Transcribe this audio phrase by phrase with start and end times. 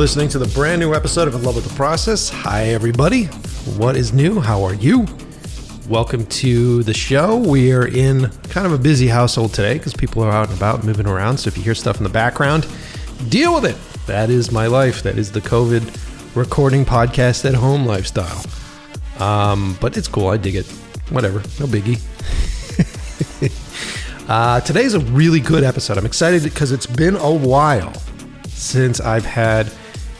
[0.00, 2.30] Listening to the brand new episode of In Love with the Process.
[2.30, 3.24] Hi, everybody.
[3.76, 4.40] What is new?
[4.40, 5.06] How are you?
[5.90, 7.36] Welcome to the show.
[7.36, 10.84] We are in kind of a busy household today because people are out and about
[10.84, 11.36] moving around.
[11.36, 12.66] So if you hear stuff in the background,
[13.28, 13.76] deal with it.
[14.06, 15.02] That is my life.
[15.02, 18.42] That is the COVID recording podcast at home lifestyle.
[19.18, 20.28] Um, but it's cool.
[20.28, 20.66] I dig it.
[21.10, 21.40] Whatever.
[21.60, 22.00] No biggie.
[24.30, 25.98] uh, today's a really good episode.
[25.98, 27.92] I'm excited because it's been a while
[28.48, 29.70] since I've had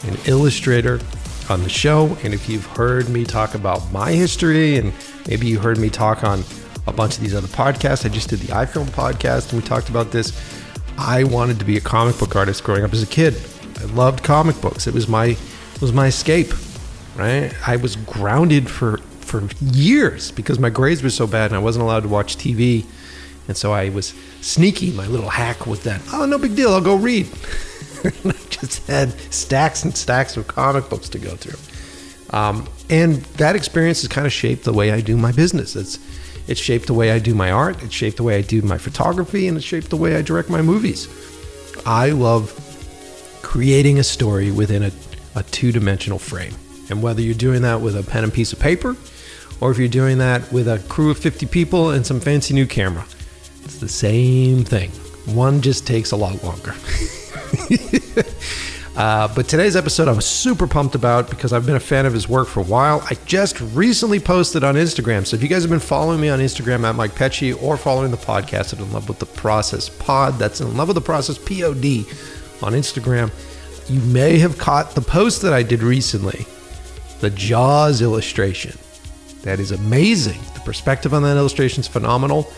[0.03, 0.99] an illustrator
[1.49, 2.17] on the show.
[2.23, 4.93] And if you've heard me talk about my history, and
[5.27, 6.43] maybe you heard me talk on
[6.87, 9.89] a bunch of these other podcasts, I just did the iFilm podcast and we talked
[9.89, 10.31] about this.
[10.97, 13.35] I wanted to be a comic book artist growing up as a kid.
[13.79, 14.87] I loved comic books.
[14.87, 16.53] It was my it was my escape.
[17.15, 17.53] Right?
[17.67, 21.83] I was grounded for for years because my grades were so bad and I wasn't
[21.83, 22.85] allowed to watch TV.
[23.47, 24.91] And so I was sneaky.
[24.91, 27.27] My little hack was that, oh, no big deal, I'll go read.
[28.61, 31.59] Just had stacks and stacks of comic books to go through.
[32.37, 35.75] Um, and that experience has kind of shaped the way I do my business.
[35.75, 35.99] It's
[36.47, 37.81] it's shaped the way I do my art.
[37.83, 40.49] It's shaped the way I do my photography, and it's shaped the way I direct
[40.49, 41.07] my movies.
[41.85, 42.53] I love
[43.41, 44.91] creating a story within a,
[45.35, 46.53] a two dimensional frame.
[46.89, 48.95] And whether you're doing that with a pen and piece of paper,
[49.59, 52.65] or if you're doing that with a crew of 50 people and some fancy new
[52.65, 53.05] camera,
[53.63, 54.89] it's the same thing.
[55.35, 56.73] One just takes a lot longer.
[58.95, 62.13] uh, but today's episode I was super pumped about because I've been a fan of
[62.13, 63.01] his work for a while.
[63.09, 65.25] I just recently posted on Instagram.
[65.25, 68.11] So if you guys have been following me on Instagram at Mike Pecci or following
[68.11, 71.37] the podcast at In Love with the Process Pod, that's In Love with the Process
[71.37, 72.05] POD
[72.63, 73.31] on Instagram,
[73.89, 76.45] you may have caught the post that I did recently
[77.19, 78.77] the Jaws illustration.
[79.43, 80.39] That is amazing.
[80.53, 82.51] The perspective on that illustration is phenomenal.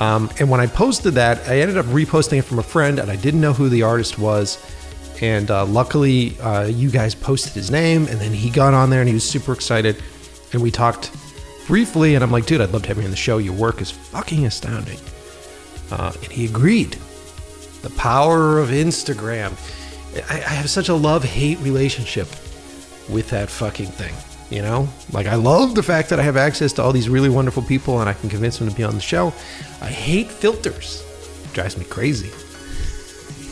[0.00, 3.10] Um, and when I posted that, I ended up reposting it from a friend, and
[3.10, 4.58] I didn't know who the artist was.
[5.20, 9.00] And uh, luckily, uh, you guys posted his name, and then he got on there
[9.00, 10.00] and he was super excited.
[10.52, 11.10] And we talked
[11.66, 13.38] briefly, and I'm like, dude, I'd love to have you on the show.
[13.38, 14.98] Your work is fucking astounding.
[15.90, 16.96] Uh, and he agreed.
[17.82, 19.52] The power of Instagram.
[20.30, 22.28] I, I have such a love hate relationship
[23.08, 24.14] with that fucking thing.
[24.50, 27.28] You know, like I love the fact that I have access to all these really
[27.28, 29.28] wonderful people and I can convince them to be on the show.
[29.82, 31.04] I hate filters,
[31.44, 32.30] it drives me crazy.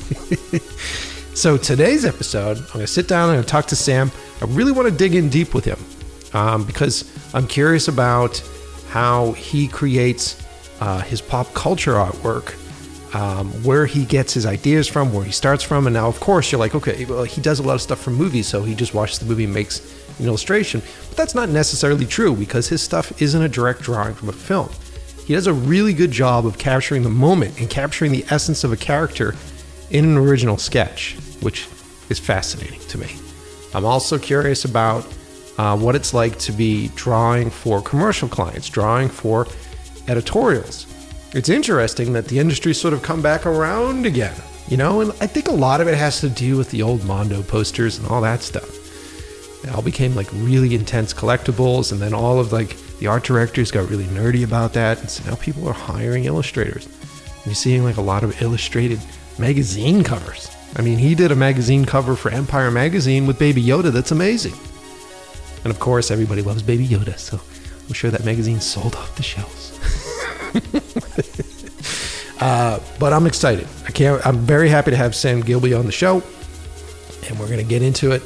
[1.34, 4.10] so today's episode, I'm going to sit down and talk to Sam.
[4.40, 5.78] I really want to dig in deep with him
[6.32, 7.04] um, because
[7.34, 8.42] I'm curious about
[8.88, 10.42] how he creates
[10.80, 12.54] uh, his pop culture artwork
[13.14, 15.86] um, where he gets his ideas from, where he starts from.
[15.86, 18.14] And now, of course, you're like, okay, well, he does a lot of stuff from
[18.14, 19.80] movies, so he just watches the movie and makes
[20.18, 20.82] an illustration.
[21.08, 24.70] But that's not necessarily true because his stuff isn't a direct drawing from a film.
[25.26, 28.72] He does a really good job of capturing the moment and capturing the essence of
[28.72, 29.34] a character
[29.90, 31.68] in an original sketch, which
[32.08, 33.08] is fascinating to me.
[33.74, 35.06] I'm also curious about
[35.58, 39.46] uh, what it's like to be drawing for commercial clients, drawing for
[40.06, 40.86] editorials
[41.36, 44.34] it's interesting that the industry's sort of come back around again,
[44.68, 47.04] you know, and I think a lot of it has to do with the old
[47.04, 48.75] Mondo posters and all that stuff.
[49.66, 53.72] It all became like really intense collectibles, and then all of like the art directors
[53.72, 56.86] got really nerdy about that, and so now people are hiring illustrators.
[56.86, 59.00] and You're seeing like a lot of illustrated
[59.38, 60.48] magazine covers.
[60.76, 63.90] I mean, he did a magazine cover for Empire magazine with Baby Yoda.
[63.90, 64.54] That's amazing.
[65.64, 67.40] And of course, everybody loves Baby Yoda, so
[67.88, 69.72] I'm sure that magazine sold off the shelves.
[72.40, 73.66] uh, but I'm excited.
[73.84, 74.24] I can't.
[74.24, 76.22] I'm very happy to have Sam Gilby on the show,
[77.28, 78.22] and we're going to get into it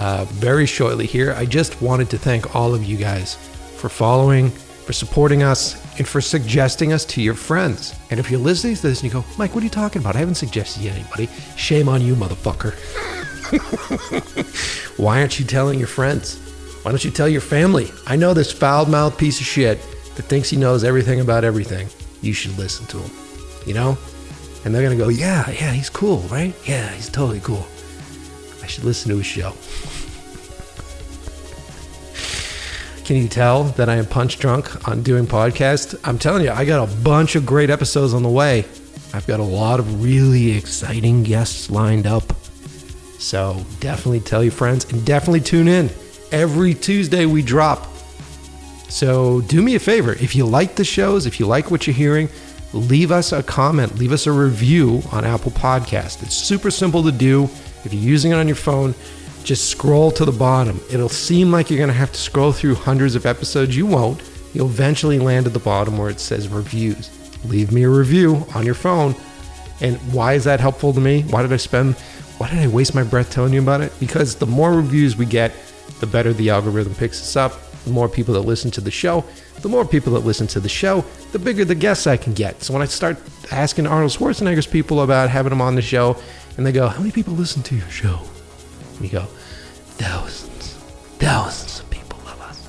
[0.00, 1.32] uh, very shortly here.
[1.34, 3.36] I just wanted to thank all of you guys
[3.76, 7.94] for following, for supporting us, and for suggesting us to your friends.
[8.10, 10.16] And if you're listening to this and you go, Mike, what are you talking about?
[10.16, 11.28] I haven't suggested you anybody.
[11.56, 12.74] Shame on you, motherfucker.
[14.98, 16.38] Why aren't you telling your friends?
[16.82, 17.90] Why don't you tell your family?
[18.06, 19.80] I know this foul mouthed piece of shit
[20.16, 21.88] that thinks he knows everything about everything,
[22.22, 23.10] you should listen to him.
[23.66, 23.98] You know?
[24.64, 26.54] And they're going to go, yeah, yeah, he's cool, right?
[26.66, 27.64] Yeah, he's totally cool.
[28.62, 29.52] I should listen to his show.
[33.08, 35.98] Can you tell that I am punch drunk on doing podcast?
[36.04, 38.66] I'm telling you, I got a bunch of great episodes on the way.
[39.14, 42.34] I've got a lot of really exciting guests lined up.
[43.18, 45.88] So definitely tell your friends and definitely tune in.
[46.32, 47.88] Every Tuesday we drop
[48.90, 50.12] so do me a favor.
[50.12, 52.28] If you like the shows, if you like what you're hearing,
[52.74, 56.22] leave us a comment, leave us a review on Apple Podcast.
[56.22, 57.44] It's super simple to do.
[57.84, 58.94] If you're using it on your phone,
[59.44, 60.80] just scroll to the bottom.
[60.90, 63.76] It'll seem like you're going to have to scroll through hundreds of episodes.
[63.76, 64.22] You won't.
[64.52, 67.10] You'll eventually land at the bottom where it says reviews.
[67.44, 69.14] Leave me a review on your phone.
[69.80, 71.22] And why is that helpful to me?
[71.22, 71.96] Why did I spend
[72.38, 73.92] why did I waste my breath telling you about it?
[73.98, 75.52] Because the more reviews we get,
[75.98, 77.60] the better the algorithm picks us up.
[77.82, 79.24] The more people that listen to the show,
[79.60, 82.62] the more people that listen to the show, the bigger the guests I can get.
[82.62, 83.18] So when I start
[83.50, 86.16] asking Arnold Schwarzenegger's people about having him on the show,
[86.56, 88.20] and they go, How many people listen to your show?
[89.00, 89.26] You go,
[89.98, 90.74] Thousands,
[91.18, 92.68] thousands of people love us.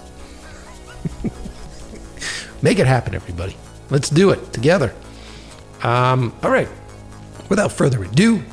[2.63, 3.55] Make it happen, everybody.
[3.91, 4.93] Let's do it together.
[5.83, 6.67] Um, all right.
[7.49, 8.43] Without further ado,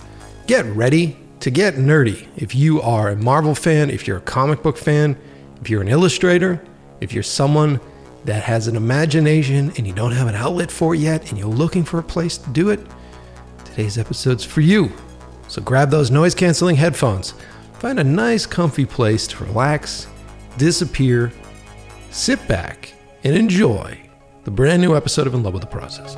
[0.47, 2.29] get ready to get nerdy.
[2.37, 5.17] If you are a Marvel fan, if you're a comic book fan,
[5.61, 6.63] if you're an illustrator,
[7.01, 7.81] if you're someone
[8.25, 11.49] that has an imagination and you don't have an outlet for it yet and you're
[11.49, 12.81] looking for a place to do it,
[13.65, 14.91] today's episode's for you.
[15.49, 17.35] So grab those noise canceling headphones,
[17.79, 20.07] find a nice, comfy place to relax,
[20.57, 21.33] disappear,
[22.11, 23.99] sit back, and enjoy
[24.45, 26.15] the brand new episode of In Love with the Process.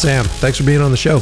[0.00, 1.20] Sam, thanks for being on the show.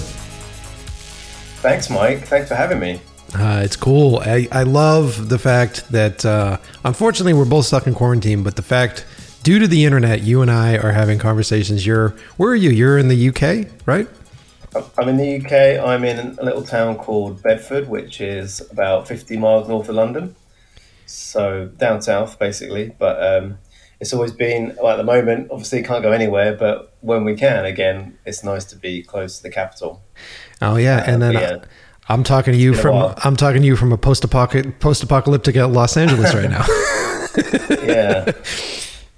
[1.62, 2.26] Thanks, Mike.
[2.26, 3.00] Thanks for having me.
[3.36, 4.18] Uh, it's cool.
[4.18, 8.62] I, I love the fact that, uh, unfortunately, we're both stuck in quarantine, but the
[8.62, 9.06] fact,
[9.44, 11.86] due to the internet, you and I are having conversations.
[11.86, 12.70] You're, where are you?
[12.70, 14.08] You're in the UK, right?
[14.98, 15.86] I'm in the UK.
[15.86, 20.34] I'm in a little town called Bedford, which is about 50 miles north of London.
[21.06, 22.92] So down south, basically.
[22.98, 23.58] But um,
[24.02, 27.64] it's always been well, at the moment obviously can't go anywhere but when we can
[27.64, 30.02] again it's nice to be close to the capital
[30.62, 31.56] oh yeah uh, and then yeah,
[32.08, 36.34] i'm talking to you from i'm talking to you from a post-apocalyptic post-apocalyptic los angeles
[36.34, 36.64] right now
[37.84, 38.32] yeah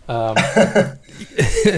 [0.09, 0.35] um.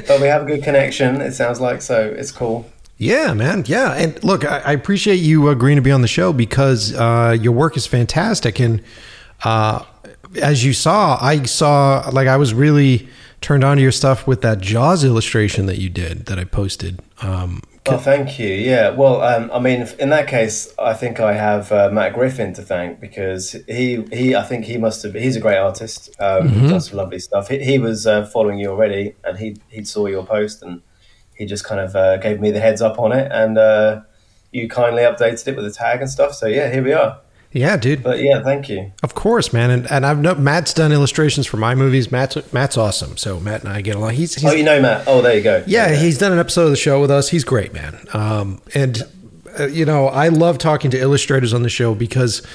[0.08, 2.66] but we have a good connection it sounds like so it's cool
[2.98, 3.64] yeah, man.
[3.66, 3.92] Yeah.
[3.92, 7.52] And look, I, I appreciate you agreeing to be on the show because uh, your
[7.52, 8.58] work is fantastic.
[8.58, 8.82] And
[9.44, 9.84] uh,
[10.40, 13.08] as you saw, I saw like I was really
[13.40, 17.00] turned on to your stuff with that Jaws illustration that you did that I posted.
[17.20, 18.48] Um, oh, thank you.
[18.48, 18.90] Yeah.
[18.90, 22.62] Well, um, I mean, in that case, I think I have uh, Matt Griffin to
[22.62, 25.14] thank because he, he, I think he must have.
[25.14, 26.10] He's a great artist.
[26.18, 26.68] Um, mm-hmm.
[26.68, 27.48] Does some lovely stuff.
[27.48, 30.82] He, he was uh, following you already, and he he saw your post, and
[31.34, 34.02] he just kind of uh, gave me the heads up on it, and uh,
[34.52, 36.34] you kindly updated it with a tag and stuff.
[36.34, 37.20] So yeah, here we are.
[37.56, 38.02] Yeah, dude.
[38.02, 38.92] But yeah, thank you.
[39.02, 39.70] Of course, man.
[39.70, 42.12] And, and I've known Matt's done illustrations for my movies.
[42.12, 43.16] Matt's Matt's awesome.
[43.16, 44.14] So Matt and I get along.
[44.14, 45.04] He's, he's oh, you know Matt.
[45.06, 45.64] Oh, there you go.
[45.66, 47.30] Yeah, he's done an episode of the show with us.
[47.30, 47.98] He's great, man.
[48.12, 49.02] Um, and
[49.58, 52.46] uh, you know, I love talking to illustrators on the show because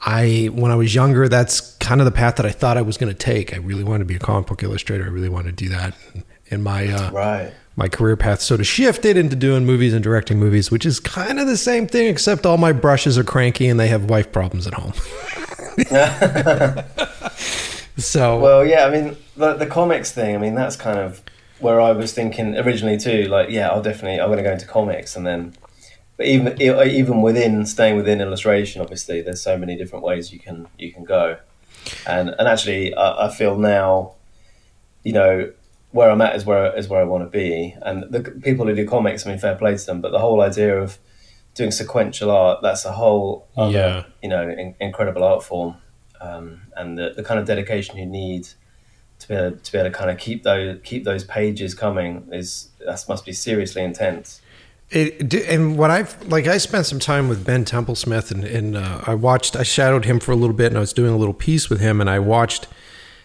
[0.00, 2.96] I, when I was younger, that's kind of the path that I thought I was
[2.96, 3.54] going to take.
[3.54, 5.04] I really wanted to be a comic book illustrator.
[5.04, 5.94] I really wanted to do that.
[6.50, 10.36] In my uh, right my career path sort of shifted into doing movies and directing
[10.36, 13.78] movies, which is kind of the same thing, except all my brushes are cranky and
[13.78, 14.92] they have wife problems at home.
[17.96, 21.22] so, well, yeah, I mean, the, the comics thing, I mean, that's kind of
[21.60, 23.26] where I was thinking originally too.
[23.26, 25.54] Like, yeah, I'll definitely, I'm going to go into comics, and then,
[26.16, 30.40] but even uh, even within staying within illustration, obviously, there's so many different ways you
[30.40, 31.38] can you can go,
[32.08, 34.14] and and actually, I, I feel now,
[35.04, 35.52] you know,
[35.90, 37.74] where I'm at is where is where I want to be.
[37.82, 40.00] And the people who do comics, I mean, fair play to them.
[40.00, 40.98] But the whole idea of
[41.54, 44.04] doing sequential art, that's a whole other, yeah.
[44.22, 45.76] you know, in, incredible art form.
[46.20, 48.48] Um, and the, the kind of dedication you need
[49.20, 52.28] to be able to be able to kind of keep those keep those pages coming
[52.32, 54.40] is that must be seriously intense.
[54.90, 59.02] It, and what I've like, I spent some time with Ben Templesmith, and, and uh,
[59.06, 61.34] I watched, I shadowed him for a little bit, and I was doing a little
[61.34, 62.68] piece with him, and I watched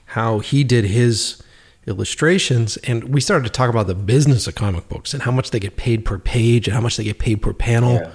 [0.07, 1.41] how he did his
[1.87, 5.51] illustrations and we started to talk about the business of comic books and how much
[5.51, 8.11] they get paid per page and how much they get paid per panel yeah.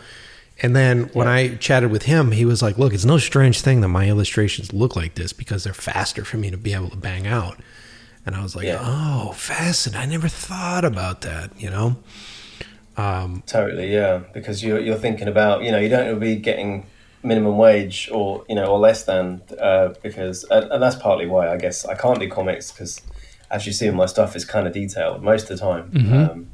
[0.62, 1.34] and then when yeah.
[1.34, 4.72] i chatted with him he was like look it's no strange thing that my illustrations
[4.72, 7.58] look like this because they're faster for me to be able to bang out
[8.24, 8.80] and i was like yeah.
[8.80, 11.96] oh fascinating i never thought about that you know
[12.96, 16.86] um, totally yeah because you're, you're thinking about you know you don't be getting
[17.22, 21.56] minimum wage or you know or less than uh, because and that's partly why i
[21.56, 23.02] guess i can't do comics because
[23.50, 25.90] as you see, my stuff is kind of detailed most of the time.
[25.90, 26.14] Mm-hmm.
[26.14, 26.50] Um,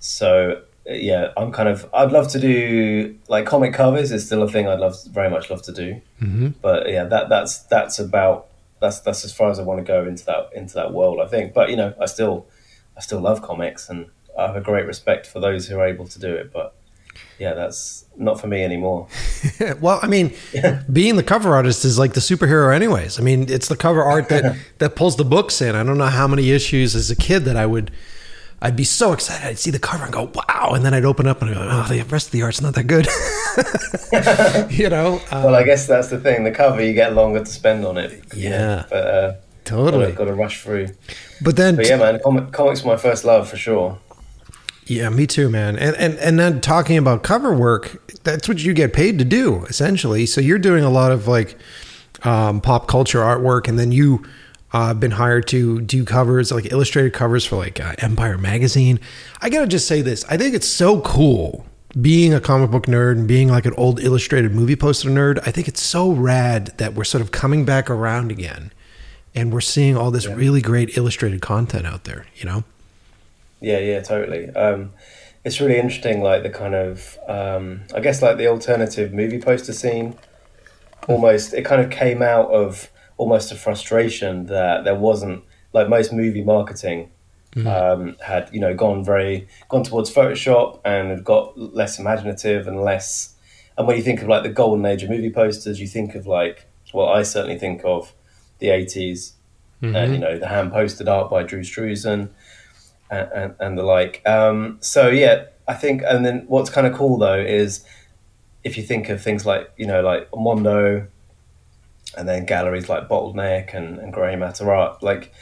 [0.00, 1.88] so yeah, I'm kind of.
[1.94, 5.50] I'd love to do like comic covers is still a thing I'd love very much
[5.50, 6.00] love to do.
[6.20, 6.48] Mm-hmm.
[6.60, 8.48] But yeah, that that's that's about
[8.80, 11.20] that's that's as far as I want to go into that into that world.
[11.20, 11.54] I think.
[11.54, 12.46] But you know, I still
[12.96, 14.06] I still love comics and
[14.38, 16.52] I have a great respect for those who are able to do it.
[16.52, 16.74] But
[17.38, 19.08] yeah, that's not for me anymore.
[19.80, 20.34] well, I mean,
[20.92, 23.18] being the cover artist is like the superhero, anyways.
[23.18, 25.74] I mean, it's the cover art that that pulls the books in.
[25.74, 27.90] I don't know how many issues as a kid that I would
[28.64, 29.44] I'd be so excited.
[29.44, 30.70] I'd see the cover and go, wow.
[30.74, 32.76] And then I'd open up and I'd go, oh, the rest of the art's not
[32.76, 33.08] that good.
[34.72, 35.20] you know?
[35.32, 36.44] Um, well, I guess that's the thing.
[36.44, 38.22] The cover, you get longer to spend on it.
[38.36, 38.84] Yeah.
[38.88, 39.34] But uh,
[39.64, 40.12] totally.
[40.12, 40.90] got to rush through.
[41.42, 43.98] But then, But yeah, man, comic, comics were my first love for sure.
[44.86, 45.76] Yeah, me too, man.
[45.76, 49.64] And, and, and then talking about cover work, that's what you get paid to do,
[49.66, 50.26] essentially.
[50.26, 51.56] So you're doing a lot of like
[52.24, 54.24] um, pop culture artwork, and then you
[54.72, 58.98] uh, been hired to do covers, like illustrated covers for like uh, Empire magazine.
[59.40, 61.66] I gotta just say this: I think it's so cool
[62.00, 65.40] being a comic book nerd and being like an old illustrated movie poster nerd.
[65.46, 68.72] I think it's so rad that we're sort of coming back around again,
[69.34, 72.26] and we're seeing all this really great illustrated content out there.
[72.34, 72.64] You know?
[73.62, 74.50] Yeah, yeah, totally.
[74.50, 74.92] Um,
[75.44, 79.72] it's really interesting, like the kind of, um, I guess, like the alternative movie poster
[79.72, 80.16] scene.
[81.08, 85.42] Almost, it kind of came out of almost a frustration that there wasn't
[85.72, 87.10] like most movie marketing
[87.66, 92.80] um, had, you know, gone very gone towards Photoshop and had got less imaginative and
[92.80, 93.34] less.
[93.76, 96.26] And when you think of like the golden age of movie posters, you think of
[96.26, 98.12] like, well, I certainly think of
[98.58, 99.32] the 80s
[99.82, 102.30] and you know the hand posted art by Drew Struzan
[103.12, 104.22] and, and, the like.
[104.26, 107.84] Um, so yeah, I think, and then what's kind of cool though is
[108.64, 111.06] if you think of things like you know like Mondo,
[112.16, 115.32] and then galleries like Bottleneck and, and Grey Matter Art, like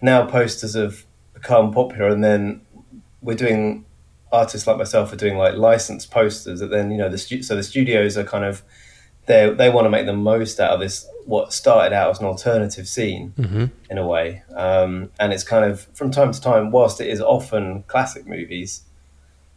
[0.00, 1.04] now posters have
[1.34, 2.60] become popular, and then
[3.22, 3.84] we're doing
[4.32, 7.54] artists like myself are doing like licensed posters that then you know the stu- so
[7.56, 8.62] the studios are kind of
[9.26, 12.26] they they want to make the most out of this what started out as an
[12.26, 13.32] alternative scene
[13.90, 17.20] in a way um, and it's kind of from time to time whilst it is
[17.20, 18.82] often classic movies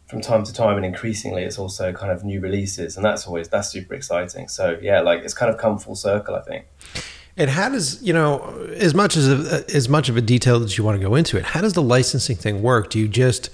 [0.08, 3.48] from time to time and increasingly it's also kind of new releases and that's always
[3.48, 6.64] that's super exciting so yeah like it's kind of come full circle i think
[7.36, 8.40] And how does you know
[8.74, 11.38] as much as a, as much of a detail as you want to go into
[11.38, 11.44] it?
[11.44, 12.90] How does the licensing thing work?
[12.90, 13.48] Do you just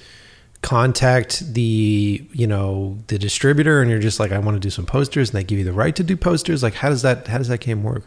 [0.67, 4.85] contact the you know the distributor and you're just like I want to do some
[4.85, 6.61] posters and they give you the right to do posters?
[6.61, 8.03] Like how does that how does that game work?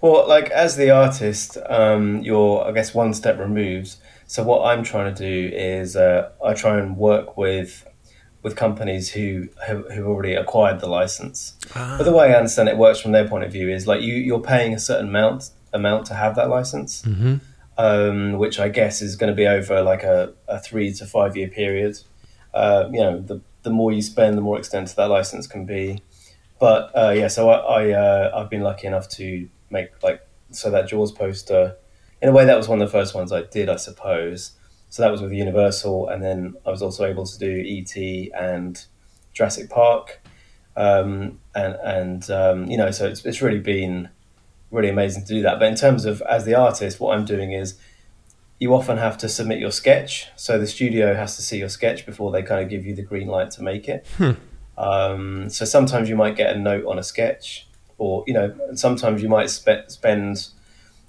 [0.00, 3.94] Well, like as the artist, um, you're I guess one step removed.
[4.26, 7.86] So what I'm trying to do is uh, I try and work with
[8.42, 11.54] with companies who have, who already acquired the license.
[11.98, 14.14] But the way I understand it works from their point of view is like you
[14.14, 17.04] you're paying a certain amount amount to have that license,
[17.78, 21.36] um, which I guess is going to be over like a, a three to five
[21.36, 21.98] year period.
[22.54, 26.00] Uh, you know, the the more you spend, the more extensive that license can be.
[26.58, 30.70] But uh, yeah, so I, I uh, I've been lucky enough to make like so
[30.70, 31.76] that Jaws poster.
[32.22, 34.52] In a way, that was one of the first ones I did, I suppose.
[34.88, 37.94] So that was with Universal, and then I was also able to do ET
[38.40, 38.82] and
[39.34, 40.22] Jurassic Park,
[40.76, 44.08] um, and and um, you know, so it's it's really been
[44.70, 45.58] really amazing to do that.
[45.58, 47.78] But in terms of as the artist, what I'm doing is
[48.58, 50.28] you often have to submit your sketch.
[50.36, 53.02] So the studio has to see your sketch before they kind of give you the
[53.02, 54.06] green light to make it.
[54.78, 57.66] Um, so sometimes you might get a note on a sketch,
[57.98, 60.48] or you know, sometimes you might spe- spend,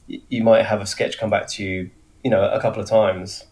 [0.07, 1.91] you might have a sketch come back to you,
[2.23, 3.45] you know, a couple of times.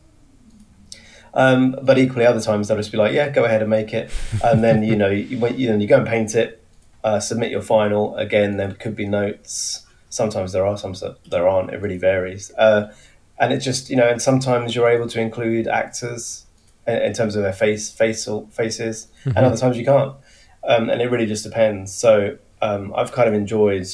[1.34, 4.10] Um, but equally, other times they'll just be like, "Yeah, go ahead and make it,"
[4.44, 6.64] and then you know, you, you know, you go and paint it,
[7.04, 8.16] uh, submit your final.
[8.16, 9.85] Again, there could be notes.
[10.16, 10.96] Sometimes there are, some
[11.30, 11.72] there aren't.
[11.72, 12.52] It really varies.
[12.58, 12.94] Uh,
[13.38, 16.46] and it just you know, and sometimes you're able to include actors
[16.88, 20.16] in, in terms of their face, facial faces, and other times you can't.
[20.64, 21.94] Um, and it really just depends.
[21.94, 23.88] So um, I've kind of enjoyed.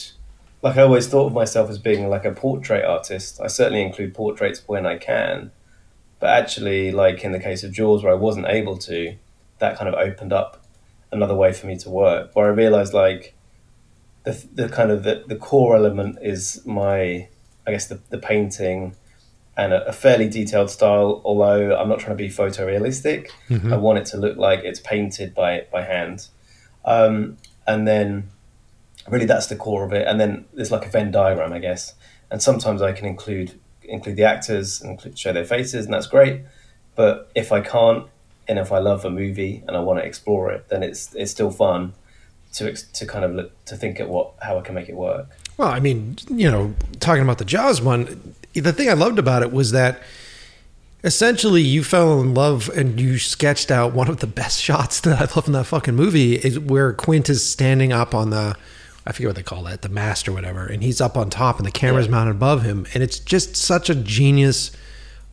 [0.61, 3.41] Like I always thought of myself as being like a portrait artist.
[3.41, 5.51] I certainly include portraits when I can,
[6.19, 9.15] but actually, like in the case of Jaws, where I wasn't able to,
[9.57, 10.63] that kind of opened up
[11.11, 12.35] another way for me to work.
[12.35, 13.33] Where I realized like
[14.23, 17.27] the the kind of the, the core element is my,
[17.65, 18.95] I guess the the painting,
[19.57, 21.21] and a, a fairly detailed style.
[21.23, 23.29] Although I'm not trying to be photorealistic,
[23.73, 26.27] I want it to look like it's painted by by hand,
[26.85, 28.29] um, and then
[29.09, 30.07] really that's the core of it.
[30.07, 31.95] And then there's like a Venn diagram, I guess.
[32.29, 36.07] And sometimes I can include include the actors and include, show their faces, and that's
[36.07, 36.41] great.
[36.95, 38.07] But if I can't,
[38.47, 41.31] and if I love a movie and I want to explore it, then it's it's
[41.31, 41.93] still fun
[42.53, 45.27] to to kind of look, to think at what how I can make it work.
[45.57, 49.41] Well, I mean, you know, talking about the Jaws one, the thing I loved about
[49.43, 50.01] it was that
[51.03, 55.19] essentially you fell in love and you sketched out one of the best shots that
[55.19, 58.55] I love in that fucking movie is where Quint is standing up on the
[59.05, 61.57] I forget what they call that, the mast or whatever, and he's up on top
[61.57, 62.11] and the camera's Yeah.
[62.11, 62.85] mounted above him.
[62.93, 64.71] And it's just such a genius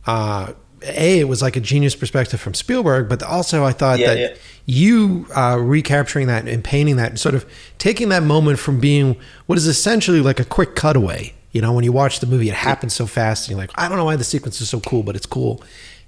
[0.07, 4.07] uh a it was like a genius perspective from Spielberg, but also I thought Yeah,
[4.07, 4.35] that yeah.
[4.65, 7.45] you uh, recapturing that and painting that and sort of
[7.77, 11.33] taking that moment from being what is essentially like a quick cutaway.
[11.51, 13.89] You know, when you watch the movie, it happens so fast, and you're like, I
[13.89, 15.63] don't know why the sequence is so cool, but it's cool.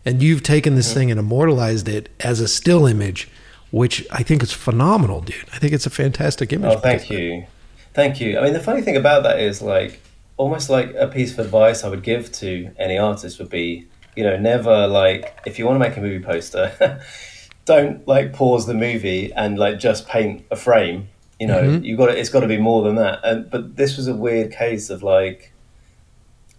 [0.05, 3.27] and you've taken this thing and immortalized it as a still image,
[3.71, 5.35] which I think is phenomenal, dude.
[5.53, 6.75] I think it's a fantastic image.
[6.75, 7.45] Oh, thank you,
[7.93, 8.37] thank you.
[8.39, 9.99] I mean, the funny thing about that is like
[10.37, 14.23] almost like a piece of advice I would give to any artist would be, you
[14.23, 16.99] know, never like if you want to make a movie poster,
[17.65, 21.07] don't like pause the movie and like just paint a frame.
[21.39, 21.83] You know, Mhm.
[21.83, 23.19] you got to, it's got to be more than that.
[23.23, 25.53] And but this was a weird case of like,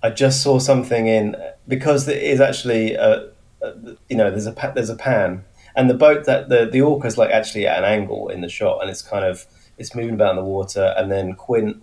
[0.02, 1.36] I just saw something in
[1.68, 3.28] because it is actually a,
[3.62, 3.72] a
[4.08, 5.44] you know there's a there's a pan
[5.76, 8.80] and the boat that the the orca's like actually at an angle in the shot
[8.80, 9.46] and it's kind of
[9.78, 11.80] it's moving about in the water and then Quint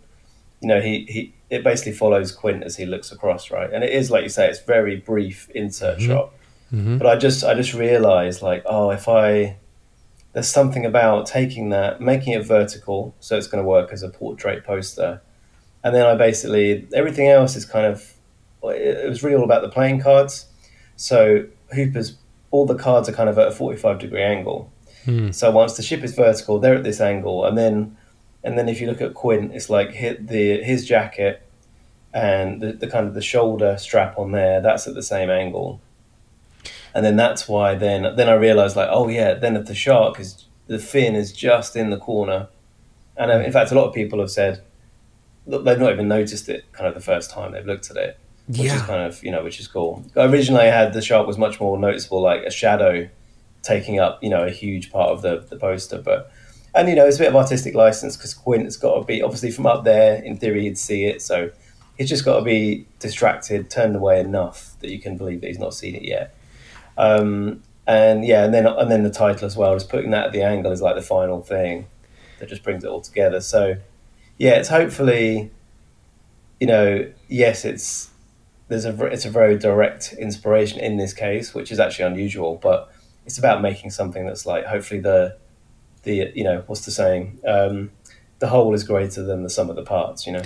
[0.61, 3.72] you know he he it basically follows Quint as he looks across right?
[3.74, 6.32] And it is like you say it's very brief insert shot.
[6.74, 7.00] Mhm.
[7.00, 9.58] but I just I just realized like oh if I
[10.34, 14.10] there's something about taking that making it vertical so it's going to work as a
[14.10, 15.22] portrait poster.
[15.84, 18.13] And then I basically everything else is kind of
[18.63, 20.46] it was really all about the playing cards.
[20.98, 22.18] So Hooper's
[22.51, 24.72] all the cards are kind of at a 45 degree angle.
[25.06, 25.32] Hmm.
[25.32, 27.45] so once the ship is vertical they're at this angle.
[27.45, 27.97] And then
[28.43, 31.41] and then if you look at Quint it's like hit the his jacket
[32.13, 35.82] and the, the kind of the shoulder strap on there that's at the same angle.
[36.93, 40.19] And then that's why then then I realized like oh yeah then if the shark
[40.19, 42.48] is the fin is just in the corner.
[43.15, 44.63] And uh, in fact a lot of people have said
[45.45, 48.19] look, they've not even noticed it kind of the first time they've looked at it
[48.50, 50.04] which is kind of you know which is cool.
[50.15, 53.08] Originally I had the shark was much more noticeable like a shadow
[53.62, 56.02] taking up you know a huge part of the, the poster.
[56.02, 56.32] But
[56.74, 59.22] and you know it's a bit of artistic license because Quint has got to be
[59.22, 61.22] obviously from up there in theory he'd see it.
[61.22, 61.52] So
[61.99, 65.59] he's just got to be distracted turned away enough that you can believe that he's
[65.59, 66.35] not seen it yet.
[66.97, 70.31] Um, and yeah and then and then the title as well just putting that at
[70.31, 71.88] the angle is like the final thing
[72.38, 73.41] that just brings it all together.
[73.41, 73.75] So
[74.38, 75.51] yeah it's hopefully
[76.59, 78.09] you know yes it's
[78.69, 82.91] there's a it's a very direct inspiration in this case which is actually unusual but
[83.25, 85.38] it's about making something that's like hopefully the
[86.03, 87.39] the you know what's the saying?
[87.45, 87.91] Um,
[88.39, 90.41] the whole is greater than the sum of the parts you know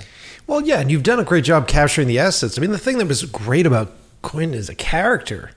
[0.46, 2.58] Well, yeah, and you've done a great job capturing the essence.
[2.58, 5.52] I mean, the thing that was great about Quint as a character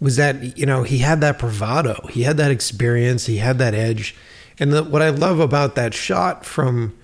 [0.00, 3.74] was that you know he had that bravado, he had that experience, he had that
[3.74, 4.14] edge,
[4.58, 6.96] and the, what I love about that shot from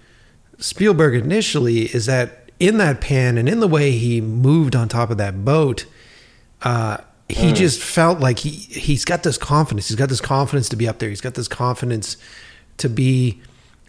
[0.58, 5.10] Spielberg initially is that in that pan and in the way he moved on top
[5.10, 5.86] of that boat,
[6.62, 9.88] uh, he just felt like he he's got this confidence.
[9.88, 11.08] He's got this confidence to be up there.
[11.08, 12.16] He's got this confidence
[12.76, 13.40] to be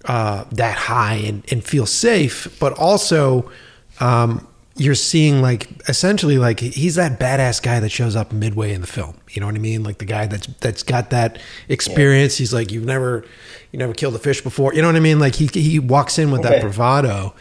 [0.06, 3.52] uh, that high and, and feel safe, but also
[4.00, 8.82] um, you're seeing like essentially like he's that badass guy that shows up midway in
[8.82, 9.16] the film.
[9.32, 9.84] You know what I mean?
[9.84, 11.40] Like the guy that's that's got that
[11.70, 12.38] experience.
[12.38, 13.26] He's like you've never
[13.72, 14.74] you never killed a fish before.
[14.74, 15.20] You know what I mean?
[15.20, 17.34] Like he he walks in with that bravado,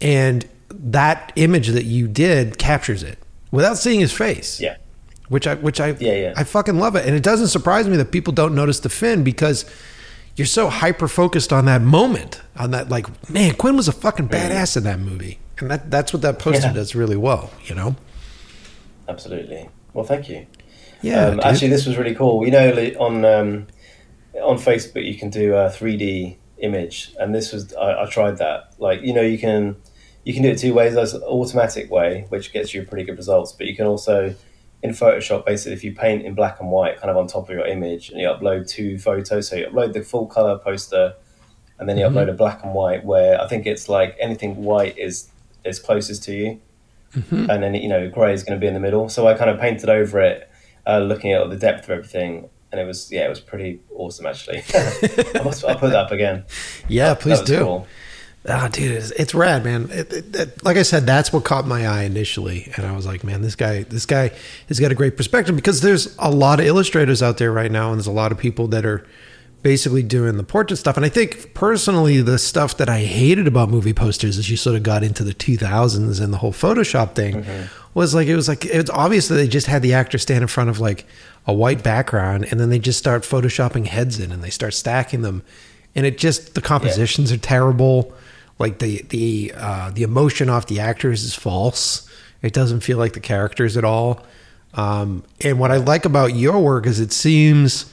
[0.00, 3.18] and that image that you did captures it
[3.50, 4.76] without seeing his face yeah
[5.28, 6.32] which I which I Yeah, yeah.
[6.36, 9.24] I fucking love it, and it doesn't surprise me that people don't notice the fin
[9.24, 9.64] because
[10.38, 14.28] you're so hyper focused on that moment, on that like man, Quint was a fucking
[14.28, 16.72] badass in that movie, and that that's what that poster Yeah.
[16.74, 17.96] does really well, you know.
[19.08, 19.68] absolutely.
[19.94, 20.46] Well thank you.
[21.02, 22.44] Yeah, um, actually this was really cool.
[22.44, 23.66] You know on um,
[24.42, 27.12] on facebook you can do a 3d image.
[27.18, 28.74] And this was I, I tried that.
[28.78, 29.76] Like you know you can
[30.24, 30.94] you can do it two ways.
[30.94, 33.52] There's an automatic way which gets you pretty good results.
[33.52, 34.34] But you can also
[34.82, 37.50] in photoshop basically if you paint in black and white kind of on top of
[37.56, 41.14] your image and you upload two photos so you upload the full color poster
[41.78, 42.12] and then you Mhm.
[42.12, 45.28] upload a black and white where i think it's like anything white is
[45.64, 46.60] is closest to you
[47.16, 47.48] Mhm.
[47.48, 49.08] and then you know grey is going to be in the middle.
[49.08, 50.46] So I kind of painted over it,
[50.86, 54.26] uh, looking at the depth of everything, and it was yeah, it was pretty awesome
[54.26, 54.58] actually.
[55.34, 56.44] I must, I'll put that up again.
[56.86, 57.58] yeah, That please was do.
[57.60, 57.86] cool.
[58.46, 59.88] Ah, dude, it's, it's rad, man.
[59.90, 63.06] It, it, it- like I said, that's what caught my eye initially, and I was
[63.06, 64.30] like, man, this guy, this guy
[64.68, 67.90] has got a great perspective because there's a lot of illustrators out there right now,
[67.90, 69.06] and there's a lot of people that are
[69.62, 70.96] basically doing the portrait stuff.
[70.96, 74.76] And I think personally, the stuff that I hated about movie posters as you sort
[74.76, 77.44] of got into the 2000s and the whole Photoshop thing
[77.92, 80.48] was like it was like it's obvious that they just had the actor stand in
[80.48, 81.04] front of like
[81.46, 85.22] a white background, and then they just start photoshopping heads in, and they start stacking
[85.22, 85.42] them,
[85.96, 88.12] and it just the compositions are terrible
[88.58, 92.08] like the the uh, the emotion off the actors is false.
[92.42, 94.24] It doesn't feel like the characters at all.
[94.74, 97.92] Um, and what I like about your work is it seems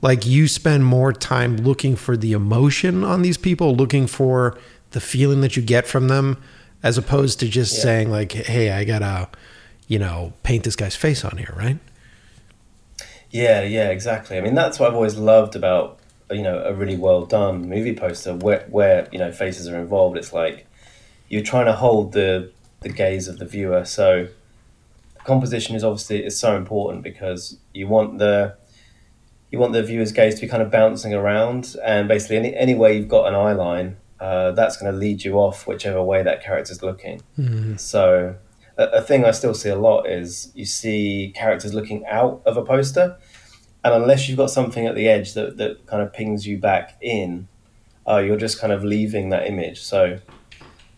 [0.00, 4.56] like you spend more time looking for the emotion on these people, looking for
[4.92, 6.42] the feeling that you get from them,
[6.82, 7.82] as opposed to just Yeah.
[7.82, 9.28] saying like, "Hey, I gotta,
[9.88, 11.78] you know, paint this guy's face on here," right?
[13.30, 14.36] Yeah, yeah, exactly.
[14.36, 15.98] I mean, that's what I've always loved about
[16.32, 20.16] you know a really well done movie poster where where you know faces are involved.
[20.16, 20.66] It's like
[21.28, 23.84] you're trying to hold the the gaze of the viewer.
[23.84, 24.28] So
[25.24, 28.56] composition is obviously is so important because you want the
[29.50, 32.74] you want the viewer's gaze to be kind of bouncing around, and basically any any
[32.74, 36.22] way you've got an eye line, uh, that's going to lead you off whichever way
[36.22, 37.20] that character's looking.
[37.38, 37.76] Mm-hmm.
[37.76, 38.36] So
[38.78, 42.56] a, a thing I still see a lot is you see characters looking out of
[42.56, 43.18] a poster,
[43.84, 46.96] and unless you've got something at the edge that that kind of pings you back
[47.00, 47.48] in,
[48.08, 49.80] uh, you're just kind of leaving that image.
[49.82, 50.18] So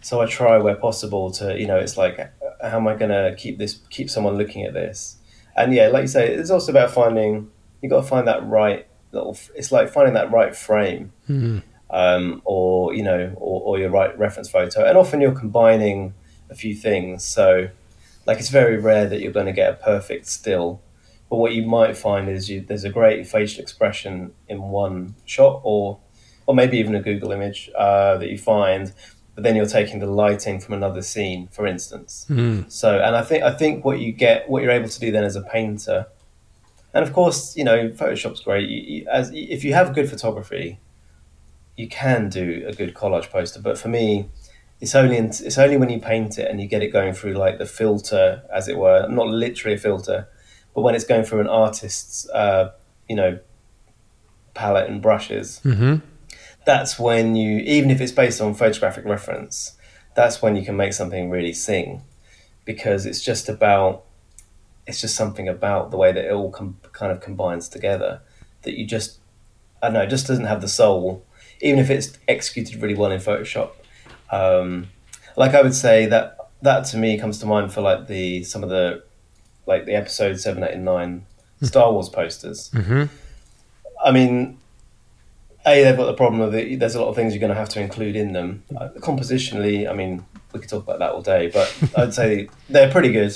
[0.01, 2.19] so I try where possible to you know it's like
[2.63, 5.17] how am I going to keep this keep someone looking at this,
[5.57, 7.51] and yeah, like you say, it's also about finding
[7.83, 9.37] you've got to find that right little.
[9.55, 11.63] It's like finding that right frame, Mhm.
[11.91, 14.85] um, or you know, or, or your right reference photo.
[14.85, 16.15] And often you're combining
[16.51, 17.25] a few things.
[17.25, 17.69] So,
[18.27, 20.81] like, it's very rare that you're going to get a perfect still.
[21.35, 25.63] But what you might find is you there's a great facial expression in one shot,
[25.65, 25.99] or
[26.47, 28.93] or maybe even a Google image uh, that you find.
[29.35, 32.25] But then you're taking the lighting from another scene, for instance.
[32.31, 32.71] Mm.
[32.71, 35.25] So, and I think I think what you get, what you're able to do then
[35.25, 36.07] as a painter,
[36.93, 38.69] and of course, you know, Photoshop's great.
[38.69, 40.79] You, you, as if you have good photography,
[41.77, 43.61] you can do a good collage poster.
[43.61, 44.29] But for me,
[44.81, 47.35] it's only in, it's only when you paint it and you get it going through
[47.35, 50.29] like the filter, as it were, not literally a filter,
[50.75, 52.73] but when it's going through an artist's, uh,
[53.09, 53.39] you know,
[54.55, 55.97] palette and brushes hmm
[56.65, 59.77] that's when you even if it's based on photographic reference
[60.15, 62.03] that's when you can make something really sing.
[62.65, 64.05] Because it's just about
[64.87, 68.21] it's just something about the way that it all com- kind of combines together
[68.63, 69.19] that you just
[69.83, 71.25] i don't know it just doesn't have the soul.
[71.61, 73.71] Even if it's executed really well in photoshop
[74.31, 74.89] um,
[75.37, 78.63] like i would say that that to me comes to mind for like the some
[78.63, 79.03] of the
[79.67, 81.27] like the episode 7 8 and 9
[81.63, 83.05] star wars posters hmm
[84.05, 84.59] I mean,
[85.67, 86.79] a they've got the problem of it.
[86.79, 88.63] There's a lot of things you're going to have to include in them.
[88.77, 92.91] Uh, compositionally, I mean, we could talk about that all day, but I'd say they're
[92.91, 93.35] pretty good.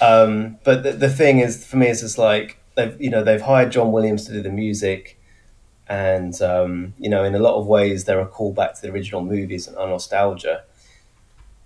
[0.00, 3.40] Um, but the, the thing is, for me, is it's like they've you know they've
[3.40, 5.20] hired John Williams to do the music,
[5.88, 9.24] and um, you know in a lot of ways they're a callback to the original
[9.24, 10.64] movies and a nostalgia.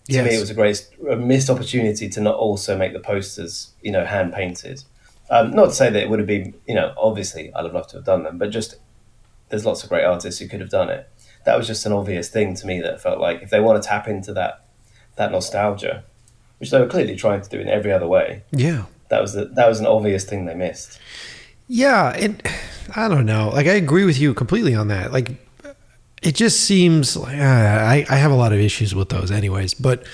[0.09, 0.25] To Yes.
[0.31, 3.91] me, it was a great a missed opportunity to not also make the posters, you
[3.91, 4.83] know, hand painted.
[5.31, 7.91] Um, not to say that it would have been, you know, obviously I'd have loved
[7.91, 8.77] to have done them, but just
[9.49, 11.09] there's lots of great artists who could have done it.
[11.45, 13.89] That was just an obvious thing to me that felt like if they want to
[13.89, 14.65] tap into that
[15.17, 16.05] that nostalgia,
[16.59, 18.85] which they were clearly trying to do in every other way, Yeah.
[19.09, 21.01] that was the, that was an obvious thing they missed.
[21.69, 22.41] Yeah, and
[22.95, 23.49] I don't know.
[23.49, 25.13] Like I agree with you completely on that.
[25.13, 25.31] Like
[26.27, 29.75] it just seems like uh, I I have a lot of issues with those, anyways.
[29.75, 30.05] But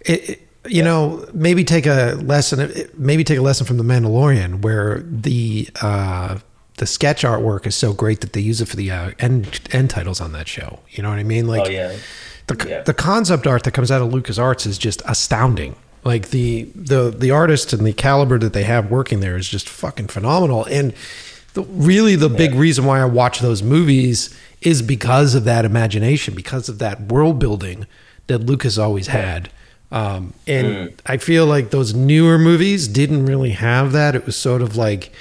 [0.00, 2.70] it, it- you know, maybe take a lesson.
[2.98, 6.38] Maybe take a lesson from the Mandalorian, where the uh,
[6.76, 9.88] the sketch artwork is so great that they use it for the uh, end end
[9.88, 10.80] titles on that show.
[10.90, 11.46] You know what I mean?
[11.46, 11.96] Like oh yeah,
[12.48, 12.82] the Yeah.
[12.82, 15.74] the concept art that comes out of Lucas Arts is just astounding.
[16.04, 19.68] Like the the the artist and the caliber that they have working there is just
[19.70, 20.64] fucking phenomenal.
[20.66, 20.92] And
[21.54, 26.34] the, really, the big reason why I watch those movies is because of that imagination,
[26.34, 27.86] because of that world building
[28.26, 29.50] that Lucas always had.
[29.90, 34.14] Um, and I feel like those newer movies didn't really have that.
[34.14, 35.12] It was sort of like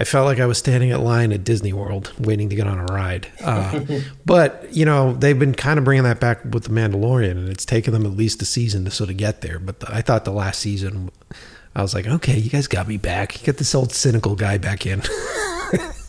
[0.00, 2.78] I felt like I was standing at line at Disney World waiting to get on
[2.78, 3.28] a ride.
[3.44, 3.84] Uh,
[4.24, 7.66] but, you know, they've been kind of bringing that back with The Mandalorian, and it's
[7.66, 9.58] taken them at least a season to sort of get there.
[9.58, 11.10] But the, I thought the last season,
[11.74, 13.40] I was like, okay, you guys got me back.
[13.40, 15.02] You got this old cynical guy back in.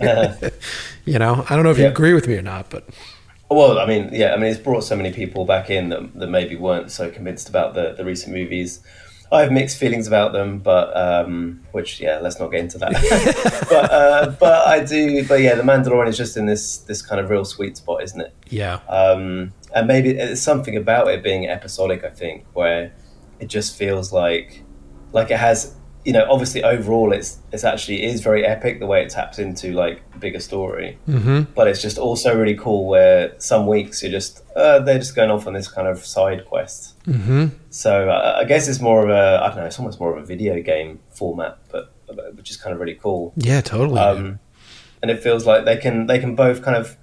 [1.06, 2.90] you know, I don't know if you agree with me or not, but
[3.50, 6.28] Well, I mean, yeah, I mean, it's brought so many people back in that, that
[6.28, 8.80] maybe weren't so convinced about the, the recent movies.
[9.32, 12.92] I have mixed feelings about them, but um, which yeah, let's not get into that.
[13.70, 15.26] but uh, but I do.
[15.26, 18.20] But yeah, the Mandalorian is just in this this kind of real sweet spot, isn't
[18.20, 18.34] it?
[18.50, 18.80] yeah.
[18.90, 22.04] Um, and maybe there's something about it being episodic.
[22.04, 22.92] I think where
[23.40, 24.64] it just feels like
[25.12, 25.76] like it has.
[26.04, 29.72] You know, obviously, overall, it's it's actually is very epic the way it taps into
[29.74, 34.44] like bigger story hmm but it's just also really cool where some weeks you're just
[34.56, 36.96] uh, they're just going off on this kind of side quest.
[37.06, 40.12] hmm So uh, I guess it's more of a I don't know, it's almost more
[40.18, 43.32] of a video game format, but but- which is kind of really cool.
[43.38, 44.00] Yeah, totally.
[44.00, 44.40] Um,
[45.04, 46.98] and it feels like they can they can both kind of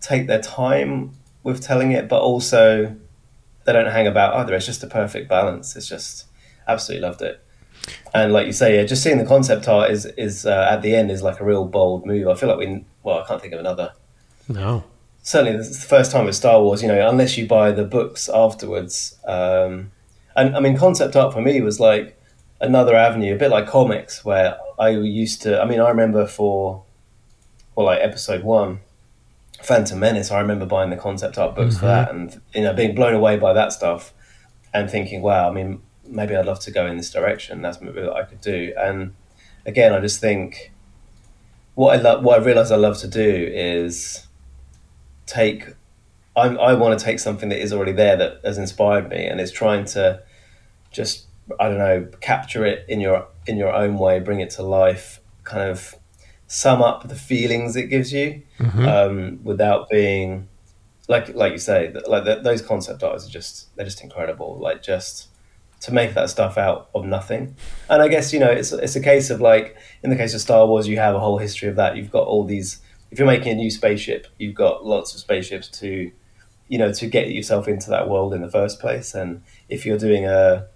[0.00, 2.96] take their time with telling it, but also
[3.66, 4.54] they don't hang about either.
[4.54, 5.76] It's just a perfect balance.
[5.76, 6.24] It's just
[6.66, 7.44] absolutely loved it.
[8.14, 10.94] And like you say, yeah, just seeing the concept art is is uh, at the
[10.94, 12.28] end is like a real bold move.
[12.28, 13.92] I feel like we well, I can't think of another
[14.48, 14.84] no.
[15.22, 17.84] certainly this is the first time with Star Wars, you know, unless you buy the
[17.84, 19.16] books afterwards.
[19.26, 19.92] Um,
[20.36, 22.18] and I mean, concept art for me was like
[22.60, 25.60] another avenue, a bit like comics, where I used to.
[25.60, 26.84] I mean, I remember for
[27.76, 28.80] well, like episode one,
[29.62, 30.30] Phantom Menace.
[30.30, 31.88] I remember buying the concept art books for Mhm.
[31.88, 34.12] that, and you know, being blown away by that stuff,
[34.74, 35.48] and thinking, wow.
[35.48, 37.62] I mean, maybe I'd love to go in this direction.
[37.62, 38.72] That's maybe what I could do.
[38.78, 39.14] And
[39.66, 40.72] again, I just think
[41.74, 44.26] what I love, what I realize I love to do is
[45.26, 45.74] take.
[46.36, 49.40] I'm, I want to take something that is already there that has inspired me, and
[49.40, 50.22] is trying to
[50.92, 51.26] just
[51.58, 55.20] I don't know capture it in your in your own way, bring it to life,
[55.44, 55.94] kind of
[56.46, 58.88] sum up the feelings it gives you Mm-hmm.
[58.88, 60.48] um, without being
[61.06, 64.82] like like you say like th- those concept artists are just they're just incredible like
[64.82, 65.27] just
[65.80, 67.54] to make that stuff out of nothing.
[67.88, 70.40] And i guess you know it's it's a case of like in the case of
[70.40, 71.96] star wars you have a whole history of that.
[71.96, 75.68] You've got all these if you're making a new spaceship you've got lots of spaceships
[75.80, 76.10] to
[76.68, 79.14] you know to get yourself into that world in the first place.
[79.14, 80.66] And if you're doing a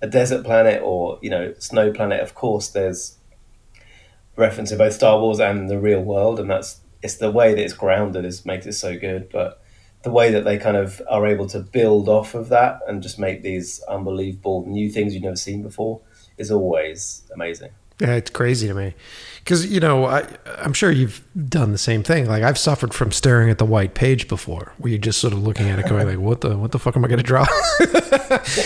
[0.00, 3.18] a desert planet or you know snow planet of course there's
[4.36, 7.62] reference to both Star Wars and the real world, and that's it's the way that
[7.62, 9.28] it's grounded is makes it so good.
[9.30, 9.61] But
[10.02, 13.18] the way that they kind of are able to build off of that and just
[13.18, 16.00] make these unbelievable new things you've never seen before
[16.38, 17.70] is always amazing.
[18.00, 18.94] Yeah, it's crazy to me
[19.44, 20.26] because you know I,
[20.58, 22.26] I'm sure you've done the same thing.
[22.26, 25.40] Like I've suffered from staring at the white page before, where you're just sort of
[25.40, 27.46] looking at it, going like, "What the what the fuck am I going to draw?"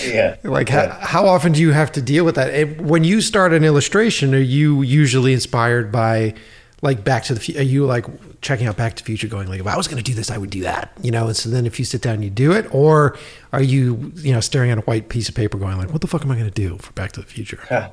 [0.05, 0.99] Yeah, like yeah.
[1.01, 2.55] how, how often do you have to deal with that?
[2.55, 6.35] And when you start an illustration, are you usually inspired by
[6.83, 7.61] like Back to the Future?
[7.61, 8.07] Are you like
[8.43, 10.31] checking out Back to the Future, going like, "If I was going to do this,
[10.31, 11.27] I would do that," you know?
[11.27, 13.17] And so then if you sit down and you do it, or
[13.53, 16.07] are you you know staring at a white piece of paper, going like, "What the
[16.07, 17.91] fuck am I going to do for Back to the Future?" Yeah.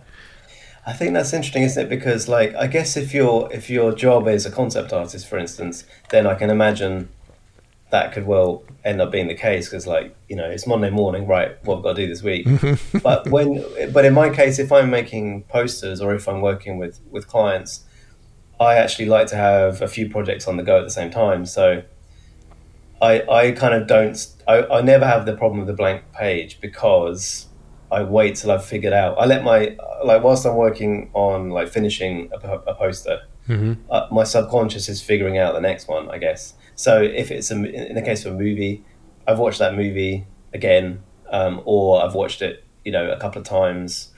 [0.85, 1.89] I think that's interesting, isn't it?
[1.89, 5.85] Because like I guess if your if your job is a concept artist, for instance,
[6.09, 7.09] then I can imagine
[7.89, 11.25] that could well end up being the case because like you know it's Monday morning,
[11.25, 11.63] right?
[11.63, 12.47] What I've got to do this week.
[13.03, 16.99] but when but in my case, if I'm making posters or if I'm working with
[17.11, 17.85] with clients,
[18.63, 21.45] I actually like to have a few projects on the go at the same time.
[21.45, 21.83] So
[23.01, 26.59] I I kind of don't I, I never have the problem with the blank page
[26.61, 27.47] because
[27.91, 29.17] I wait till I've figured out.
[29.19, 32.37] I let my like whilst I'm working on like finishing a,
[32.71, 33.73] a poster, Mm-hmm.
[33.91, 36.09] uh, my subconscious is figuring out the next one.
[36.09, 36.53] I guess.
[36.75, 37.55] So if it's a,
[37.89, 38.83] in the case of a movie,
[39.27, 43.47] I've watched that movie again, um, or I've watched it, you know, a couple of
[43.47, 44.11] times,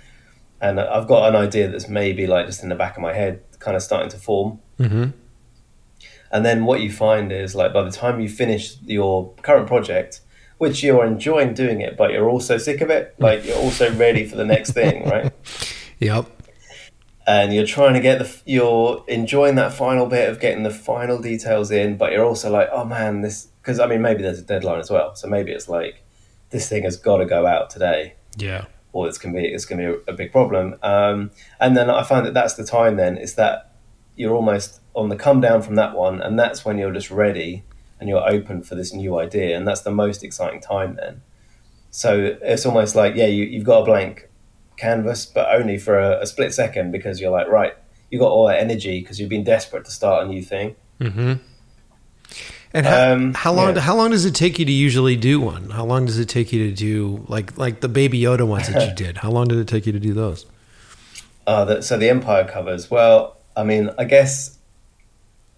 [0.62, 3.42] and I've got an idea that's maybe like just in the back of my head,
[3.66, 4.60] kind of starting to form.
[4.80, 5.10] Mm-hmm.
[6.32, 10.22] And then what you find is like by the time you finish your current project,
[10.58, 14.26] which you're enjoying doing it, but you're also sick of it, like you're also ready
[14.26, 15.34] for the next thing, right?
[16.00, 16.30] Yep.
[17.28, 21.20] And you're trying to get the, you're enjoying that final bit of getting the final
[21.20, 24.44] details in, but you're also like, oh man, this, because I mean, maybe there's a
[24.44, 25.16] deadline as well.
[25.16, 26.04] So maybe it's like,
[26.52, 28.66] this thing has got to go out today Yeah.
[28.96, 30.78] Or it's gonna be it's gonna be a, big problem.
[30.82, 32.96] Um, and then I find that that's the time.
[32.96, 33.76] Then is that
[34.16, 37.66] you're almost on the come down from that one, and that's when you're just ready
[38.00, 40.96] and you're open for this new idea, and that's the most exciting time.
[40.96, 41.22] Then,
[41.92, 44.30] so it's almost like yeah, you, you've got a blank
[44.78, 47.74] canvas, but only for a, a split second because you're like right,
[48.10, 50.78] you got all that energy because you've been desperate to start a new thing.
[51.02, 51.34] Mm-hmm.
[52.76, 53.74] And how, Um, how long?
[53.76, 53.82] yeah.
[53.82, 55.70] How long does it take you to usually do one?
[55.70, 58.88] How long does it take you to do like like the Baby Yoda ones that
[58.90, 59.18] you did?
[59.18, 60.46] How long did it take you to do those?
[61.48, 62.92] Uh, the, so the Empire covers.
[62.92, 64.58] Well, I mean, I guess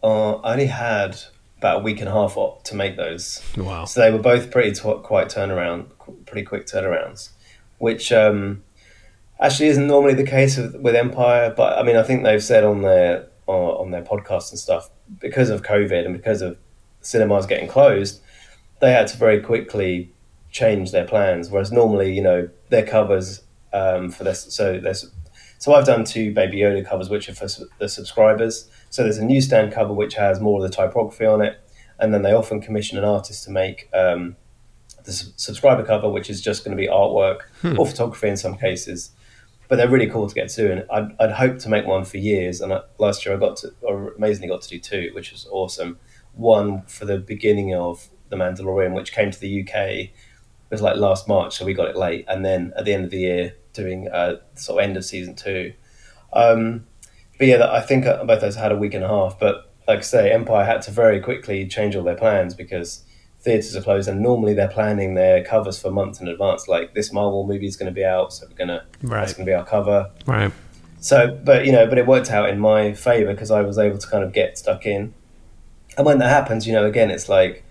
[0.04, 1.18] uh, I only had
[1.58, 3.42] about a week and a half to make those.
[3.58, 3.86] Wow.
[3.86, 5.88] So they were both pretty tw- quite turnaround,
[6.28, 7.30] pretty quick turnarounds,
[7.80, 8.62] which um,
[9.40, 11.52] actually isn't normally the case with, with Empire.
[11.56, 14.90] But I mean, I think they've said on their uh, on their podcasts and stuff
[15.20, 16.58] because of COVID and because of
[17.08, 18.22] cinemas getting closed,
[18.82, 20.12] they had to very quickly
[20.52, 21.50] change their plans.
[21.50, 23.42] Whereas normally, you know, their covers
[23.74, 25.10] um, for this, so there's
[25.60, 27.48] so I've done two Baby Yoda covers, which are for
[27.80, 28.70] the subscribers.
[28.92, 31.60] So there's a newsstand cover which has more of the typography on it,
[32.00, 34.36] and then they often commission an artist to make um,
[35.06, 37.40] the su- subscriber cover, which is just going to be artwork
[37.80, 39.12] or photography in some cases.
[39.68, 42.18] But they're really cool to get to, and I'd, I'd hoped to make one for
[42.18, 42.62] years.
[42.62, 45.48] And I, last year I got to, or amazingly got to do two, which was
[45.52, 45.98] awesome.
[46.38, 49.76] One for the beginning of The Mandalorian, which came to the UK.
[49.76, 50.12] It
[50.72, 52.26] was like last March, so we got it late.
[52.28, 55.36] And then at the end of the year, doing uh, sort of end of season
[55.36, 55.74] two.
[56.34, 56.86] Um,
[57.38, 59.40] but yeah, I think uh, both those had a week and a half.
[59.40, 63.04] But like I say, Empire had to very quickly change all their plans because
[63.40, 66.68] theaters are closed, and normally they're planning their covers for months in advance.
[66.68, 69.22] Like this Marvel movie is going to be out, so we're gonna Right.
[69.22, 70.12] that's going to be our cover.
[70.26, 70.52] Right.
[71.00, 74.00] So, but you know, but it worked out in my favor because I was able
[74.00, 75.14] to kind of get stuck in.
[75.98, 77.64] And when that happens, you know, again, it's like,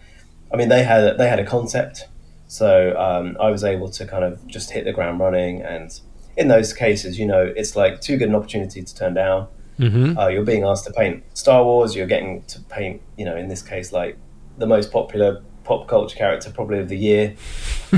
[0.53, 2.07] I mean, they had they had a concept,
[2.49, 5.63] so um, I was able to kind of just hit the ground running.
[5.63, 5.99] And
[6.37, 9.49] in those cases, you know, it's like too good an opportunity to turn down.
[9.79, 10.19] Mm-hmm.
[10.19, 11.95] Uh, you're being asked to paint Star Wars.
[11.95, 14.17] You're getting to paint, you know, in this case, like
[14.59, 17.35] the most popular pop culture character probably of the year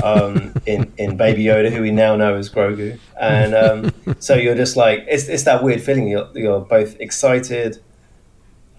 [0.03, 4.55] um, in in Baby Yoda, who we now know as Grogu, and um, so you're
[4.55, 6.07] just like it's it's that weird feeling.
[6.07, 7.81] You're you're both excited,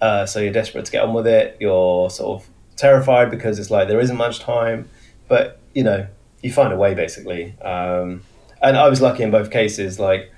[0.00, 1.56] uh, so you're desperate to get on with it.
[1.60, 4.88] You're sort of terrified because it's like there isn't much time,
[5.28, 6.06] but you know
[6.42, 7.54] you find a way basically.
[7.60, 8.22] Um,
[8.62, 9.98] and I was lucky in both cases.
[9.98, 10.32] Like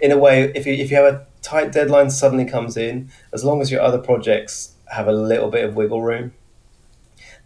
[0.00, 3.44] in a way, if you if you have a tight deadline suddenly comes in, as
[3.44, 6.32] long as your other projects have a little bit of wiggle room,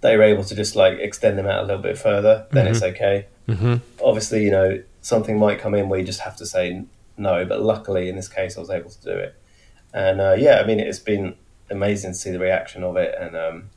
[0.00, 2.74] that you're able to just like extend them out a little bit further, then mm-hmm.
[2.74, 3.26] it's okay.
[3.48, 3.76] Mm-hmm.
[4.02, 6.84] Obviously, you know something might come in where you just have to say
[7.16, 9.34] no, but luckily in this case, I was able to do it.
[9.94, 11.36] And uh, yeah, I mean, it's been
[11.70, 13.70] amazing to see the reaction of it, and um,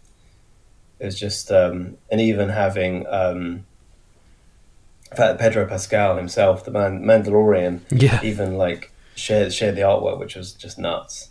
[0.99, 3.65] it was just um, and even having um,
[5.15, 8.19] Pedro Pascal himself, the man Mandalorian, yeah.
[8.23, 11.29] even like shared shared the artwork, which was just nuts.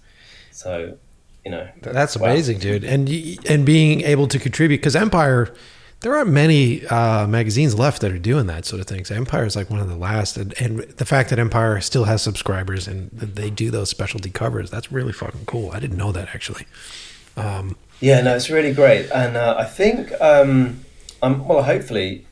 [0.53, 0.96] So,
[1.44, 2.85] you know, that's amazing, dude.
[2.85, 3.09] And
[3.49, 5.53] and being able to contribute because Empire,
[6.00, 8.98] there aren't many uh, magazines left that are doing that sort of thing.
[8.98, 9.11] things.
[9.11, 12.22] Empire is like one of the last, and, and the fact that Empire still has
[12.22, 15.70] subscribers and they do those specialty covers, that's really fucking cool.
[15.72, 16.66] I didn't know that actually.
[17.37, 20.85] Um, yeah, no, it's really great, and uh, I think, um,
[21.22, 22.26] um, well, hopefully,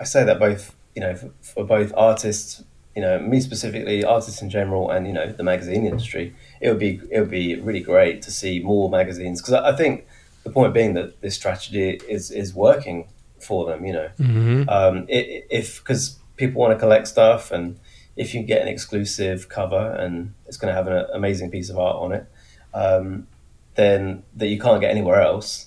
[0.00, 2.62] I say that both you know, for, for, both artists,
[2.94, 6.78] you know, me specifically, artists in general, and you know, the magazine industry, it would
[6.78, 10.06] be it would be really great to see more magazines because I, I, think
[10.44, 13.08] the point being that this strategy is is working
[13.40, 13.84] for them.
[13.84, 14.68] You know, mm-hmm.
[14.68, 17.78] um, it, if because people want to collect stuff, and
[18.16, 21.78] if you get an exclusive cover and it's going to have an amazing piece of
[21.78, 22.26] art on it,
[22.72, 23.26] um,
[23.74, 25.66] then that you can't get anywhere else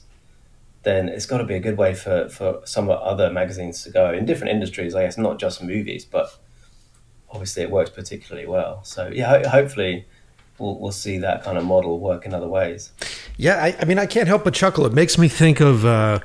[0.88, 4.14] then it's got to be a good way for, for some other magazines to go
[4.14, 6.38] in different industries, I guess, not just movies, but
[7.30, 8.86] obviously it works particularly well.
[8.86, 10.06] So, yeah, ho- hopefully
[10.60, 12.92] we'll, we'll see that kind of model work in other ways.
[13.38, 14.86] Yeah, I, I mean, I can't help but chuckle.
[14.86, 16.20] It makes me think of, uh,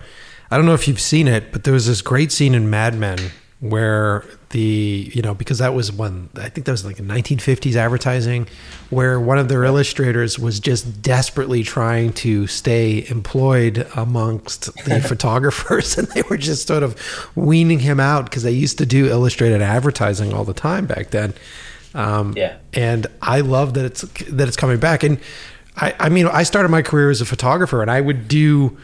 [0.50, 2.94] I don't know if you've seen it, but there was this great scene in Mad
[2.94, 3.18] Men
[3.62, 7.76] where the you know because that was one I think that was like a 1950s
[7.76, 8.48] advertising
[8.90, 15.96] where one of their illustrators was just desperately trying to stay employed amongst the photographers
[15.96, 16.96] and they were just sort of
[17.36, 21.32] weaning him out because they used to do illustrated advertising all the time back then.
[21.94, 25.02] Um, yeah, and I love that it's that it's coming back.
[25.02, 25.18] And
[25.76, 28.76] I, I mean, I started my career as a photographer, and I would do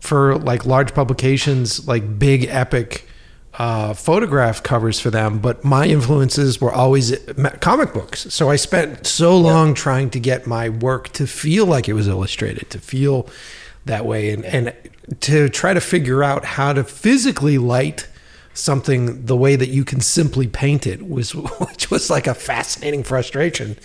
[0.00, 3.08] for like large publications, like big epic
[3.54, 7.16] uh, photograph covers for them, but my influences were always
[7.60, 8.32] comic books.
[8.32, 9.74] So I spent so long yeah.
[9.74, 13.28] trying to get my work to feel like it was illustrated, to feel
[13.86, 14.72] that way, and, and
[15.20, 18.06] to try to figure out how to physically light
[18.58, 23.02] something the way that you can simply paint it was which was like a fascinating
[23.02, 23.76] frustration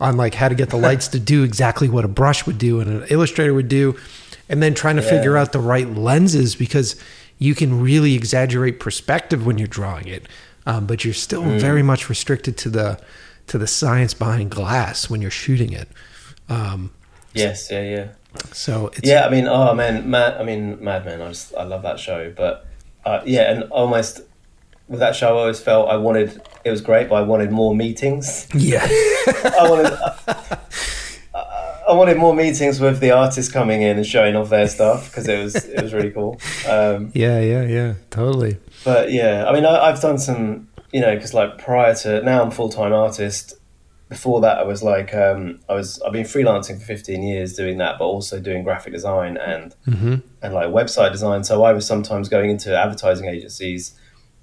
[0.00, 2.80] on like how to get the lights to do exactly what a brush would do
[2.80, 3.96] and an illustrator would do
[4.48, 5.10] and then trying to yeah.
[5.10, 6.96] figure out the right lenses because
[7.42, 10.28] you can really exaggerate perspective when you're drawing it,
[10.64, 11.58] um, but you're still mm.
[11.58, 13.00] very much restricted to the
[13.48, 15.88] to the science behind glass when you're shooting it.
[16.48, 16.92] Um,
[17.34, 18.08] yes, yeah, yeah.
[18.52, 21.20] So yeah, I mean, oh man, Mad, I mean, Mad Men.
[21.20, 22.66] I just I love that show, but
[23.04, 24.20] uh, yeah, and almost
[24.88, 27.74] with that show, I always felt I wanted it was great, but I wanted more
[27.74, 28.48] meetings.
[28.54, 29.92] Yeah, I wanted.
[31.34, 35.10] Uh, I wanted more meetings with the artists coming in and showing off their stuff
[35.10, 36.40] because it was it was really cool.
[36.68, 38.58] Um, yeah, yeah, yeah, totally.
[38.84, 42.42] But yeah, I mean, I, have done some, you know, because like prior to now,
[42.42, 43.54] I'm full time artist.
[44.12, 47.78] Before that, I was like, um, I was I've been freelancing for 15 years doing
[47.78, 50.16] that, but also doing graphic design and mm-hmm.
[50.42, 51.44] and like website design.
[51.44, 53.98] So I was sometimes going into advertising agencies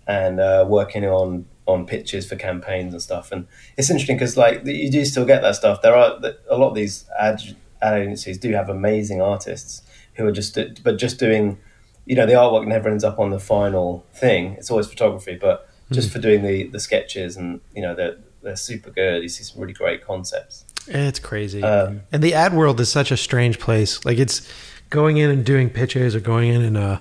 [0.08, 3.32] and uh, working on on pitches for campaigns and stuff.
[3.32, 3.46] And
[3.78, 5.84] it's interesting because like you do still get that stuff.
[5.84, 7.40] There are a lot of these ad,
[7.80, 9.84] ad agencies do have amazing artists
[10.16, 11.60] who are just but just doing,
[12.08, 14.54] you know, the artwork never ends up on the final thing.
[14.54, 16.14] It's always photography, but just mm.
[16.14, 19.24] for doing the the sketches and you know they're they're super good.
[19.24, 20.66] You see some really great concepts.
[20.88, 21.62] It's crazy.
[21.62, 24.04] Um, and the ad world is such a strange place.
[24.06, 24.48] Like it's
[24.90, 27.00] going in and doing pitches or going in and uh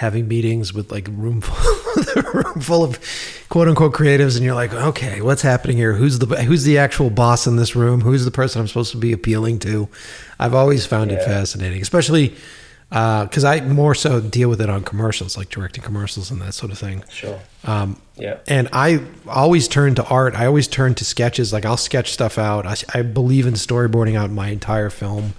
[0.00, 2.98] having meetings with like a room full, room full of
[3.50, 5.92] quote unquote creatives, and you're like, okay, what's happening here?
[5.92, 8.00] Who's the who's the actual boss in this room?
[8.00, 9.88] Who's the person I'm supposed to be appealing to?
[10.38, 11.18] I've always found yeah.
[11.18, 12.34] it fascinating, especially
[12.90, 16.54] because uh, I more so deal with it on commercials, like directing commercials and that
[16.54, 17.04] sort of thing.
[17.08, 17.38] Sure.
[17.64, 18.38] Um, yeah.
[18.48, 20.34] And I always turn to art.
[20.34, 21.52] I always turn to sketches.
[21.52, 22.66] Like I'll sketch stuff out.
[22.66, 25.34] I, I believe in storyboarding out my entire film.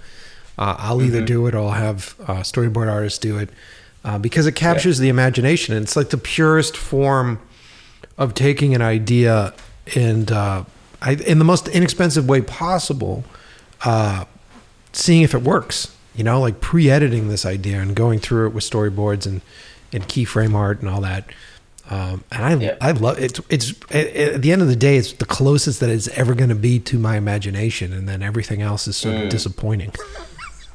[0.56, 1.08] Uh, I'll mm-hmm.
[1.08, 3.50] either do it or I'll have uh, storyboard artists do it
[4.04, 5.04] uh, because it captures yeah.
[5.04, 5.74] the imagination.
[5.74, 7.38] And it's like the purest form
[8.16, 9.54] of taking an idea
[9.94, 10.64] and uh,
[11.02, 13.24] I, in the most inexpensive way possible,
[13.84, 14.24] uh,
[14.92, 15.91] seeing if it works.
[16.14, 19.40] You know, like pre-editing this idea and going through it with storyboards and
[19.92, 21.24] and keyframe art and all that.
[21.90, 22.76] Um, and I Yeah.
[22.80, 23.38] I love it.
[23.50, 26.48] It's at, at the end of the day, it's the closest that it's ever going
[26.48, 29.92] to be to my imagination, and then everything else is sort of disappointing.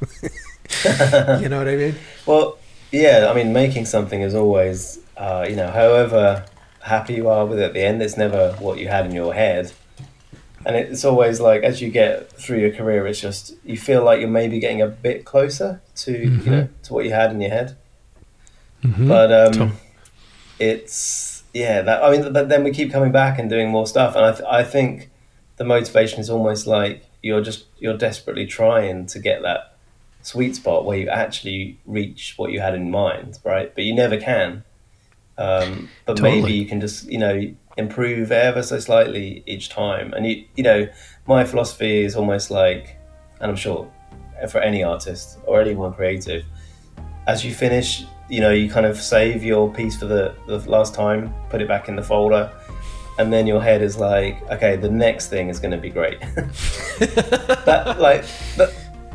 [0.84, 1.94] you know what I mean?
[2.26, 2.58] Well,
[2.92, 6.44] yeah, I mean, making something is always, uh, you know, however
[6.80, 9.34] happy you are with it at the end, it's never what you had in your
[9.34, 9.72] head.
[10.68, 14.20] And it's always like, as you get through your career, it's just, you feel like
[14.20, 17.50] you're maybe getting a bit closer to, you know, to what you had in your
[17.50, 17.76] head.
[18.84, 19.70] But um, So-
[20.58, 24.14] it's, yeah, that, I mean, but then we keep coming back and doing more stuff.
[24.14, 25.10] And I, th- I think
[25.56, 29.76] the motivation is almost like you're just, you're desperately trying to get that
[30.22, 33.74] sweet spot where you actually reach what you had in mind, right?
[33.74, 34.64] But you never can.
[35.38, 36.42] Um, but Totally.
[36.42, 40.12] maybe you can just, you know, improve ever so slightly each time.
[40.12, 40.88] And you, you know,
[41.26, 42.98] my philosophy is almost like,
[43.40, 43.90] and I'm sure
[44.50, 46.44] for any artist or anyone creative,
[47.26, 50.92] as you finish, you know, you kind of save your piece for the, the last
[50.92, 52.50] time, put it back in the folder,
[53.18, 56.20] and then your head is like, okay, the next thing is going to be great.
[57.00, 58.24] that like,
[58.56, 58.74] that,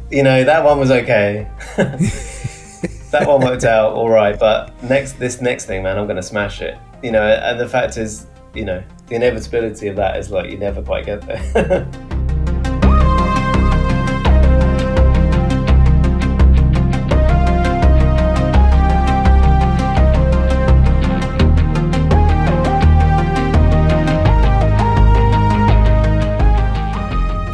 [0.10, 1.48] you know, that one was okay.
[3.12, 6.24] that one worked out all right, but next, this next thing, man, I'm going to
[6.24, 6.78] smash it.
[7.02, 10.58] You know, and the fact is, you know, the inevitability of that is like you
[10.58, 11.90] never quite get there.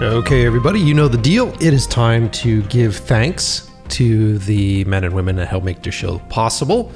[0.01, 1.53] Okay, everybody, you know the deal.
[1.61, 5.95] It is time to give thanks to the men and women that help make this
[5.95, 6.91] show possible.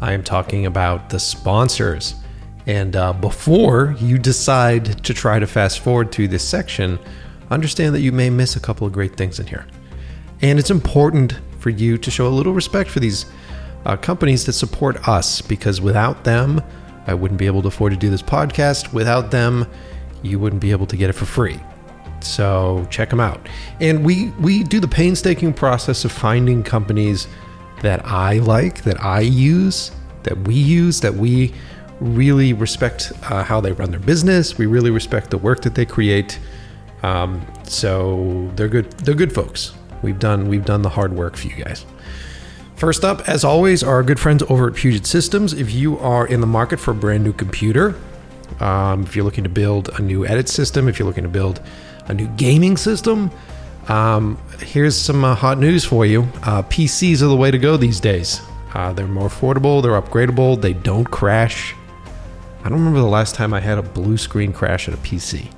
[0.00, 2.14] I am talking about the sponsors.
[2.68, 6.98] And uh, before you decide to try to fast forward through this section,
[7.50, 9.66] understand that you may miss a couple of great things in here.
[10.42, 13.24] And it's important for you to show a little respect for these
[13.86, 16.60] uh, companies that support us because without them,
[17.06, 18.92] I wouldn't be able to afford to do this podcast.
[18.92, 19.66] Without them,
[20.22, 21.58] you wouldn't be able to get it for free.
[22.20, 23.48] So check them out.
[23.80, 27.28] And we we do the painstaking process of finding companies
[27.80, 29.92] that I like, that I use,
[30.24, 31.54] that we use, that we
[32.00, 34.56] really respect uh, how they run their business.
[34.58, 36.38] We really respect the work that they create.
[37.02, 38.90] Um, so they're good.
[38.92, 39.74] They're good folks.
[40.02, 41.84] We've done we've done the hard work for you guys.
[42.76, 45.52] First up, as always, our good friends over at Puget Systems.
[45.52, 47.96] If you are in the market for a brand new computer,
[48.60, 51.60] um, if you're looking to build a new edit system, if you're looking to build
[52.06, 53.32] a new gaming system,
[53.88, 56.22] um, here's some uh, hot news for you.
[56.42, 58.40] Uh, PCs are the way to go these days.
[58.74, 61.74] Uh, they're more affordable, they're upgradable, they don't crash.
[62.68, 65.50] I don't remember the last time I had a blue screen crash at a PC.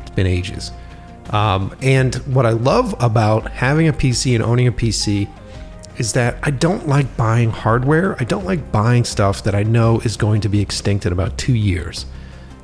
[0.00, 0.72] It's been ages.
[1.28, 5.28] Um, and what I love about having a PC and owning a PC
[5.98, 8.16] is that I don't like buying hardware.
[8.18, 11.36] I don't like buying stuff that I know is going to be extinct in about
[11.36, 12.06] two years.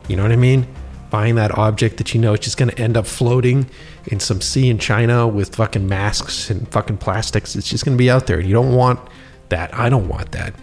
[0.08, 0.66] You know what I mean?
[1.10, 3.68] Buying that object that you know is just going to end up floating
[4.06, 7.54] in some sea in China with fucking masks and fucking plastics.
[7.54, 8.40] It's just going to be out there.
[8.40, 8.98] You don't want
[9.50, 9.74] that.
[9.74, 10.54] I don't want that.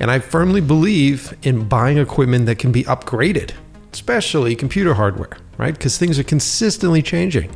[0.00, 3.52] And I firmly believe in buying equipment that can be upgraded,
[3.92, 5.74] especially computer hardware, right?
[5.74, 7.54] Because things are consistently changing.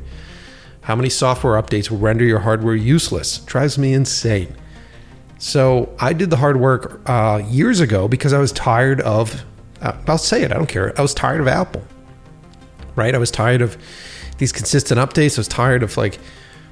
[0.83, 3.39] How many software updates will render your hardware useless?
[3.39, 4.55] Drives me insane.
[5.39, 9.45] So I did the hard work uh, years ago because I was tired of.
[9.81, 10.53] Uh, I'll say it.
[10.53, 10.93] I don't care.
[10.99, 11.83] I was tired of Apple.
[12.97, 13.15] Right.
[13.15, 13.77] I was tired of
[14.39, 15.39] these consistent updates.
[15.39, 16.19] I was tired of like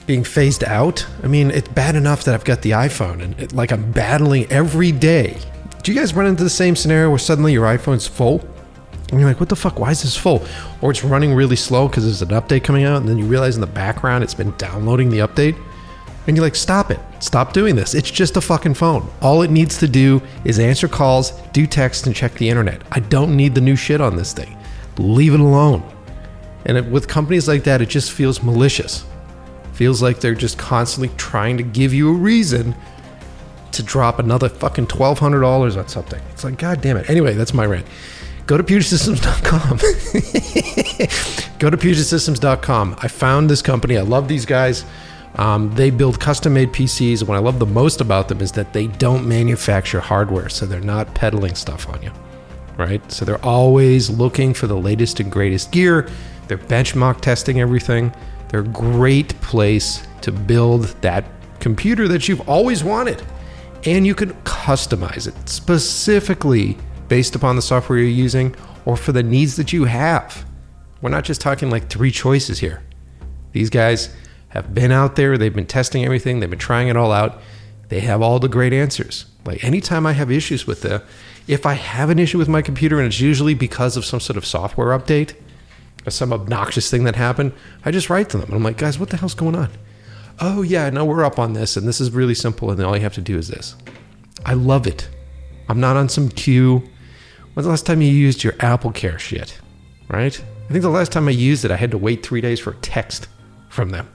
[0.06, 1.06] being phased out.
[1.22, 4.50] I mean, it's bad enough that I've got the iPhone and it, like I'm battling
[4.52, 5.38] every day.
[5.82, 8.40] Do you guys run into the same scenario where suddenly your iPhone's full?
[9.10, 9.80] And you're like, what the fuck?
[9.80, 10.46] Why is this full?
[10.80, 13.56] Or it's running really slow because there's an update coming out, and then you realize
[13.56, 15.60] in the background it's been downloading the update.
[16.28, 17.00] And you're like, stop it.
[17.18, 17.94] Stop doing this.
[17.94, 19.10] It's just a fucking phone.
[19.20, 22.80] All it needs to do is answer calls, do text, and check the internet.
[22.92, 24.56] I don't need the new shit on this thing.
[24.98, 25.82] Leave it alone.
[26.64, 29.04] And it, with companies like that, it just feels malicious.
[29.72, 32.72] Feels like they're just constantly trying to give you a reason
[33.72, 36.22] to drop another fucking $1,200 on something.
[36.30, 37.10] It's like, God damn it.
[37.10, 37.86] Anyway, that's my rant.
[38.46, 39.78] Go to PugetSystems.com.
[41.58, 42.96] Go to PugetSystems.com.
[42.98, 43.96] I found this company.
[43.96, 44.84] I love these guys.
[45.36, 47.26] Um, they build custom made PCs.
[47.26, 50.80] What I love the most about them is that they don't manufacture hardware, so they're
[50.80, 52.10] not peddling stuff on you,
[52.76, 53.00] right?
[53.10, 56.08] So they're always looking for the latest and greatest gear.
[56.48, 58.12] They're benchmark testing everything.
[58.48, 61.24] They're a great place to build that
[61.60, 63.22] computer that you've always wanted.
[63.84, 66.76] And you can customize it specifically
[67.08, 68.54] based upon the software you're using
[68.84, 70.44] or for the needs that you have.
[71.00, 72.82] We're not just talking like three choices here.
[73.52, 74.14] These guys
[74.48, 75.36] have been out there.
[75.36, 76.40] They've been testing everything.
[76.40, 77.40] They've been trying it all out.
[77.88, 79.26] They have all the great answers.
[79.44, 81.02] Like anytime I have issues with the,
[81.48, 84.36] if I have an issue with my computer and it's usually because of some sort
[84.36, 85.34] of software update
[86.06, 87.52] or some obnoxious thing that happened,
[87.84, 89.70] I just write to them and I'm like, guys, what the hell's going on?
[90.44, 93.02] Oh yeah, no, we're up on this and this is really simple and all you
[93.02, 93.76] have to do is this.
[94.44, 95.08] I love it.
[95.68, 96.82] I'm not on some queue.
[97.54, 99.60] When's the last time you used your Apple Care shit?
[100.08, 100.36] Right?
[100.68, 102.72] I think the last time I used it, I had to wait three days for
[102.72, 103.28] a text
[103.68, 104.08] from them.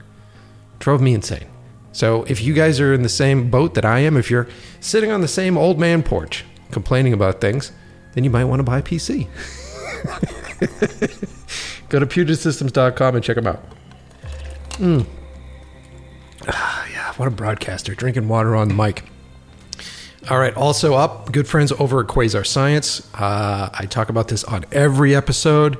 [0.79, 1.47] Drove me insane.
[1.93, 4.49] So if you guys are in the same boat that I am, if you're
[4.81, 7.71] sitting on the same old man porch complaining about things,
[8.15, 9.27] then you might want to buy PC.
[11.89, 13.63] Go to PugetSystems.com and check them out.
[14.73, 15.05] Mm.
[16.47, 17.93] Ah, yeah, what a broadcaster.
[17.95, 19.03] Drinking water on the mic.
[20.29, 23.09] All right, also up, good friends over at Quasar Science.
[23.13, 25.77] Uh, I talk about this on every episode.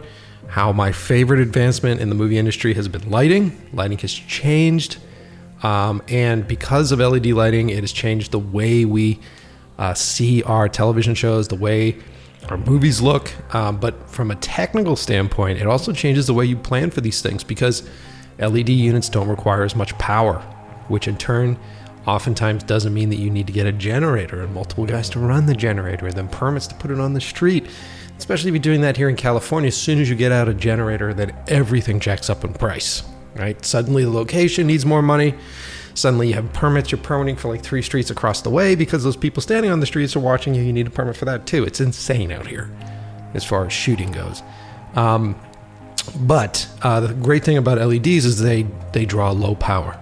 [0.48, 3.70] How my favorite advancement in the movie industry has been lighting.
[3.74, 4.98] Lighting has changed.
[5.64, 9.20] Um, and because of LED lighting, it has changed the way we
[9.78, 11.98] uh, see our television shows, the way
[12.50, 13.32] our movies look.
[13.54, 17.22] Um, but from a technical standpoint, it also changes the way you plan for these
[17.22, 17.88] things because
[18.40, 20.44] LED units don't require as much power,
[20.88, 21.58] which in turn
[22.06, 25.46] oftentimes doesn't mean that you need to get a generator and multiple guys to run
[25.46, 27.68] the generator and then permits to put it on the street.
[28.18, 30.54] Especially if you're doing that here in California, as soon as you get out a
[30.54, 33.04] generator, then everything jacks up in price
[33.38, 33.64] right?
[33.64, 35.34] Suddenly the location needs more money.
[35.94, 39.18] Suddenly you have permits you're permitting for like three streets across the way because those
[39.18, 40.62] people standing on the streets are watching you.
[40.62, 41.64] You need a permit for that too.
[41.64, 42.70] It's insane out here
[43.34, 44.44] as far as shooting goes.
[44.96, 45.40] Um,
[46.20, 48.64] but uh, the great thing about LEDs is they
[48.94, 50.00] they draw low power,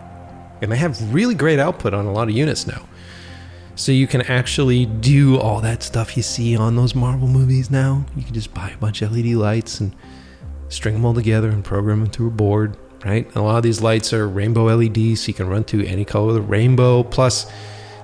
[0.62, 2.88] and they have really great output on a lot of units now.
[3.76, 8.06] So you can actually do all that stuff you see on those Marvel movies now.
[8.16, 9.94] You can just buy a bunch of LED lights and
[10.70, 13.28] string them all together and program them through a board right?
[13.28, 16.04] And a lot of these lights are rainbow LEDs, so you can run through any
[16.04, 17.04] color of the rainbow.
[17.04, 17.50] Plus,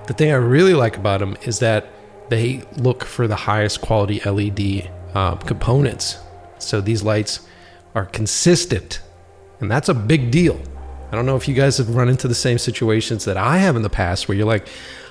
[0.06, 1.88] the thing I really like about them is that
[2.30, 6.18] they look for the highest quality LED uh, components.
[6.58, 7.40] So these lights
[7.94, 9.00] are consistent,
[9.60, 10.60] and that's a big deal.
[11.12, 13.76] I don't know if you guys have run into the same situations that I have
[13.76, 14.66] in the past where you're like,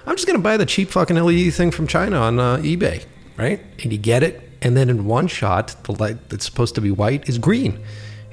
[0.07, 3.05] I'm just going to buy the cheap fucking LED thing from China on uh, eBay,
[3.37, 3.63] right?
[3.83, 6.89] And you get it, and then in one shot, the light that's supposed to be
[6.89, 7.79] white is green.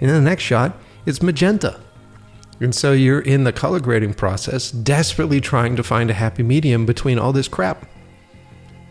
[0.00, 1.78] And in the next shot, it's magenta.
[2.58, 6.86] And so you're in the color grading process, desperately trying to find a happy medium
[6.86, 7.86] between all this crap.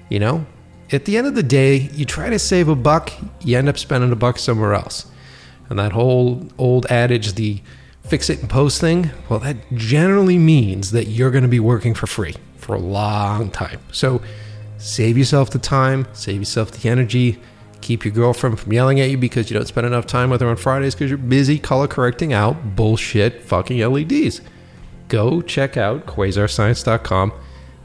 [0.09, 0.45] You know?
[0.91, 3.11] At the end of the day, you try to save a buck,
[3.41, 5.07] you end up spending a buck somewhere else.
[5.67, 7.61] And that whole old adage, the
[8.08, 11.93] fix it and post thing, well, that generally means that you're going to be working
[11.93, 13.80] for free for a long time.
[13.91, 14.22] So
[14.78, 17.39] save yourself the time, save yourself the energy,
[17.82, 20.47] keep your girlfriend from yelling at you because you don't spend enough time with her
[20.47, 24.41] on Fridays because you're busy color correcting out bullshit fucking LEDs.
[25.10, 27.34] Go check out quasarscience.com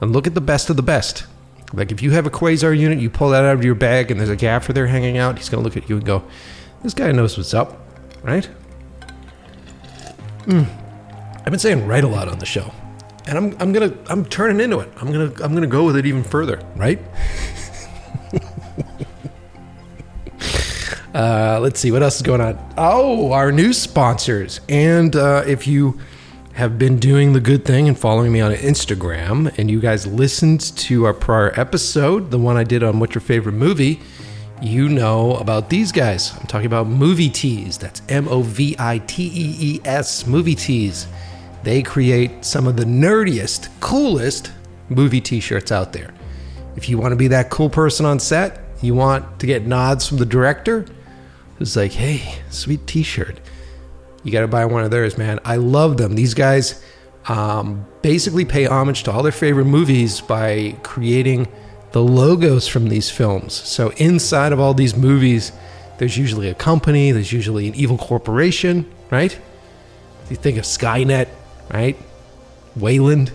[0.01, 1.25] and look at the best of the best.
[1.73, 4.21] Like if you have a quasar unit, you pull that out of your bag and
[4.21, 6.23] there's a gaffer there hanging out, he's going to look at you and go,
[6.83, 7.87] This guy knows what's up,
[8.23, 8.49] right?
[10.45, 10.67] Mm.
[11.39, 12.73] I've been saying right a lot on the show.
[13.27, 14.89] And I'm, I'm gonna I'm turning into it.
[14.97, 16.99] I'm gonna I'm gonna go with it even further, right?
[21.15, 22.59] Uh, let's see what else is going on.
[22.79, 24.61] Oh, our new sponsors.
[24.69, 26.01] And uh, if you
[26.55, 30.61] have been doing the good thing and following me on Instagram, and you guys listened
[30.79, 34.01] to our prior episode, the one I did on what's your favorite movie,
[34.63, 36.33] you know about these guys.
[36.39, 37.79] I'm talking about Movitees.
[37.79, 41.07] That's M O V I T E E S, Movitees.
[41.63, 44.53] They create some of the nerdiest, coolest
[44.89, 46.13] movie t shirts out there.
[46.77, 50.09] If you want to be that cool person on set, you want to get nods
[50.09, 50.87] from the director,
[51.59, 53.41] was like, hey, sweet t shirt.
[54.25, 55.41] You got to buy one of theirs, man.
[55.45, 56.15] I love them.
[56.15, 56.83] These guys
[57.27, 61.49] um, basically pay homage to all their favorite movies by creating
[61.93, 63.55] the logos from these films.
[63.55, 65.53] So inside of all these movies,
[65.99, 69.39] there's usually a company, there's usually an evil corporation, right?
[70.31, 71.29] You think of Skynet,
[71.73, 71.97] right?
[72.77, 73.33] Weyland.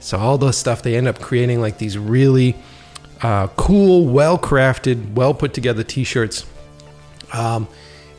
[0.00, 2.54] So all the stuff they end up creating like these really
[3.20, 6.46] uh, cool, well crafted, well put together t shirts
[7.32, 7.68] um,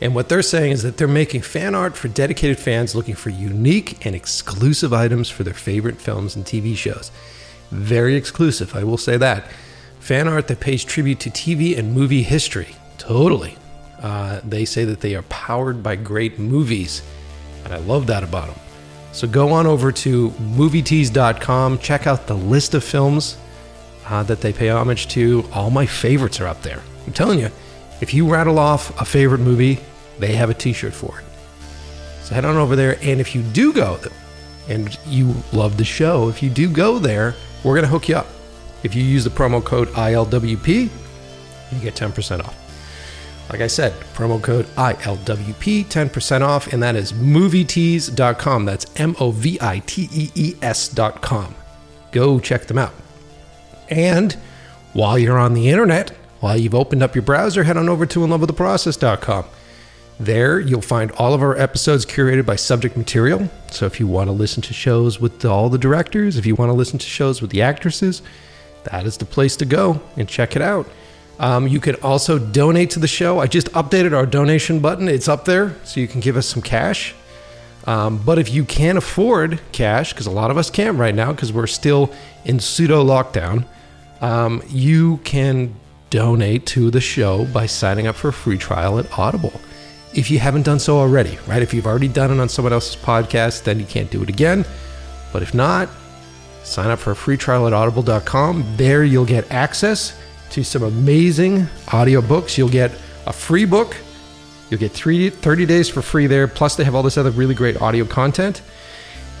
[0.00, 3.30] and what they're saying is that they're making fan art for dedicated fans looking for
[3.30, 7.10] unique and exclusive items for their favorite films and TV shows.
[7.70, 9.44] Very exclusive, I will say that.
[10.00, 12.74] Fan art that pays tribute to TV and movie history.
[12.98, 13.56] Totally.
[14.02, 17.02] Uh, they say that they are powered by great movies.
[17.64, 18.58] And I love that about them.
[19.12, 23.36] So go on over to movitees.com, check out the list of films
[24.06, 25.44] uh, that they pay homage to.
[25.52, 26.80] All my favorites are up there.
[27.06, 27.50] I'm telling you,
[28.00, 29.78] if you rattle off a favorite movie,
[30.18, 31.24] they have a t shirt for it.
[32.22, 32.96] So head on over there.
[33.02, 33.98] And if you do go
[34.68, 37.34] and you love the show, if you do go there,
[37.64, 38.26] we're going to hook you up.
[38.82, 40.88] If you use the promo code ILWP,
[41.72, 42.56] you get 10% off.
[43.50, 48.64] Like I said, promo code ILWP, 10% off, and that is movitees.com.
[48.64, 51.54] That's M O V I T E E S.com.
[52.12, 52.94] Go check them out.
[53.88, 54.34] And
[54.92, 58.20] while you're on the internet, while you've opened up your browser, head on over to
[58.20, 59.44] inlovewiththeprocess.com.
[60.20, 63.48] There, you'll find all of our episodes curated by subject material.
[63.70, 66.68] So if you want to listen to shows with all the directors, if you want
[66.68, 68.22] to listen to shows with the actresses,
[68.84, 70.86] that is the place to go and check it out.
[71.38, 73.38] Um, you could also donate to the show.
[73.38, 75.08] I just updated our donation button.
[75.08, 77.14] It's up there, so you can give us some cash.
[77.86, 81.32] Um, but if you can't afford cash, because a lot of us can't right now,
[81.32, 82.12] because we're still
[82.44, 83.64] in pseudo lockdown,
[84.20, 85.74] um, you can
[86.10, 89.52] donate to the show by signing up for a free trial at Audible.
[90.12, 91.62] If you haven't done so already, right?
[91.62, 94.66] If you've already done it on someone else's podcast, then you can't do it again.
[95.32, 95.88] But if not,
[96.62, 98.64] sign up for a free trial at audible.com.
[98.76, 100.18] There you'll get access
[100.50, 102.58] to some amazing audiobooks.
[102.58, 102.92] You'll get
[103.26, 103.96] a free book.
[104.68, 106.46] You'll get three, 30 days for free there.
[106.46, 108.62] Plus, they have all this other really great audio content.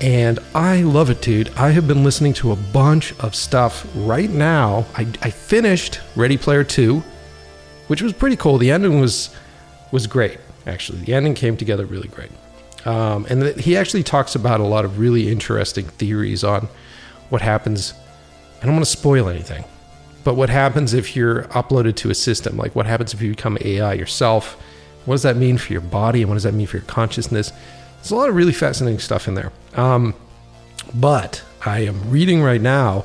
[0.00, 1.50] And I love it, dude.
[1.56, 4.86] I have been listening to a bunch of stuff right now.
[4.96, 7.02] I, I finished Ready Player 2,
[7.88, 8.58] which was pretty cool.
[8.58, 9.34] The ending was
[9.92, 11.00] was great, actually.
[11.00, 12.30] The ending came together really great.
[12.86, 16.68] Um, and th- he actually talks about a lot of really interesting theories on
[17.30, 17.94] what happens.
[18.60, 19.64] I don't want to spoil anything,
[20.22, 22.56] but what happens if you're uploaded to a system?
[22.56, 24.60] Like, what happens if you become AI yourself?
[25.06, 26.20] What does that mean for your body?
[26.20, 27.52] And what does that mean for your consciousness?
[27.96, 29.50] There's a lot of really fascinating stuff in there.
[29.74, 30.14] Um,
[30.94, 33.04] but I am reading right now,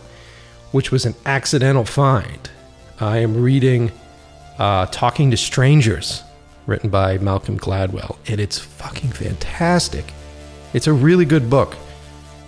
[0.71, 2.49] which was an accidental find.
[2.99, 3.91] I am reading
[4.57, 6.23] uh, Talking to Strangers,
[6.65, 10.13] written by Malcolm Gladwell, and it's fucking fantastic.
[10.73, 11.75] It's a really good book.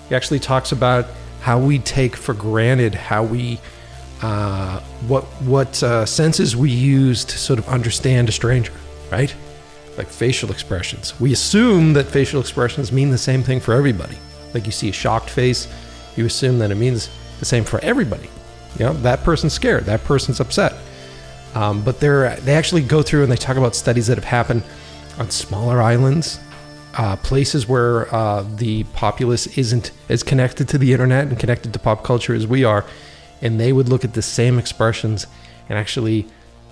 [0.09, 1.07] He actually talks about
[1.41, 3.59] how we take for granted how we
[4.21, 8.73] uh, what what uh, senses we use to sort of understand a stranger,
[9.11, 9.33] right?
[9.97, 11.19] Like facial expressions.
[11.19, 14.17] We assume that facial expressions mean the same thing for everybody.
[14.53, 15.67] Like you see a shocked face,
[16.15, 17.09] you assume that it means
[17.39, 18.29] the same for everybody.
[18.79, 20.73] You know, that person's scared, that person's upset.
[21.55, 24.63] Um, but they're they actually go through and they talk about studies that have happened
[25.19, 26.39] on smaller islands,
[26.97, 31.79] uh, places where uh, the populace isn't as connected to the internet and connected to
[31.79, 32.85] pop culture as we are,
[33.41, 35.27] and they would look at the same expressions
[35.69, 36.27] and actually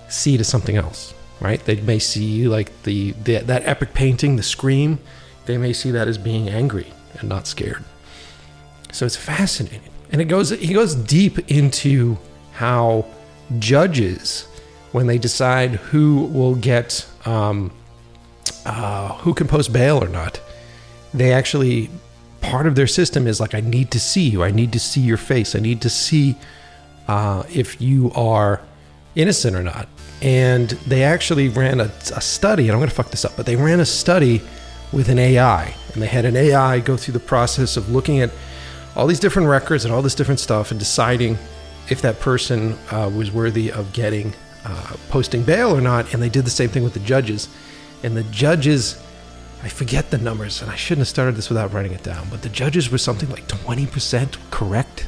[0.09, 1.13] see to something else.
[1.41, 1.63] Right?
[1.63, 4.99] They may see like the, the that epic painting, the scream.
[5.45, 7.83] They may see that as being angry and not scared.
[8.91, 12.17] So it's fascinating, and it goes he goes deep into
[12.53, 13.05] how
[13.59, 14.47] judges
[14.93, 17.69] when they decide who will get um,
[18.65, 20.39] uh, who can post bail or not,
[21.13, 21.89] they actually
[22.41, 25.01] part of their system is like I need to see you, I need to see
[25.01, 26.35] your face, I need to see
[27.07, 28.61] uh, if you are
[29.15, 29.87] innocent or not.
[30.21, 33.45] And they actually ran a, a study, and I'm going to fuck this up, but
[33.45, 34.41] they ran a study
[34.91, 38.31] with an AI, and they had an AI go through the process of looking at
[38.95, 41.37] all these different records and all this different stuff and deciding
[41.89, 46.13] if that person uh, was worthy of getting uh, posting bail or not.
[46.13, 47.49] And they did the same thing with the judges.
[48.05, 49.01] And the judges,
[49.63, 52.43] I forget the numbers, and I shouldn't have started this without writing it down, but
[52.43, 55.07] the judges were something like 20% correct.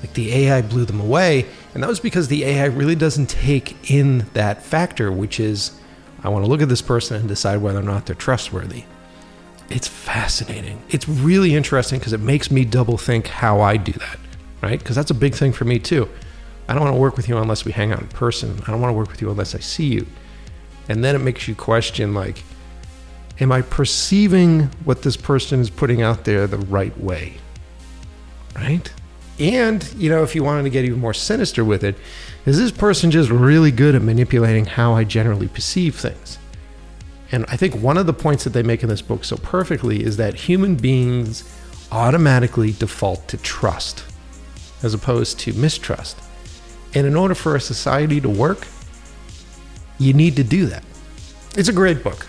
[0.00, 1.44] Like the AI blew them away.
[1.74, 5.78] And that was because the AI really doesn't take in that factor, which is
[6.22, 8.84] I want to look at this person and decide whether or not they're trustworthy.
[9.68, 10.82] It's fascinating.
[10.88, 14.18] It's really interesting because it makes me double think how I do that,
[14.62, 14.78] right?
[14.78, 16.08] Because that's a big thing for me too.
[16.68, 18.62] I don't want to work with you unless we hang out in person.
[18.66, 20.06] I don't want to work with you unless I see you.
[20.88, 22.42] And then it makes you question like,
[23.40, 27.34] am I perceiving what this person is putting out there the right way?
[28.54, 28.90] Right?
[29.38, 31.96] And, you know, if you wanted to get even more sinister with it,
[32.44, 36.38] is this person just really good at manipulating how I generally perceive things?
[37.30, 40.02] And I think one of the points that they make in this book so perfectly
[40.02, 41.44] is that human beings
[41.92, 44.04] automatically default to trust
[44.82, 46.18] as opposed to mistrust.
[46.94, 48.66] And in order for a society to work,
[49.98, 50.84] you need to do that.
[51.56, 52.26] It's a great book.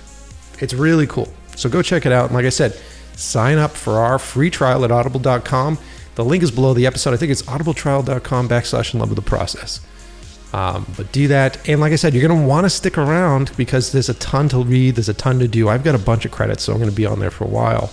[0.60, 1.32] It's really cool.
[1.56, 2.26] So go check it out.
[2.26, 2.74] And like I said,
[3.16, 5.78] sign up for our free trial at audible.com.
[6.16, 7.14] The link is below the episode.
[7.14, 9.82] I think it's audibletrial.com backslash in love with the process.
[10.52, 11.70] Um, but do that.
[11.70, 14.50] And like I said, you're going to want to stick around because there's a ton
[14.50, 15.70] to read, there's a ton to do.
[15.70, 17.48] I've got a bunch of credits, so I'm going to be on there for a
[17.48, 17.92] while.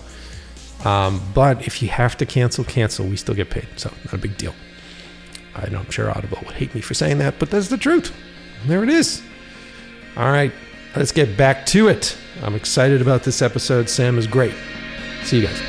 [0.85, 3.07] Um, but if you have to cancel, cancel.
[3.07, 3.68] We still get paid.
[3.77, 4.55] So not a big deal.
[5.55, 8.12] I know I'm sure Audible would hate me for saying that, but that's the truth.
[8.66, 9.22] There it is.
[10.16, 10.50] All right,
[10.94, 12.16] let's get back to it.
[12.42, 13.86] I'm excited about this episode.
[13.86, 14.54] Sam is great.
[15.24, 15.60] See you guys.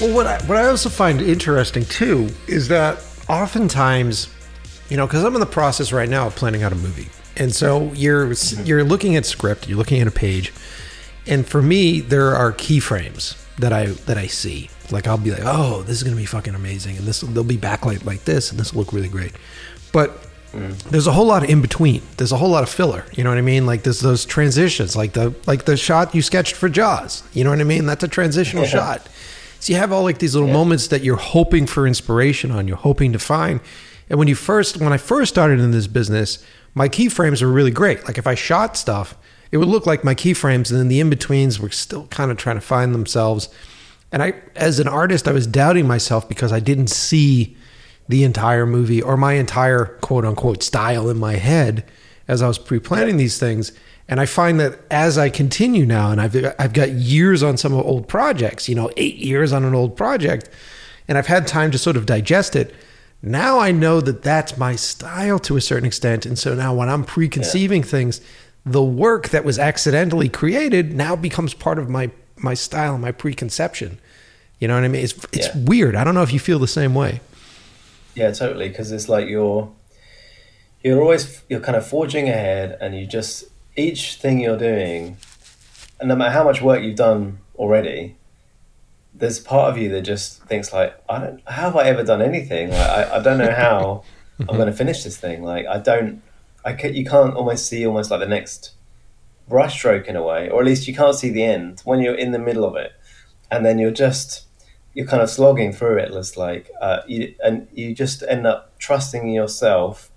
[0.00, 4.34] Well, what I, what I also find interesting too is that oftentimes,
[4.88, 7.08] you know, because I'm in the process right now of planning out a movie,
[7.40, 8.32] and so you're
[8.64, 10.52] you're looking at script, you're looking at a page,
[11.26, 14.68] and for me, there are keyframes that I that I see.
[14.90, 17.56] Like I'll be like, oh, this is gonna be fucking amazing, and this there'll be
[17.56, 19.32] backlight like this, and this will look really great,
[19.90, 20.22] but
[20.52, 20.76] mm.
[20.90, 22.02] there's a whole lot of in between.
[22.18, 23.06] There's a whole lot of filler.
[23.12, 23.64] You know what I mean?
[23.64, 27.22] Like there's those transitions, like the like the shot you sketched for Jaws.
[27.32, 27.86] You know what I mean?
[27.86, 28.70] That's a transitional Yeah.
[28.70, 29.08] shot.
[29.60, 32.78] So you have all like these little moments that you're hoping for inspiration on, you're
[32.78, 33.60] hoping to find.
[34.10, 36.44] And when you first, when I first started in this business,
[36.74, 38.04] my keyframes were really great.
[38.06, 39.16] Like if I shot stuff,
[39.50, 42.36] it would look like my keyframes, and then the in betweens were still kind of
[42.36, 43.48] trying to find themselves.
[44.12, 47.56] And I, as an artist, I was doubting myself because I didn't see
[48.08, 51.84] the entire movie or my entire quote unquote style in my head
[52.26, 53.72] as I was pre planning these things.
[54.08, 57.72] And I find that as I continue now, and I've I've got years on some
[57.72, 60.48] old projects, you know, eight years on an old project,
[61.06, 62.74] and I've had time to sort of digest it.
[63.22, 66.88] Now I know that that's my style to a certain extent, and so now when
[66.88, 68.20] I'm preconceiving things,
[68.64, 73.98] the work that was accidentally created now becomes part of my my style, my preconception.
[74.58, 75.04] You know what I mean?
[75.04, 75.64] It's it's Yeah.
[75.64, 75.96] weird.
[75.96, 77.20] I don't know if you feel the same way.
[78.14, 78.68] Yeah, totally.
[78.68, 79.70] Because it's like you're
[80.82, 83.44] you're always you're kind of forging ahead, and you just
[83.76, 85.18] each thing you're doing,
[85.98, 88.16] and no matter how much work you've done already,
[89.20, 92.22] there's part of you that just thinks like, I don't, how have I ever done
[92.22, 92.70] anything?
[92.70, 94.02] Like, I, I don't know how
[94.40, 95.42] I'm going to finish this thing.
[95.42, 96.22] Like, I don't,
[96.64, 98.72] I can, you can't almost see almost like the next
[99.48, 102.32] brushstroke in a way, or at least you can't see the end when you're in
[102.32, 102.92] the middle of it,
[103.50, 104.46] and then you're just
[104.94, 106.10] you're kind of slogging through it.
[106.12, 110.10] It's like, uh, you, and you just end up trusting yourself,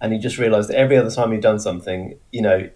[0.00, 2.68] and you just realize that every other time you've done something, you know,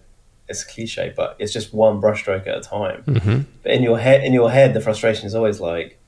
[0.49, 3.03] it's a cliche, but it's just one brushstroke at a time.
[3.03, 3.41] Mm-hmm.
[3.63, 5.99] But in your head, in your head, the frustration is always like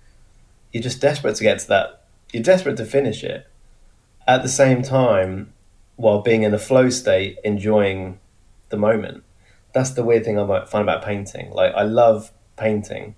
[0.72, 2.04] you're just desperate to get to that.
[2.34, 3.48] You're desperate to finish it.
[4.28, 5.54] At the same time,
[5.96, 8.20] while being in a flow state, enjoying
[8.70, 9.24] the moment.
[9.74, 11.52] That's the weird thing I might find about painting.
[11.52, 13.16] Like I love painting,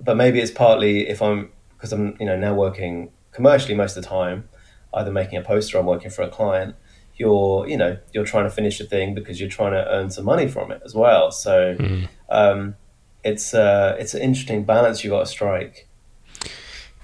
[0.00, 4.02] but maybe it's partly if I'm because I'm you know now working commercially most of
[4.02, 4.48] the time,
[4.92, 6.76] either making a poster or I'm working for a client.
[7.16, 10.24] You're you know you're trying to finish a thing because you're trying to earn some
[10.24, 11.30] money from it as well.
[11.30, 11.76] So
[12.28, 12.76] um,
[13.22, 15.88] it's uh, it's an interesting balance you've got to strike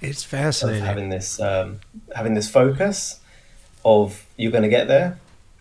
[0.01, 0.83] It's fascinating.
[0.83, 1.79] having this um,
[2.15, 3.19] having this focus
[3.85, 5.19] of you're going to get there.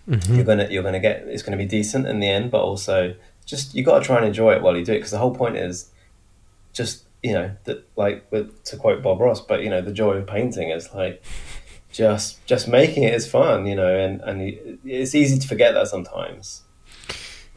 [0.08, 0.34] Mm-hmm.
[0.34, 3.14] You're gonna you're gonna get it's going to be decent in the end, but also
[3.46, 5.34] just you got to try and enjoy it while you do it because the whole
[5.34, 5.90] point is
[6.72, 10.14] just you know that like with, to quote Bob Ross, but you know the joy
[10.14, 11.22] of painting is like
[11.92, 15.88] just just making it is fun, you know, and and it's easy to forget that
[15.88, 16.62] sometimes.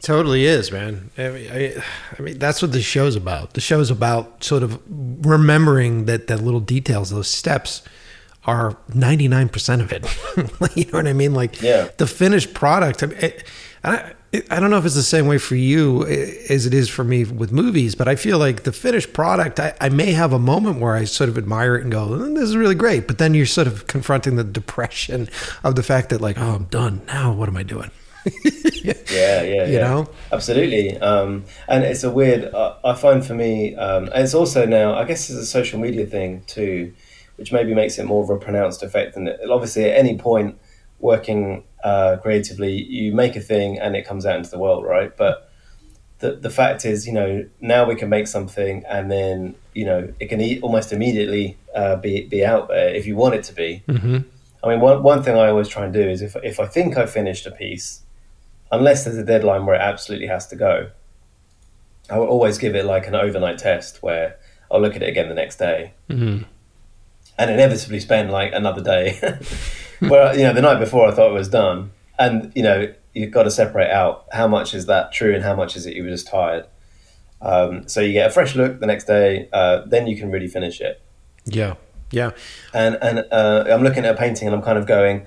[0.02, 1.10] Totally is, man.
[1.16, 1.82] I mean, I,
[2.18, 3.54] I mean, that's what the show's about.
[3.54, 4.78] The show's about sort of
[5.26, 7.82] remembering that that little details, those steps,
[8.44, 10.04] are ninety nine percent of it.
[10.76, 11.32] you know what I mean?
[11.32, 11.88] Like Yeah.
[11.96, 13.02] the finished product.
[13.02, 13.44] I, mean, it,
[13.82, 14.12] I,
[14.50, 17.04] I don't know if it's the same way for you eh, as it is for
[17.04, 19.60] me with movies, but I feel like the finished product.
[19.60, 22.34] I, I may have a moment where I sort of admire it and go, "Mm,
[22.34, 25.28] "This is really great," but then you're sort of confronting the depression
[25.62, 27.32] of the fact that, like, oh, I'm done now.
[27.32, 27.90] What am I doing?
[28.84, 29.80] Yeah, yeah, You yeah.
[29.80, 30.08] know?
[30.32, 30.98] absolutely.
[30.98, 32.52] Um, and it's a weird.
[32.52, 34.94] Uh, I find for me, um, and it's also now.
[34.94, 36.92] I guess it's a social media thing too,
[37.36, 39.16] which maybe makes it more of a pronounced effect.
[39.16, 40.58] And obviously, at any point
[41.00, 45.16] working uh, creatively, you make a thing and it comes out into the world, right?
[45.16, 45.48] But
[46.20, 50.12] the the fact is, you know, now we can make something and then you know
[50.18, 53.54] it can e- almost immediately uh, be be out there if you want it to
[53.54, 53.82] be.
[53.88, 54.18] Mm-hmm.
[54.64, 56.96] I mean, one, one thing I always try and do is if, if I think
[56.96, 58.00] I've finished a piece,
[58.72, 60.88] unless there's a deadline where it absolutely has to go,
[62.08, 64.38] I will always give it like an overnight test where
[64.70, 66.44] I'll look at it again the next day Mm-hmm.
[67.38, 69.18] and inevitably spend like another day
[70.08, 71.90] where, you know, the night before I thought it was done.
[72.18, 75.54] And, you know, you've got to separate out how much is that true and how
[75.54, 76.66] much is it you were just tired.
[77.40, 80.48] Um, so you get a fresh look the next day, uh, then you can really
[80.48, 81.02] finish it
[81.44, 81.74] Yeah.
[82.10, 82.30] Yeah.
[82.72, 85.26] and and uh, I'm looking at a painting and I'm kind of going,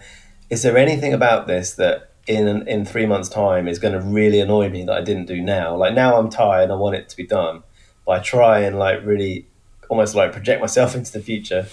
[0.50, 4.40] is there anything about this that in in three months' time is going to really
[4.40, 5.76] annoy me that I didn't do now?
[5.76, 7.64] Like now I'm tired, I want it to be done,
[8.06, 9.48] but I try and like really
[9.90, 11.68] almost like project myself into the future.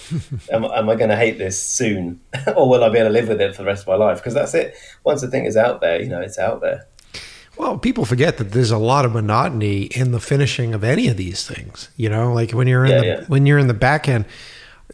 [0.52, 2.20] am, am I going to hate this soon,
[2.56, 4.18] or will I be able to live with it for the rest of my life?
[4.18, 4.74] Because that's it.
[5.04, 6.86] Once the thing is out there, you know, it's out there.
[7.56, 11.16] Well, people forget that there's a lot of monotony in the finishing of any of
[11.16, 11.88] these things.
[11.96, 13.24] You know, like when you're in Yeah, the yeah.
[13.28, 14.24] when you're in the back end,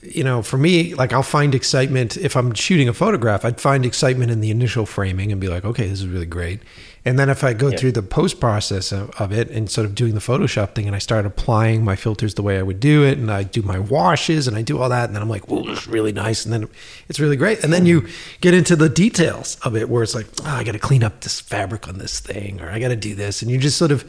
[0.03, 3.87] you know, for me, like I'll find excitement if I'm shooting a photograph, I'd find
[3.87, 6.61] excitement in the initial framing and be like, okay, this is really great.
[7.05, 7.79] And then if I go Yeah.
[7.79, 10.95] through the post process of, of it and sort of doing the Photoshop thing and
[10.95, 13.79] I start applying my filters the way I would do it and I do my
[13.79, 16.45] washes and I do all that and then I'm like, whoa, this is really nice.
[16.45, 16.69] And then
[17.09, 17.65] it's really great.
[17.65, 18.07] And then you
[18.43, 21.21] get into the details of it where it's like, oh, I got to clean up
[21.23, 23.41] this fabric on this thing or I got to do this.
[23.41, 24.05] And you're just sort of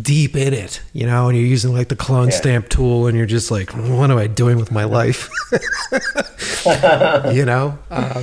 [0.00, 2.36] deep in it, you know, and you're using like the clone Yeah.
[2.36, 5.28] stamp tool and you're just like, what am I doing with my life?
[7.34, 7.76] you know?
[7.90, 8.22] Uh,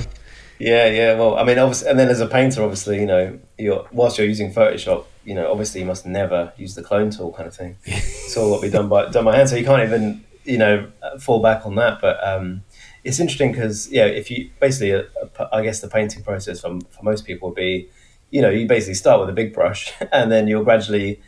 [0.60, 1.14] Yeah, yeah.
[1.14, 4.26] Well, I mean, obviously, and then as a painter, obviously, you know, you're whilst you're
[4.26, 7.76] using Photoshop, you know, obviously, you must never use the clone tool, kind of thing.
[7.84, 10.90] it's all what we done by done by hand, so you can't even, you know,
[11.18, 12.02] fall back on that.
[12.02, 12.62] But um,
[13.04, 17.02] it's interesting because, yeah, if you basically, uh, I guess the painting process for for
[17.04, 17.88] most people would be,
[18.30, 21.22] you know, you basically start with a big brush, and then you're gradually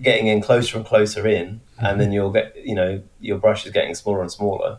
[0.00, 3.72] getting in closer and closer in, and then you'll get, you know, your brush is
[3.72, 4.78] getting smaller and smaller.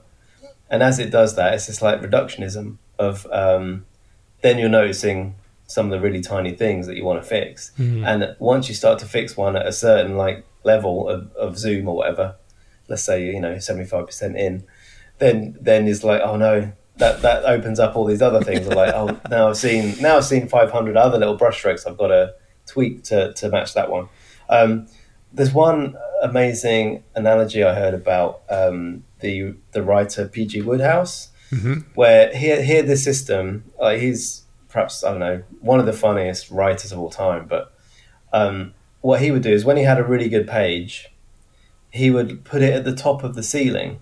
[0.69, 3.85] And as it does that, it's this like reductionism of um,
[4.41, 5.35] then you're noticing
[5.67, 7.71] some of the really tiny things that you want to fix.
[8.05, 11.87] And once you start to fix one at a certain like level of, of zoom
[11.87, 12.35] or whatever,
[12.87, 14.63] let's say you know seventy five percent in,
[15.19, 16.71] then then it's like oh no.
[16.97, 18.67] That, that opens up all these other things.
[18.67, 21.95] I'm like oh now I've seen now I've seen five hundred other little brushstrokes I've
[21.95, 22.33] got to
[22.65, 24.09] tweak to, to match that one.
[24.49, 24.87] Um,
[25.31, 30.61] there's one amazing analogy I heard about um, the the writer P.G.
[30.63, 31.29] Wodehouse,
[31.95, 33.63] where here he had this system.
[33.79, 37.73] Uh, he's perhaps I don't know one of the funniest writers of all time, but
[38.33, 41.09] um, what he would do is when he had a really good page,
[41.89, 43.99] he would put it at the top of the ceiling.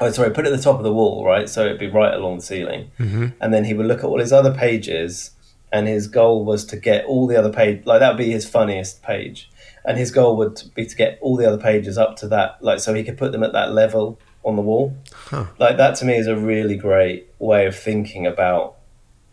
[0.00, 1.48] Oh, sorry, put it at the top of the wall, right?
[1.48, 2.92] So it'd be right along the ceiling,
[3.40, 5.32] and then he would look at all his other pages,
[5.72, 8.48] and his goal was to get all the other page like that would be his
[8.48, 9.50] funniest page,
[9.84, 12.78] and his goal would be to get all the other pages up to that, like
[12.78, 14.96] so he could put them at that level on the wall.
[15.12, 15.46] Huh.
[15.58, 18.76] Like that to me is a really great way of thinking about,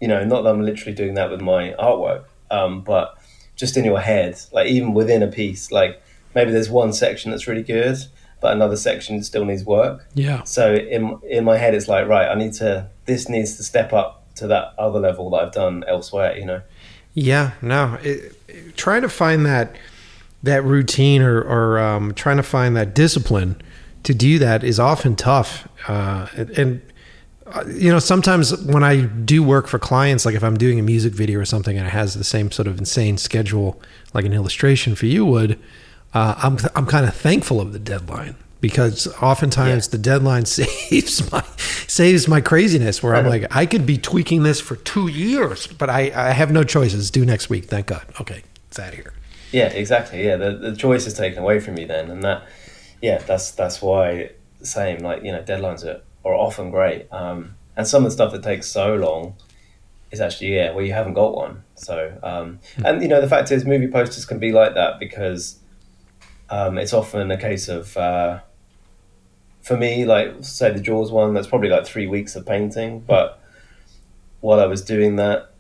[0.02, 3.18] you know, not that I'm literally doing that with my artwork, um, but
[3.56, 6.02] just in your head, like even within a piece, like
[6.34, 7.98] maybe there's one section that's really good,
[8.42, 10.06] but another section still needs work.
[10.14, 10.44] yeah.
[10.44, 12.90] So in in my head, it's like right, I need to.
[13.06, 16.38] This needs to step up to that other level that I've done elsewhere.
[16.38, 16.62] You know.
[17.14, 17.98] Yeah, no.
[18.04, 19.76] It, it- trying to find that
[20.44, 23.62] that routine or, or um, trying to find that discipline
[24.06, 25.68] to do that is often tough.
[25.88, 26.82] Uh, and, and
[27.48, 30.84] uh, you know, sometimes when I do work for clients, like if I'm doing a
[30.84, 33.80] music video or something and it has the same sort of insane schedule
[34.14, 35.60] like an illustration for you would,
[36.14, 39.92] uh, I'm I'm kind of thankful of the deadline because oftentimes Yeah.
[39.92, 41.44] the deadline saves my
[41.88, 45.90] saves my craziness where I'm like I could be tweaking this for two years, but
[45.90, 47.12] I, I have no choices.
[47.12, 48.06] Due next week, thank God.
[48.22, 49.14] Okay, it's out of here.
[49.52, 50.24] Yeah, exactly.
[50.26, 52.44] Yeah, the the choice is taken away from you then, and that,
[53.06, 55.00] yeah, that's that's why the same.
[55.00, 58.42] Like you know, deadlines are, are often great, um, and some of the stuff that
[58.42, 59.36] takes so long
[60.12, 61.64] is actually yeah, where you haven't got one.
[61.76, 65.60] So, um, and you know, the fact is, movie posters can be like that because
[66.50, 67.96] um, it's often a case of.
[67.96, 68.40] Uh,
[69.62, 73.00] for me, like say the Jaws one, that's probably like three weeks of painting.
[73.00, 73.40] But
[74.42, 75.52] while I was doing that,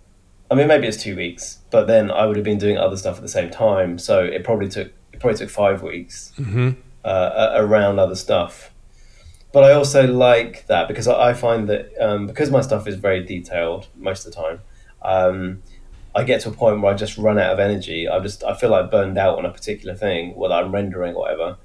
[0.49, 3.15] I mean, maybe it's two weeks, but then I would have been doing other stuff
[3.17, 6.69] at the same time, so it probably took it probably took five weeks Mm-hmm.
[7.05, 8.71] Uh, around other stuff.
[9.53, 12.95] But I also like that because I I find that um, because my stuff is
[12.95, 14.59] very detailed most of the time,
[15.01, 15.61] um,
[16.13, 18.07] I get to a point where I just run out of energy.
[18.09, 21.21] I just I feel like burned out on a particular thing, whether I'm rendering or
[21.21, 21.57] whatever,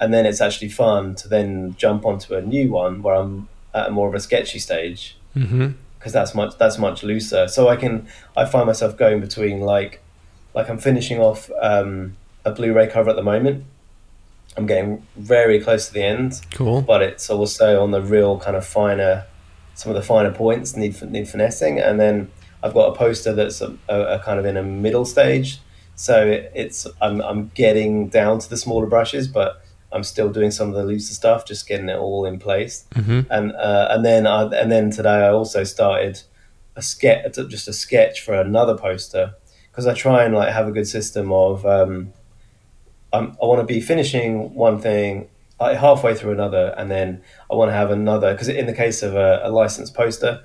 [0.00, 3.88] and then it's actually fun to then jump onto a new one where I'm at
[3.88, 5.68] a more of a sketchy stage Mm-hmm.
[5.98, 7.46] because that's much that's much looser.
[7.48, 10.02] So I can I find myself going between like
[10.54, 13.64] like I'm finishing off um, a Blu-ray cover at the moment.
[14.58, 16.82] I'm getting very close to the end, Cool.
[16.82, 19.24] but it's also on the real kind of finer
[19.74, 22.30] some of the finer points need need finessing, and then
[22.64, 25.60] I've got a poster that's a, a, a kind of in a middle stage.
[25.94, 30.50] So it, it's I'm I'm getting down to the smaller brushes, but I'm still doing
[30.50, 33.20] some of the looser stuff, just getting it all in place Mm-hmm.
[33.30, 36.22] and uh, and then I, and then today I also started
[36.74, 39.34] a sketch, just a sketch for another poster
[39.70, 42.12] because I try and like have a good system of um,
[43.12, 45.28] I'm, I want to be finishing one thing
[45.60, 49.02] like halfway through another, and then I want to have another because in the case
[49.02, 50.42] of a, a licensed poster,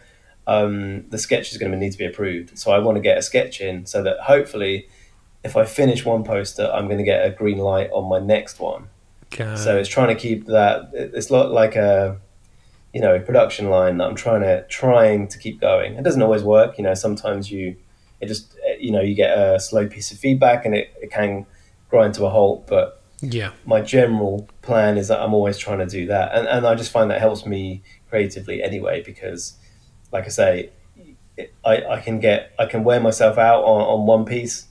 [0.48, 2.58] um, the sketch is going to need to be approved.
[2.58, 4.88] So I want to get a sketch in so that hopefully,
[5.44, 8.60] if I finish one poster, I'm going to get a green light on my next
[8.60, 8.88] one.
[9.56, 10.90] So it's trying to keep that.
[10.94, 12.20] It's not like a,
[12.94, 15.96] you know, a production line that I'm trying to trying to keep going.
[15.96, 16.78] It doesn't always work.
[16.78, 17.76] You know, sometimes you,
[18.22, 21.46] it just you know you get a slow piece of feedback and it, it can
[21.94, 22.66] grind to a halt.
[22.68, 22.86] But
[23.22, 23.52] Yeah.
[23.66, 24.36] my general
[24.68, 27.22] plan is that I'm always trying to do that, and and I just find that
[27.28, 29.42] helps me creatively anyway because,
[30.12, 30.54] like I say,
[31.72, 34.68] I, I can get I can wear myself out on, on one piece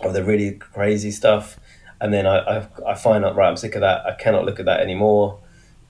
[0.00, 1.58] of the really crazy stuff,
[2.00, 2.56] and then I, I
[2.92, 5.38] I find out right I'm sick of that I cannot look at that anymore.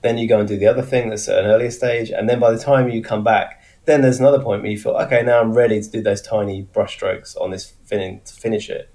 [0.03, 2.39] Then you go and do the other thing that's at an earlier stage, and then
[2.39, 3.47] by the time you come back,
[3.85, 6.57] then there's another point where you feel okay now I'm ready to do those tiny
[6.75, 8.92] brushstrokes on this fin- to finish it.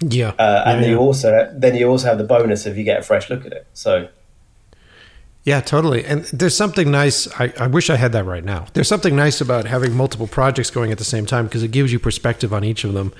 [0.00, 0.32] Yeah.
[0.38, 1.00] Uh, and Yeah, then you yeah.
[1.02, 3.66] also then you also have the bonus if you get a fresh look at it.
[3.72, 4.08] So
[5.44, 6.04] Yeah, totally.
[6.04, 7.28] And there's something nice.
[7.40, 8.66] I, I wish I had that right now.
[8.74, 11.92] There's something nice about having multiple projects going at the same time because it gives
[11.92, 13.12] you perspective on each of them.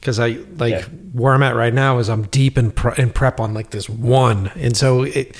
[0.00, 0.82] Because I like Yeah.
[1.12, 3.88] where I'm at right now is I'm deep in, pre- in prep on like this
[3.88, 5.34] one, and so it,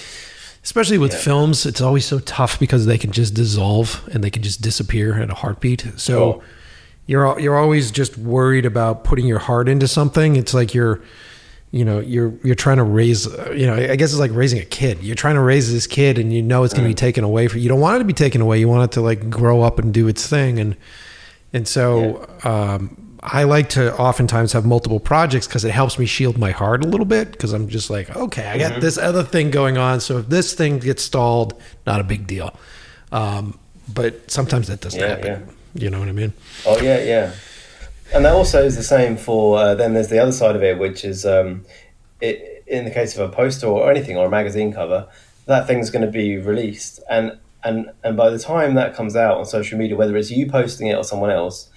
[0.65, 1.19] especially with Yeah.
[1.19, 5.21] films, it's always so tough because they can just dissolve and they can just disappear
[5.21, 5.85] at a heartbeat.
[5.97, 6.43] So Sure.
[7.07, 10.37] You're you're always just worried about putting your heart into something.
[10.37, 11.03] It's like you're
[11.71, 14.65] you know you're you're trying to raise you know I guess it's like raising a
[14.65, 15.03] kid.
[15.03, 17.49] You're trying to raise this kid and you know it's going to be taken away
[17.49, 17.69] from you.
[17.69, 18.59] don't want it to be taken away.
[18.59, 20.77] You want it to like grow up and do its thing and
[21.53, 22.97] and so um
[23.27, 26.87] I like to oftentimes have multiple projects because it helps me shield my heart a
[26.87, 30.01] little bit because I'm just like, okay, I got this other thing going on.
[30.01, 32.55] So if this thing gets stalled, not a big deal.
[33.13, 33.59] Um,
[33.93, 35.49] but sometimes that doesn't Yeah, happen.
[35.75, 36.33] You know what I mean?
[36.67, 37.33] Oh yeah, yeah,
[38.15, 39.59] and that also is the same for.
[39.59, 41.65] Uh, then there's the other side of it, which is um,
[42.21, 45.09] it, in the case of a poster or anything or a magazine cover,
[45.47, 49.37] that thing's going to be released, and and and by the time that comes out
[49.39, 51.69] on social media, whether it's you posting it or someone else,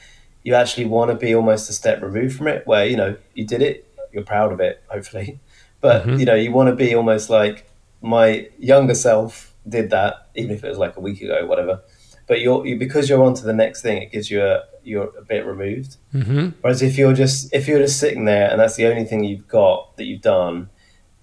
[0.43, 3.45] you actually want to be almost a step removed from it, where you know you
[3.47, 5.39] did it, you're proud of it, hopefully,
[5.81, 6.19] but Mhm.
[6.19, 7.67] you know you want to be almost like
[8.01, 11.81] my younger self did that, even if it was like a week ago, whatever
[12.27, 15.11] but you're you, because you're on to the next thing it gives you a you're
[15.17, 15.97] a bit removed.
[16.13, 16.49] Mm-hmm.
[16.61, 19.47] whereas if you're just if you're just sitting there and that's the only thing you've
[19.47, 20.69] got that you've done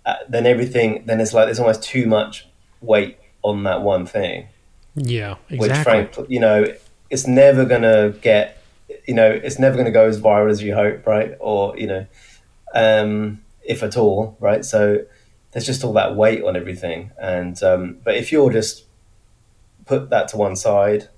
[0.06, 2.46] uh, then everything then it's like there's almost too much
[2.80, 4.48] weight on that one thing.
[4.94, 5.58] Yeah, exactly.
[5.58, 6.66] which frankly you know
[7.10, 8.62] it's never gonna get
[9.06, 11.36] you know it's never gonna go as viral as you hope right?
[11.40, 12.06] Or you know
[12.74, 14.64] um if at all right?
[14.64, 15.04] So
[15.52, 17.12] there's just all that weight on everything.
[17.18, 18.84] And um but if you're just
[19.86, 21.08] put that to one side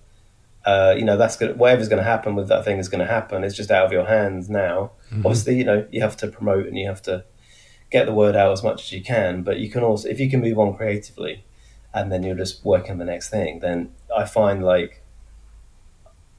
[0.66, 1.56] uh, you know that's good.
[1.58, 3.44] Whatever's going to happen with that thing is going to happen.
[3.44, 4.90] It's just out of your hands now.
[5.24, 7.24] Obviously, you know you have to promote and you have to
[7.92, 9.44] get the word out as much as you can.
[9.44, 11.44] But you can also, if you can move on creatively,
[11.94, 15.04] and then you're just working on the next thing, then I find like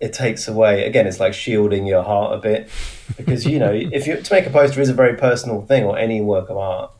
[0.02, 0.86] it takes away.
[0.86, 2.70] Again, it's like shielding your heart a bit
[3.16, 5.98] because you know if you to make a poster is a very personal thing or
[5.98, 6.92] any work of art.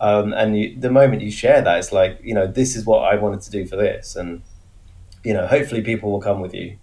[0.00, 3.10] Um, and you, the moment you share that, it's like you know this is what
[3.10, 4.42] I wanted to do for this, and
[5.28, 6.78] you know, hopefully people will come with you.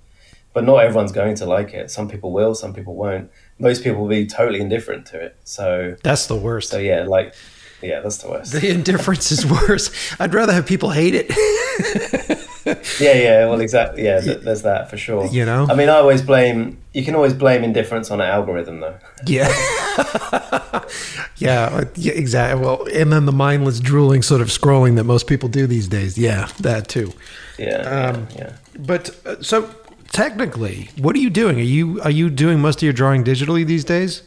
[0.54, 1.90] But not everyone's going to like it.
[1.90, 3.32] Some people will, some people won't.
[3.58, 5.36] Most people will be totally indifferent to it.
[5.44, 6.70] So, That's the worst.
[6.70, 7.34] so yeah, like,
[7.82, 8.52] yeah, that's the worst.
[8.54, 9.90] the indifference is worse.
[10.20, 11.28] I'd rather have people hate it.
[12.66, 14.04] Yeah, yeah, well, exactly.
[14.04, 15.28] Yeah, th- there's that for sure.
[15.28, 15.68] You know?
[15.70, 16.78] I mean, I always blame.
[16.94, 18.96] You can always blame indifference on an algorithm, though.
[19.26, 19.48] yeah.
[21.38, 22.60] yeah, yeah, exactly.
[22.64, 26.18] Well, and then the mindless drooling sort of scrolling that most people do these days.
[26.18, 27.14] Yeah, that too.
[27.60, 28.52] Yeah, Um, yeah, yeah.
[28.80, 29.70] But uh, so
[30.12, 31.58] technically, what are you doing?
[31.60, 34.24] Are you are you doing most of your drawing digitally these days?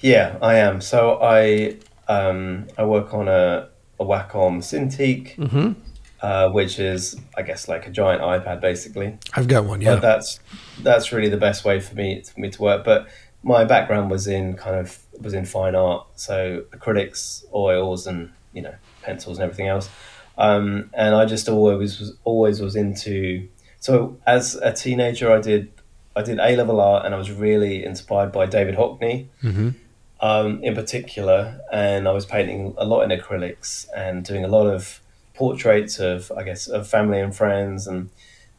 [0.00, 0.80] Yeah, I am.
[0.80, 1.76] So I
[2.08, 3.68] um, I work on a,
[4.00, 5.72] a Wacom Cintiq, Mm-hmm.
[6.20, 9.18] Uh, which is I guess like a giant iPad, basically.
[9.34, 9.80] I've got one.
[9.80, 9.94] Yeah.
[9.94, 10.40] But that's
[10.82, 12.84] that's really the best way for me for me to work.
[12.84, 13.08] But
[13.42, 18.62] my background was in kind of was in fine art, so acrylics, oils, and you
[18.62, 19.88] know pencils and everything else.
[20.36, 23.48] Um, and I just always was always was into.
[23.80, 25.72] So as a teenager, I did
[26.16, 29.70] I did A level art, and I was really inspired by David Hockney mm-hmm.
[30.20, 34.66] um, in particular, and I was painting a lot in acrylics and doing a lot
[34.66, 35.00] of
[35.38, 38.10] portraits of, I guess, of family and friends, and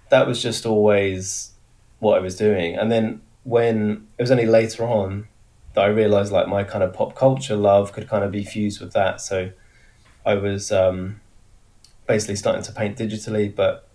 [0.10, 1.52] that was just always
[2.00, 2.76] what I was doing.
[2.76, 5.28] And then when it was only later on
[5.74, 8.80] that I realized like my kind of pop culture love could kind of be fused
[8.80, 9.20] with that.
[9.20, 9.52] So
[10.26, 11.20] I was um,
[12.08, 13.88] basically starting to paint digitally, but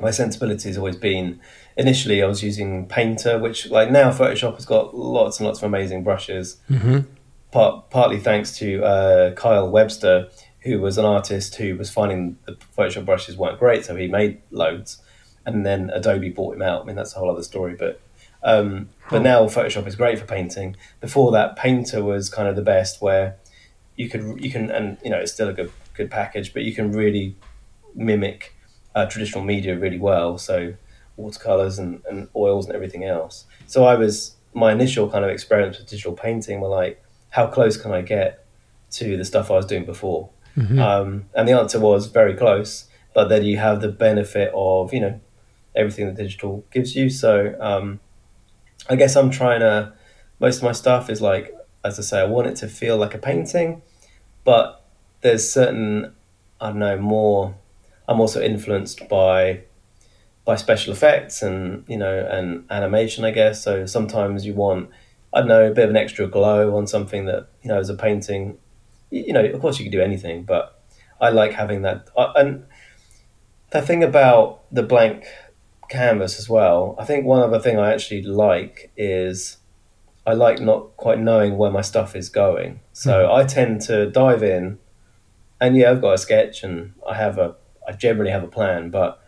[0.00, 1.40] my sensibility has always been
[1.76, 5.64] initially I was using Painter, which like now Photoshop has got lots and lots of
[5.64, 6.56] amazing brushes.
[6.68, 7.00] Mm-hmm.
[7.52, 10.28] Part, partly thanks to uh, Kyle Webster,
[10.66, 14.40] who was an artist who was finding the Photoshop brushes weren't great, so he made
[14.50, 15.02] loads,
[15.44, 16.82] and then Adobe bought him out.
[16.82, 18.00] I mean that's a whole other story, but
[18.42, 20.76] um, but now Photoshop is great for painting.
[21.00, 23.36] Before that, Painter was kind of the best, where
[23.96, 26.74] you could you can and you know it's still a good good package, but you
[26.74, 27.36] can really
[27.94, 28.54] mimic
[28.94, 30.38] uh, traditional media really well.
[30.38, 30.74] So
[31.16, 33.46] watercolors and, and oils and everything else.
[33.66, 37.76] So I was my initial kind of experience with digital painting were like, how close
[37.76, 38.46] can I get
[38.92, 40.30] to the stuff I was doing before?
[40.56, 40.78] Mm-hmm.
[40.78, 42.88] Um, and the answer was very close.
[43.14, 45.20] But then you have the benefit of you know
[45.74, 47.08] everything that digital gives you.
[47.10, 48.00] So um,
[48.88, 49.92] I guess I'm trying to.
[50.38, 53.14] Most of my stuff is like, as I say, I want it to feel like
[53.14, 53.80] a painting,
[54.44, 54.84] but
[55.22, 56.14] there's certain
[56.60, 57.54] I don't know more.
[58.08, 59.62] I'm also influenced by
[60.44, 63.62] by special effects and you know and animation, I guess.
[63.62, 64.90] So sometimes you want
[65.34, 67.90] I don't know a bit of an extra glow on something that you know as
[67.90, 68.58] a painting.
[69.24, 70.82] You know, of course you can do anything, but
[71.20, 72.08] I like having that.
[72.16, 72.64] And
[73.70, 75.24] the thing about the blank
[75.88, 79.58] canvas as well, I think one other thing I actually like is
[80.26, 82.80] I like not quite knowing where my stuff is going.
[82.92, 83.32] So mm-hmm.
[83.32, 84.78] I tend to dive in,
[85.60, 87.54] and yeah, I've got a sketch and I have a,
[87.88, 89.22] I generally have a plan, but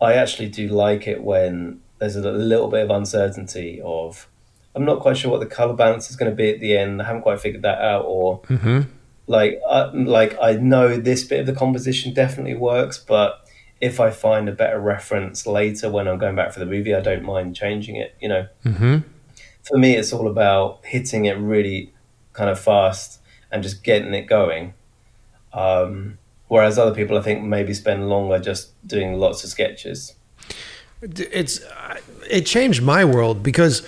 [0.00, 4.28] I actually do like it when there's a little bit of uncertainty of,
[4.74, 7.00] I'm not quite sure what the color balance is going to be at the end.
[7.02, 8.82] I haven't quite figured that out, or mm-hmm.
[9.26, 13.46] like, I, like I know this bit of the composition definitely works, but
[13.80, 17.00] if I find a better reference later when I'm going back for the movie, I
[17.00, 18.14] don't mind changing it.
[18.20, 18.46] You know.
[18.64, 18.98] Mm-hmm
[19.62, 21.92] for me, it's all about hitting it really
[22.32, 23.20] kind of fast
[23.50, 24.74] and just getting it going.
[25.52, 26.18] Um,
[26.48, 30.14] whereas other people, I think, maybe spend longer just doing lots of sketches.
[31.00, 31.60] It's
[32.30, 33.86] it changed my world because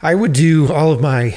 [0.00, 1.36] I would do all of my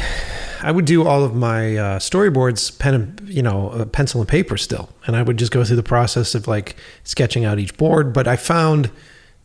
[0.63, 4.29] I would do all of my uh, storyboards pen and you know uh, pencil and
[4.29, 7.75] paper still, and I would just go through the process of like sketching out each
[7.77, 8.13] board.
[8.13, 8.91] But I found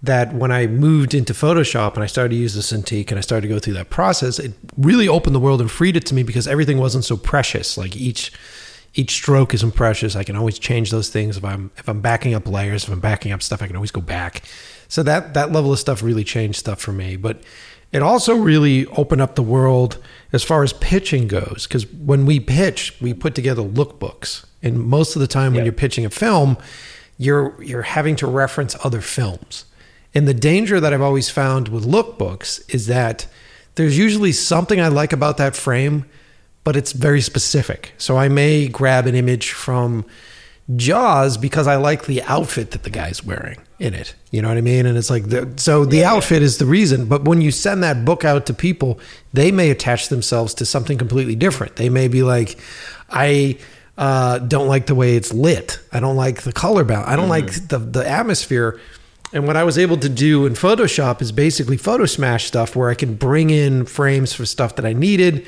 [0.02, 3.22] that when I moved into Photoshop and I started to use the Cintiq and I
[3.22, 6.14] started to go through that process, it really opened the world and freed it to
[6.14, 7.78] me because everything wasn't so precious.
[7.78, 8.32] Like each
[8.94, 10.16] each stroke isn't precious.
[10.16, 13.00] I can always change those things if I'm if I'm backing up layers, if I'm
[13.00, 14.42] backing up stuff, I can always go back.
[14.88, 17.16] So that that level of stuff really changed stuff for me.
[17.16, 17.40] But
[17.93, 19.99] it also really opened up the world
[20.32, 25.16] as far as pitching goes because when we pitch, we put together lookbooks, and most
[25.16, 26.57] of the time when you're pitching a film,
[27.18, 29.64] you're you're having to reference other films.
[30.14, 33.26] And the danger that I've always found with lookbooks is that
[33.76, 36.07] there's usually something I like about that frame,
[36.64, 37.93] but it's very specific.
[37.99, 40.07] So I may grab an image from
[40.74, 44.14] Jaws because I like the outfit that the guy's wearing in it.
[44.31, 44.87] You know what I mean?
[44.87, 46.47] And it's like, the, so the yeah, outfit yeah.
[46.47, 47.07] is the reason.
[47.07, 48.99] But when you send that book out to people,
[49.33, 51.77] they may attach themselves to something completely different.
[51.77, 52.59] They may be like,
[53.11, 53.59] I
[53.99, 55.79] uh, don't like the way it's lit.
[55.93, 57.09] I don't like the color balance.
[57.09, 57.47] I don't mm-hmm.
[57.47, 58.81] like the, the atmosphere.
[59.33, 62.89] And what I was able to do in Photoshop is basically photo smash stuff where
[62.89, 65.47] I can bring in frames for stuff that I needed,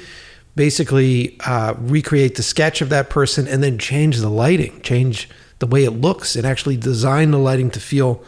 [0.57, 5.67] basically uh, recreate the sketch of that person, and then change the lighting, change the
[5.67, 8.23] way it looks, and actually design the lighting to feel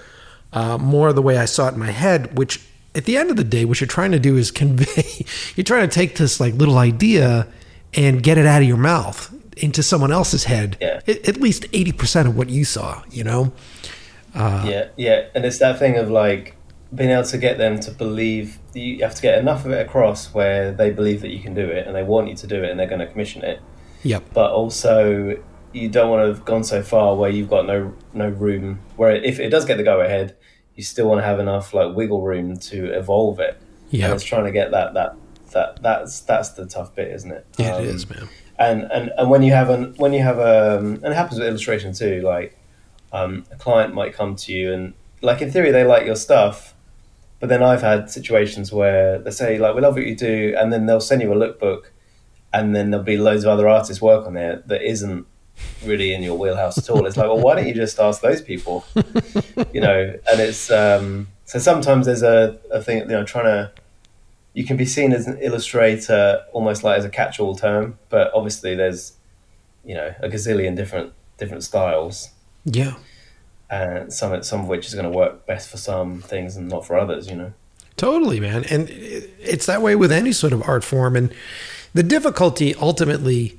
[0.52, 2.60] uh, more the way I saw it in my head, which
[2.94, 5.24] at the end of the day, what you're trying to do is convey,
[5.56, 7.46] you're trying to take this like little idea
[7.94, 10.76] and get it out of your mouth into someone else's head.
[10.80, 11.00] Yeah.
[11.06, 13.52] At, least 80% of what you saw, you know?
[14.34, 16.56] Uh, yeah, yeah, and it's that thing of like
[16.94, 20.32] being able to get them to believe you have to get enough of it across
[20.32, 22.70] where they believe that you can do it and they want you to do it
[22.70, 23.60] and they're going to commission it.
[24.02, 24.24] Yep.
[24.32, 28.28] But also, you don't want to have gone so far where you've got no no
[28.28, 28.80] room.
[28.96, 30.36] Where if it does get the go ahead,
[30.74, 33.60] you still want to have enough like wiggle room to evolve it.
[33.90, 34.12] Yeah.
[34.14, 35.16] It's trying to get that that
[35.52, 37.46] that that's that's the tough bit, isn't it?
[37.58, 38.28] Yeah, um, it is, man.
[38.58, 41.38] And and and when you have an when you have a um, and it happens
[41.38, 42.56] with illustration too, like
[43.12, 46.74] um, a client might come to you and like in theory they like your stuff
[47.40, 50.72] but then i've had situations where they say like we love what you do and
[50.72, 51.86] then they'll send you a lookbook
[52.52, 55.26] and then there'll be loads of other artists work on there that isn't
[55.84, 58.42] really in your wheelhouse at all it's like well why don't you just ask those
[58.42, 58.84] people
[59.72, 63.72] you know and it's um, so sometimes there's a, a thing you know trying to
[64.52, 68.74] you can be seen as an illustrator almost like as a catch-all term but obviously
[68.74, 69.14] there's
[69.84, 72.30] you know a gazillion different different styles
[72.64, 72.94] yeah.
[73.68, 76.86] And some some of which is going to work best for some things and not
[76.86, 77.52] for others, you know.
[77.96, 78.64] Totally, man.
[78.64, 81.14] And it's that way with any sort of art form.
[81.14, 81.32] And
[81.94, 83.58] the difficulty ultimately,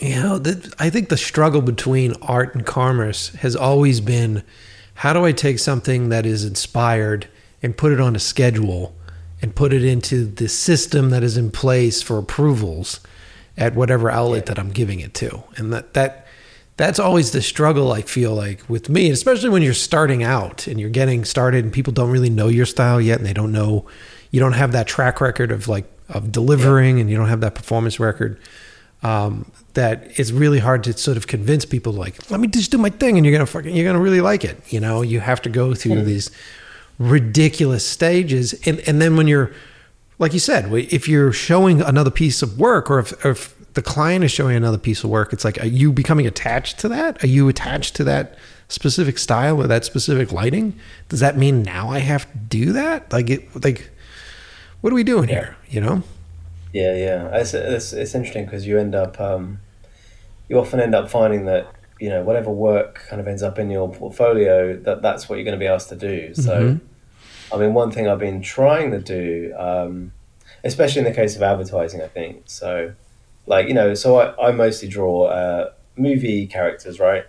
[0.00, 4.42] you know, the, I think the struggle between art and commerce has always been
[4.94, 7.28] how do I take something that is inspired
[7.62, 8.94] and put it on a schedule
[9.40, 13.00] and put it into the system that is in place for approvals
[13.56, 14.54] at whatever outlet yeah.
[14.54, 15.42] that I'm giving it to.
[15.56, 16.26] And that, that,
[16.76, 20.80] that's always the struggle I feel like with me, especially when you're starting out and
[20.80, 23.86] you're getting started and people don't really know your style yet and they don't know
[24.30, 27.02] you don't have that track record of like of delivering yeah.
[27.02, 28.38] and you don't have that performance record.
[29.02, 32.78] Um, that it's really hard to sort of convince people like, let me just do
[32.78, 34.60] my thing and you're gonna fucking you're gonna really like it.
[34.72, 36.06] You know, you have to go through mm-hmm.
[36.06, 36.32] these
[36.98, 39.52] ridiculous stages and, and then when you're
[40.18, 43.82] like you said, if you're showing another piece of work, or if, or if the
[43.82, 47.22] client is showing another piece of work, it's like, are you becoming attached to that?
[47.22, 48.36] Are you attached to that
[48.68, 50.78] specific style or that specific lighting?
[51.08, 53.12] Does that mean now I have to do that?
[53.12, 53.90] Like, it, like,
[54.80, 55.56] what are we doing here?
[55.68, 56.02] You know?
[56.72, 57.36] Yeah, yeah.
[57.36, 59.60] It's it's, it's interesting because you end up, um,
[60.48, 63.70] you often end up finding that you know whatever work kind of ends up in
[63.70, 66.34] your portfolio, that that's what you're going to be asked to do.
[66.34, 66.62] So.
[66.62, 66.86] Mm-hmm
[67.52, 70.12] I mean, one thing I've been trying to do, um,
[70.64, 72.42] especially in the case of advertising, I think.
[72.46, 72.94] So,
[73.46, 77.24] like, you know, so I, I mostly draw uh, movie characters, right?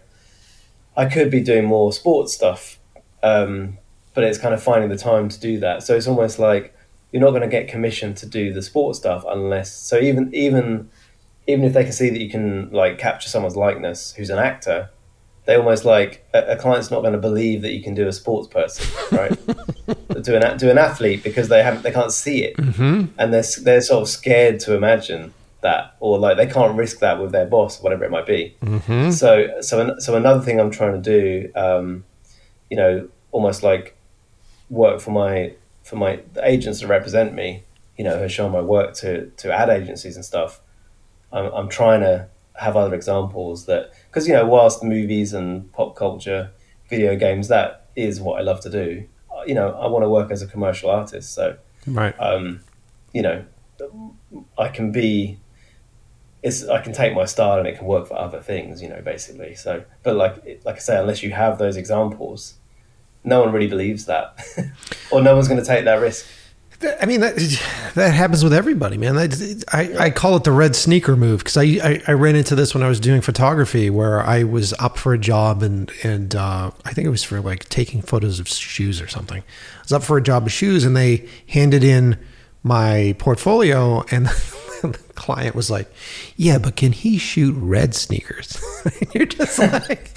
[0.98, 2.80] I could be doing more sports stuff,
[3.24, 3.78] um,
[4.14, 5.84] but it's kind of finding the time to do that.
[5.84, 6.76] So it's almost like
[7.12, 9.74] you're not going to get commissioned to do the sports stuff unless.
[9.74, 10.90] So even even
[11.48, 14.90] even if they can see that you can like capture someone's likeness, who's an actor,
[15.46, 18.14] they almost like a, a client's not going to believe that you can do a
[18.14, 19.32] sports person, right?
[20.24, 23.06] to an to an athlete because they haven't they can't see it, mm-hmm.
[23.18, 27.20] and they're they're sort of scared to imagine that, or like they can't risk that
[27.20, 28.56] with their boss, whatever it might be.
[28.62, 29.10] Mm-hmm.
[29.10, 32.04] So so so another thing I'm trying to do, um,
[32.70, 33.98] you know, almost like
[34.70, 35.54] work for my
[35.90, 37.64] for my agents to represent me,
[37.98, 40.62] you know, who are showing my work to to ad agencies and stuff.
[41.32, 42.28] I'm, I'm trying to
[42.60, 46.52] have other examples that because you know whilst movies and pop culture
[46.90, 49.08] video games that is what i love to do
[49.46, 51.58] you know i want to work as a commercial artist so
[51.88, 52.60] right um
[53.14, 53.46] you know
[54.58, 55.40] i can be
[56.44, 59.02] it's i can take my style and it can work for other things you know
[59.02, 62.56] basically so but like like i say unless you have those examples
[63.30, 64.38] no one really believes that
[65.12, 66.26] or no one's going to take that risk
[67.02, 67.36] I mean that
[67.96, 69.18] that happens with everybody, man.
[69.18, 72.74] I, I call it the red sneaker move because I, I, I ran into this
[72.74, 76.72] when I was doing photography, where I was up for a job and and uh,
[76.86, 79.42] I think it was for like taking photos of shoes or something.
[79.42, 82.18] I was up for a job of shoes, and they handed in
[82.64, 84.28] my portfolio, and
[84.92, 85.92] the client was like,
[86.36, 88.62] "Yeah, but can he shoot red sneakers?"
[89.14, 90.12] you're just like,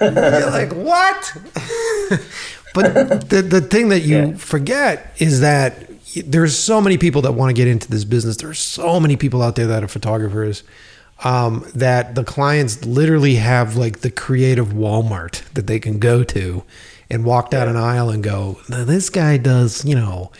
[0.00, 1.36] you're like what?
[2.74, 4.36] but the the thing that you yeah.
[4.36, 8.36] forget is that there's so many people that want to get into this business.
[8.36, 10.62] There's so many people out there that are photographers
[11.22, 16.64] um, that the clients literally have like the creative Walmart that they can go to
[17.10, 20.32] and walk down an aisle and go, this guy does, you know,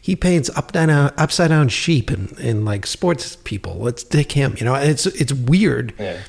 [0.00, 3.76] he paints up down upside down sheep and, and like sports people.
[3.78, 4.54] Let's take him.
[4.58, 6.20] You know, it's it's weird yeah.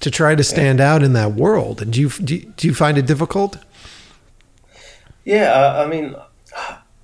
[0.00, 0.92] to try to stand yeah.
[0.92, 1.80] out in that world.
[1.80, 3.58] And do you do you, do you find it difficult?
[5.24, 6.16] Yeah, uh, I mean,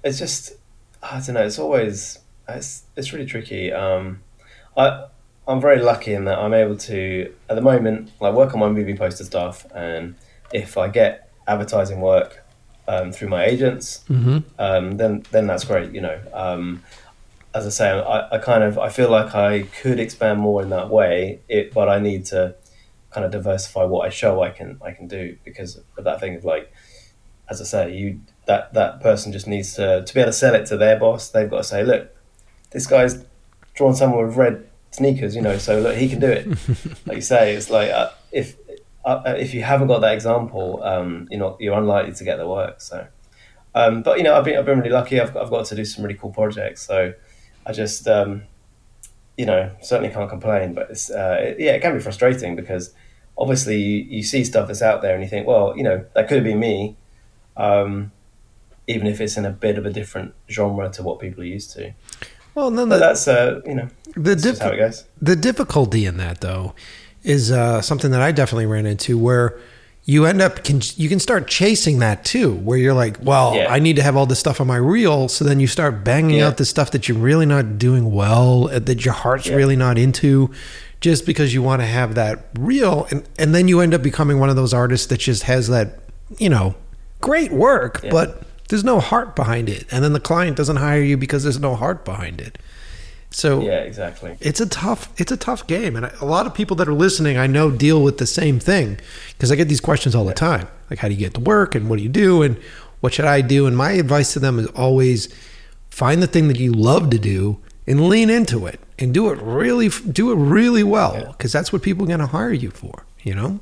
[0.02, 0.54] it's just
[1.02, 1.44] I don't know.
[1.44, 3.72] It's always it's it's really tricky.
[3.72, 4.20] Um,
[4.76, 5.06] I
[5.46, 8.68] I'm very lucky in that I'm able to at the moment like work on my
[8.68, 10.16] movie poster stuff, and
[10.52, 12.42] if I get advertising work
[12.88, 14.38] um, through my agents, mm-hmm.
[14.58, 15.92] um, then then that's great.
[15.92, 16.82] You know, um,
[17.54, 20.70] as I say, I, I kind of I feel like I could expand more in
[20.70, 22.54] that way, it, but I need to
[23.10, 26.36] kind of diversify what I show I can I can do because of that thing
[26.36, 26.72] of like,
[27.48, 30.54] as I say, you that that person just needs to to be able to sell
[30.54, 31.30] it to their boss.
[31.30, 32.14] They've got to say, look,
[32.70, 33.24] this guy's
[33.74, 36.46] drawn someone with red sneakers, you know, so look, he can do it.
[37.06, 38.56] like you say, it's like uh, if
[39.06, 42.38] uh, uh, if you haven't got that example, um, you're not you're unlikely to get
[42.38, 42.80] the work.
[42.80, 43.06] So,
[43.72, 45.20] um, but you know, I've been I've been really lucky.
[45.20, 46.82] I've got, I've got to do some really cool projects.
[46.82, 47.14] So,
[47.64, 48.42] I just um,
[49.36, 50.74] you know certainly can't complain.
[50.74, 52.92] But it's uh, it, yeah, it can be frustrating because
[53.38, 56.26] obviously you, you, see stuff that's out there and you think, well, you know, that
[56.26, 56.96] could have been me.
[57.56, 58.10] Um,
[58.88, 61.72] even if it's in a bit of a different genre to what people are used
[61.72, 61.92] to.
[62.54, 65.04] Well, no, the, that's uh, you know the diff- how it goes.
[65.22, 66.74] The difficulty in that though
[67.26, 69.58] is uh, something that I definitely ran into where
[70.04, 73.66] you end up can you can start chasing that too where you're like well yeah.
[73.72, 76.36] i need to have all this stuff on my reel so then you start banging
[76.36, 76.46] yeah.
[76.46, 79.56] out the stuff that you're really not doing well uh, that your heart's yeah.
[79.56, 80.48] really not into
[81.00, 84.38] just because you want to have that reel and and then you end up becoming
[84.38, 85.98] one of those artists that just has that
[86.38, 86.76] you know
[87.20, 89.86] great work but there's no heart behind it.
[89.90, 92.58] And then the client doesn't hire you because there's no heart behind it.
[93.30, 94.36] So yeah, exactly.
[94.40, 97.36] It's a tough it's a tough game, and a lot of people that are listening,
[97.36, 98.98] I know, deal with the same thing
[99.32, 101.74] because I get these questions all the time, like how do you get to work
[101.74, 102.56] and what do you do and
[103.00, 103.66] what should I do?
[103.66, 105.32] And my advice to them is always
[105.90, 109.38] find the thing that you love to do and lean into it and do it
[109.42, 111.60] really do it really well because yeah.
[111.60, 113.04] that's what people are going to hire you for.
[113.22, 113.60] You know.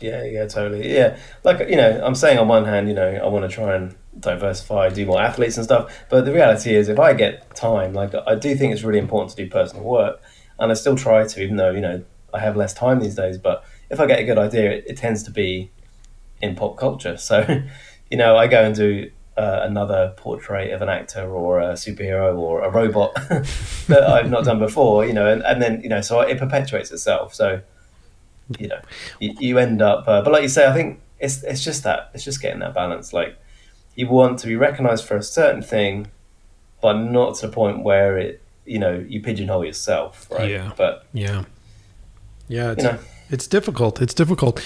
[0.00, 0.94] Yeah, yeah, totally.
[0.94, 3.74] Yeah, like you know, I'm saying on one hand, you know, I want to try
[3.74, 6.04] and diversify, do more athletes and stuff.
[6.08, 9.36] But the reality is, if I get time, like I do think it's really important
[9.36, 10.20] to do personal work,
[10.58, 12.04] and I still try to, even though you know
[12.34, 13.38] I have less time these days.
[13.38, 15.70] But if I get a good idea, it, it tends to be
[16.40, 17.16] in pop culture.
[17.16, 17.62] So,
[18.10, 22.36] you know, I go and do uh, another portrait of an actor or a superhero
[22.36, 23.14] or a robot
[23.88, 26.90] that I've not done before, you know, and, and then, you know, so it perpetuates
[26.90, 27.34] itself.
[27.34, 27.60] So,
[28.58, 28.80] you know,
[29.18, 32.10] you, you end up, uh, but like you say, I think it's, it's just that,
[32.14, 33.12] it's just getting that balance.
[33.12, 33.38] Like
[34.00, 36.10] you want to be recognized for a certain thing,
[36.80, 40.26] but not to the point where it, you know, you pigeonhole yourself.
[40.30, 40.50] Right.
[40.50, 40.72] Yeah.
[40.74, 41.44] But Yeah.
[42.48, 42.72] Yeah.
[42.72, 42.98] It's, You know.
[43.28, 44.00] it's difficult.
[44.00, 44.64] It's difficult.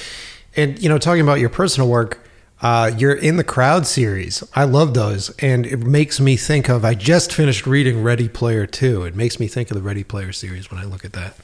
[0.54, 2.20] And, you know, talking about your personal work,
[2.62, 4.44] uh, you're in the crowd series.
[4.54, 5.30] I love those.
[5.40, 9.02] And it makes me think of, I just finished reading Ready Player 2.
[9.02, 11.34] It makes me think of the Ready Player series when I look at that.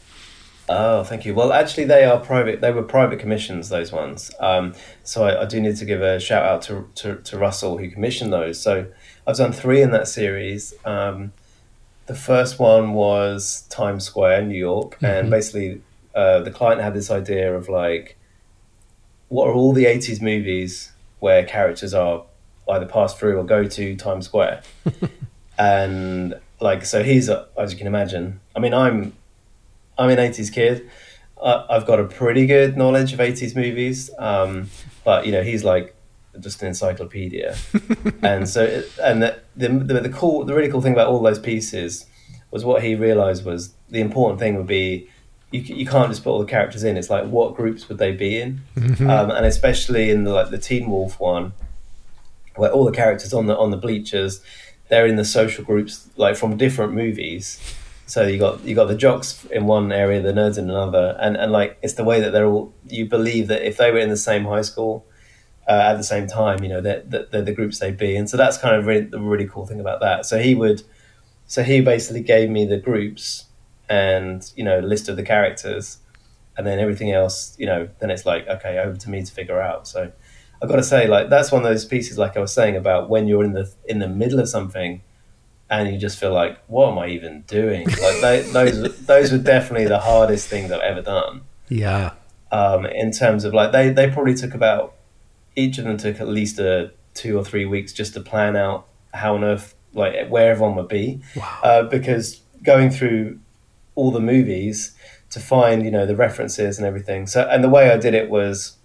[0.72, 1.34] Oh, thank you.
[1.34, 2.60] Well, actually, they are private.
[2.60, 3.70] They were private commissions.
[3.70, 4.30] Those ones.
[4.38, 7.78] Um, so I, I do need to give a shout out to, to to Russell
[7.78, 8.62] who commissioned those.
[8.62, 8.86] So
[9.26, 10.72] I've done three in that series.
[10.84, 11.32] Um,
[12.06, 15.82] the first one was Times Square, New York, and basically
[16.14, 18.16] uh, the client had this idea of like,
[19.28, 22.22] what are all the '80s movies where characters are
[22.68, 24.62] either pass through or go to Times Square,
[25.58, 28.38] and like so he's as you can imagine.
[28.54, 29.14] I mean, I'm
[30.00, 30.90] I'm an '80s kid.
[31.42, 34.68] I, I've got a pretty good knowledge of '80s movies, um,
[35.04, 35.94] but you know, he's like
[36.40, 37.56] just an encyclopedia.
[38.22, 41.38] and so, and the, the the the cool, the really cool thing about all those
[41.38, 42.06] pieces
[42.50, 45.08] was what he realized was the important thing would be
[45.50, 46.96] you, you can't just put all the characters in.
[46.96, 48.60] It's like what groups would they be in,
[49.00, 51.52] um, and especially in the like the Teen Wolf one,
[52.56, 54.42] where all the characters on the on the bleachers,
[54.88, 57.60] they're in the social groups like from different movies.
[58.10, 61.36] So you got you got the jocks in one area, the nerds in another, and
[61.36, 62.74] and like it's the way that they're all.
[62.88, 65.06] You believe that if they were in the same high school
[65.68, 68.28] uh, at the same time, you know that they're, they're the groups they'd be, and
[68.28, 70.26] so that's kind of really, the really cool thing about that.
[70.26, 70.82] So he would,
[71.46, 73.44] so he basically gave me the groups
[73.88, 75.98] and you know list of the characters,
[76.56, 79.60] and then everything else, you know, then it's like okay, over to me to figure
[79.60, 79.86] out.
[79.86, 80.10] So
[80.60, 83.08] I've got to say, like that's one of those pieces, like I was saying about
[83.08, 85.02] when you're in the in the middle of something
[85.70, 87.86] and you just feel like, what am I even doing?
[87.86, 91.42] Like they, those, those were definitely the hardest things I've ever done.
[91.68, 92.12] Yeah.
[92.50, 94.94] Um, in terms of like, they, they probably took about
[95.56, 98.86] each of them took at least a two or three weeks just to plan out
[99.14, 101.58] how on earth, like where everyone would be, Wow.
[101.62, 103.38] uh, because going through
[103.94, 104.94] all the movies
[105.30, 107.26] to find you know the references and everything.
[107.26, 108.76] So and the way I did it was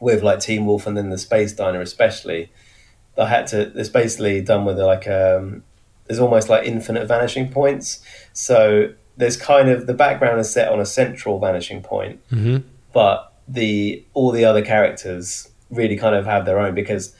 [0.00, 2.50] with like Teen Wolf and then the Space Diner especially.
[3.18, 3.72] I had to.
[3.78, 5.64] It's basically done with like um,
[6.06, 8.04] there's almost like infinite vanishing points.
[8.32, 12.58] So there's kind of the background is set on a central vanishing point, hmm
[12.92, 17.14] but the all the other characters really kind of have their own because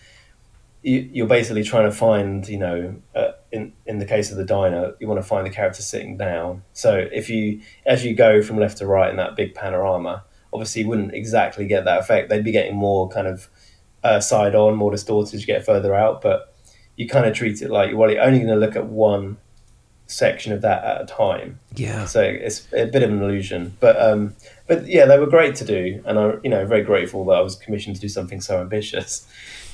[0.82, 4.44] you, you're basically trying to find you know uh, in in the case of the
[4.44, 6.62] diner you want to find the character sitting down.
[6.72, 10.82] So if you as you go from left to right in that big panorama obviously
[10.82, 12.28] you wouldn't exactly get that effect.
[12.28, 13.48] They'd be getting more kind of
[14.04, 16.51] uh, side on more distorted as you get further out but
[16.96, 19.36] you kind of treat it like well you're only going to look at one
[20.06, 22.04] section of that at a time Yeah.
[22.04, 24.34] so it's a bit of an illusion, but um,
[24.66, 27.40] but yeah, they were great to do, and I you know very grateful that I
[27.40, 29.26] was commissioned to do something so ambitious.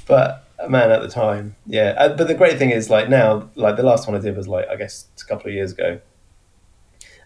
[0.07, 1.95] But man, at the time, yeah.
[1.99, 4.47] Uh, but the great thing is, like now, like the last one I did was
[4.49, 6.01] like I guess a couple of years ago,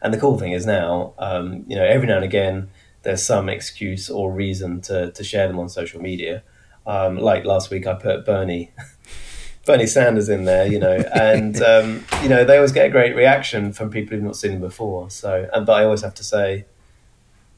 [0.00, 2.70] and the cool thing is now, um, you know, every now and again
[3.02, 6.42] there's some excuse or reason to to share them on social media.
[6.86, 8.70] Um, like last week, I put Bernie.
[9.64, 13.14] Bernie Sanders in there, you know, and um, you know they always get a great
[13.14, 15.10] reaction from people who've not seen him before.
[15.10, 16.64] So, and but I always have to say,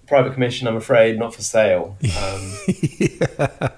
[0.06, 1.96] private commission, I'm afraid, not for sale.
[2.22, 2.52] Um,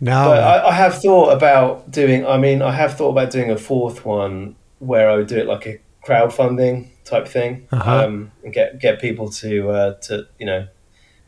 [0.00, 2.24] Now, but I, I have thought about doing.
[2.24, 5.46] I mean, I have thought about doing a fourth one where I would do it
[5.48, 8.04] like a crowdfunding type thing, Uh-huh.
[8.04, 10.68] um, and get get people to uh, to you know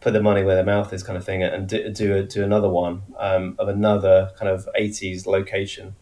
[0.01, 2.45] put their money where their mouth is, kind of thing, and do do, a, do
[2.45, 5.97] another one um, of another kind of 80s location.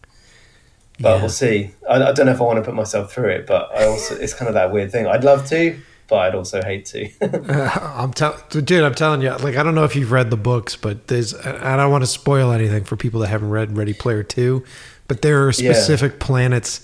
[0.99, 1.19] But Yeah.
[1.21, 1.71] we'll see.
[1.89, 4.15] I, I don't know if I want to put myself through it, but I also
[4.15, 5.07] it's kind of that weird thing.
[5.07, 7.09] I'd love to, but I'd also hate to.
[7.49, 8.83] Uh, I'm telling, dude.
[8.83, 9.29] I'm telling you.
[9.37, 11.33] Like, I don't know if you've read the books, but there's.
[11.35, 14.63] I don't want to spoil anything for people that haven't read Ready Player Two,
[15.07, 15.71] but there are Yeah.
[15.73, 16.81] specific planets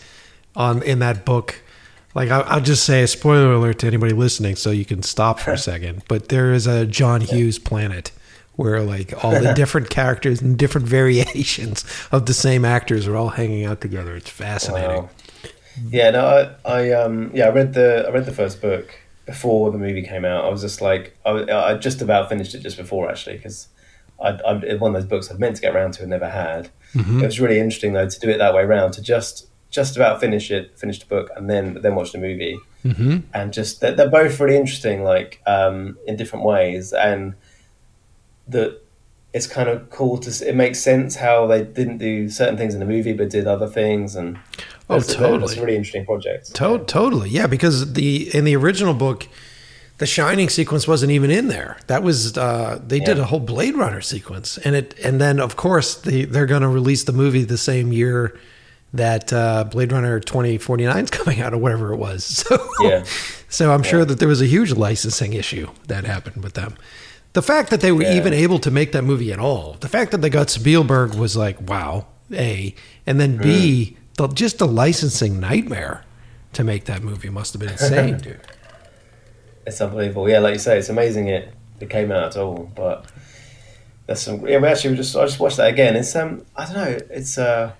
[0.55, 1.61] on in that book.
[2.15, 5.39] Like, I, I'll just say a spoiler alert to anybody listening, so you can stop
[5.39, 6.03] for a second.
[6.07, 8.11] But there is a John Hughes planet
[8.55, 13.29] where like all the different characters and different variations of the same actors are all
[13.29, 14.15] hanging out together.
[14.15, 15.03] It's fascinating.
[15.03, 15.09] Wow.
[15.89, 16.25] Yeah, no,
[16.65, 20.03] I, I, um, yeah, I read the, I read the first book before the movie
[20.03, 20.45] came out.
[20.45, 23.67] I was just like, I, I just about finished it just before actually, because
[24.23, 26.69] I, I, one of those books I'd meant to get around to and never had.
[26.93, 27.21] Mhm.
[27.21, 30.21] It was really interesting though to do it that way around, to just, just about
[30.21, 33.93] finish it, finish the book, and then, then watch the movie, hmm and just they're,
[33.93, 37.33] they're both really interesting, like um, in different ways, and
[38.47, 38.79] the
[39.33, 40.47] it's kind of cool to.
[40.47, 43.67] It makes sense how they didn't do certain things in the movie, but did other
[43.67, 44.39] things, and
[44.89, 45.43] Oh, it's, totally.
[45.45, 46.53] It's a really interesting project.
[46.55, 47.47] To- totally, yeah.
[47.47, 49.27] Because the in the original book,
[49.97, 51.77] the Shining sequence wasn't even in there.
[51.87, 55.55] That was uh, they did a whole Blade Runner sequence, and it and then of
[55.57, 58.37] course they they're going to release the movie the same year
[58.93, 62.23] that uh, Blade Runner twenty forty nine is coming out or whatever it was.
[62.47, 63.03] So Yeah.
[63.49, 66.75] so I'm sure that there was a huge licensing issue that happened with them.
[67.35, 68.15] The fact that they were Yeah.
[68.15, 71.35] even able to make that movie at all, the fact that they got Spielberg was
[71.35, 72.73] like, wow, A.
[73.05, 76.05] And then B, the, just the licensing nightmare
[76.53, 78.39] to make that movie must have been insane, dude.
[79.67, 80.29] It's unbelievable.
[80.29, 82.71] Yeah, like you say, it's amazing it, it came out at all.
[82.73, 83.05] But
[84.07, 84.47] that's some.
[84.47, 85.97] Yeah, we actually just I just watched that again.
[85.97, 86.97] It's um I don't know.
[87.09, 87.73] It's uh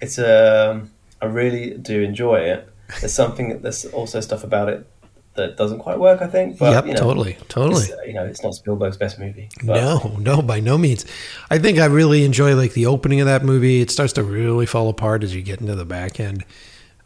[0.00, 0.90] it's um
[1.20, 2.68] I really do enjoy it.
[3.00, 4.86] There's something there's also stuff about it
[5.34, 6.20] that doesn't quite work.
[6.22, 6.58] I think.
[6.58, 7.86] But, yep, you know, totally, totally.
[8.06, 9.48] you know, it's not Spielberg's best movie.
[9.64, 11.04] But No, no, by no means.
[11.50, 13.80] I think I really enjoy like the opening of that movie.
[13.80, 16.44] It starts to really fall apart as you get into the back end.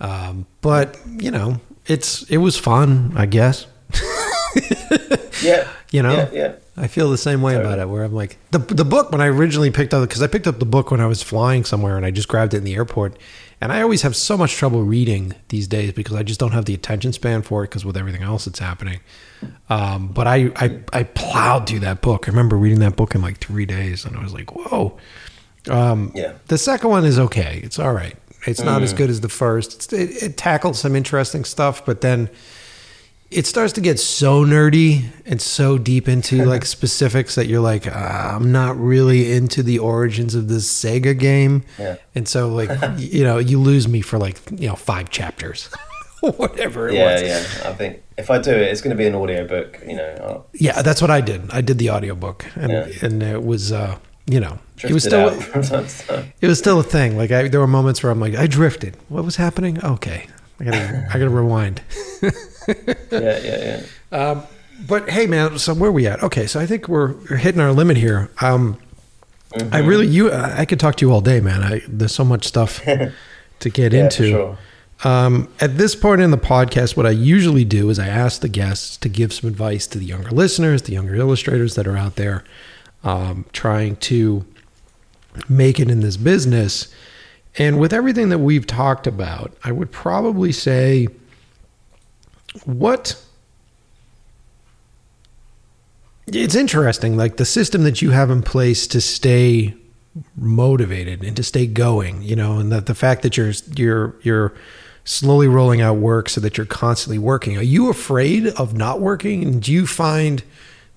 [0.01, 3.67] Um, but you know, it's it was fun, I guess.
[5.43, 5.69] Yeah.
[5.93, 6.15] You know?
[6.15, 6.29] Yeah.
[6.33, 6.53] Yeah.
[6.77, 7.89] I feel the same way about it.
[7.89, 10.59] Where I'm like the the book when I originally picked up because I picked up
[10.59, 13.17] the book when I was flying somewhere and I just grabbed it in the airport.
[13.61, 16.67] And I always have so much trouble reading these days because I just don't have
[16.67, 19.01] the attention span for it because with everything else that's happening.
[19.71, 22.29] Um, but I, I I plowed through that book.
[22.29, 24.99] I remember reading that book in like three days, and I was like, whoa.
[25.71, 26.35] Um, Yeah.
[26.49, 27.61] the second one is okay.
[27.65, 28.17] It's all right.
[28.47, 29.75] It's not as good as the first.
[29.75, 32.29] It's, it, it tackles some interesting stuff, but then
[33.31, 37.87] it starts to get so nerdy and so deep into like specifics that you're like,
[37.91, 41.65] ah, I'm not really into the origins of this Sega game.
[41.79, 41.97] Yeah.
[42.15, 45.69] And so, like, you know, you lose me for like, you know, five chapters,
[46.21, 47.13] whatever it Yeah.
[47.15, 47.23] was.
[47.23, 47.69] Yeah.
[47.71, 49.81] I think if I do it, it's going to be an audio book.
[49.87, 50.17] You know.
[50.23, 51.51] I'll Yeah, that's what I did.
[51.51, 52.89] I did the audiobook and, Yeah.
[53.03, 56.33] and it was, uh, you know, it was still, out from time to time.
[56.41, 57.17] it was still a thing.
[57.17, 58.97] Like I, there were moments where I'm like, I drifted.
[59.09, 59.83] What was happening?
[59.85, 60.27] Okay.
[60.61, 61.83] I gotta, I gotta rewind.
[63.13, 63.39] Yeah.
[63.39, 63.83] Yeah.
[64.13, 64.43] Yeah.
[64.87, 66.23] But hey, man, so where are we at?
[66.23, 68.31] Okay, so I think we're, we're hitting our limit here.
[68.43, 68.79] Um,
[69.73, 71.63] I really, you, I could talk to you all day, man.
[71.63, 72.83] I, there's so much stuff
[73.61, 74.29] to get Yeah, into.
[74.31, 74.59] sure.
[75.05, 78.49] Um, at this point in the podcast, what I usually do is I ask the
[78.49, 82.17] guests to give some advice to the younger listeners, the younger illustrators that are out
[82.17, 82.45] there
[83.03, 84.45] um, trying to
[85.49, 86.89] make it in this business.
[87.59, 91.09] And with everything that we've talked about, I would probably say
[92.65, 93.23] what
[96.27, 99.75] it's interesting like the system that you have in place to stay
[100.35, 104.55] motivated and to stay going you know and that the fact that you're you're you're
[105.07, 107.57] slowly rolling out work so that you're constantly working.
[107.57, 109.45] Are you afraid of not working?
[109.45, 110.43] And do you find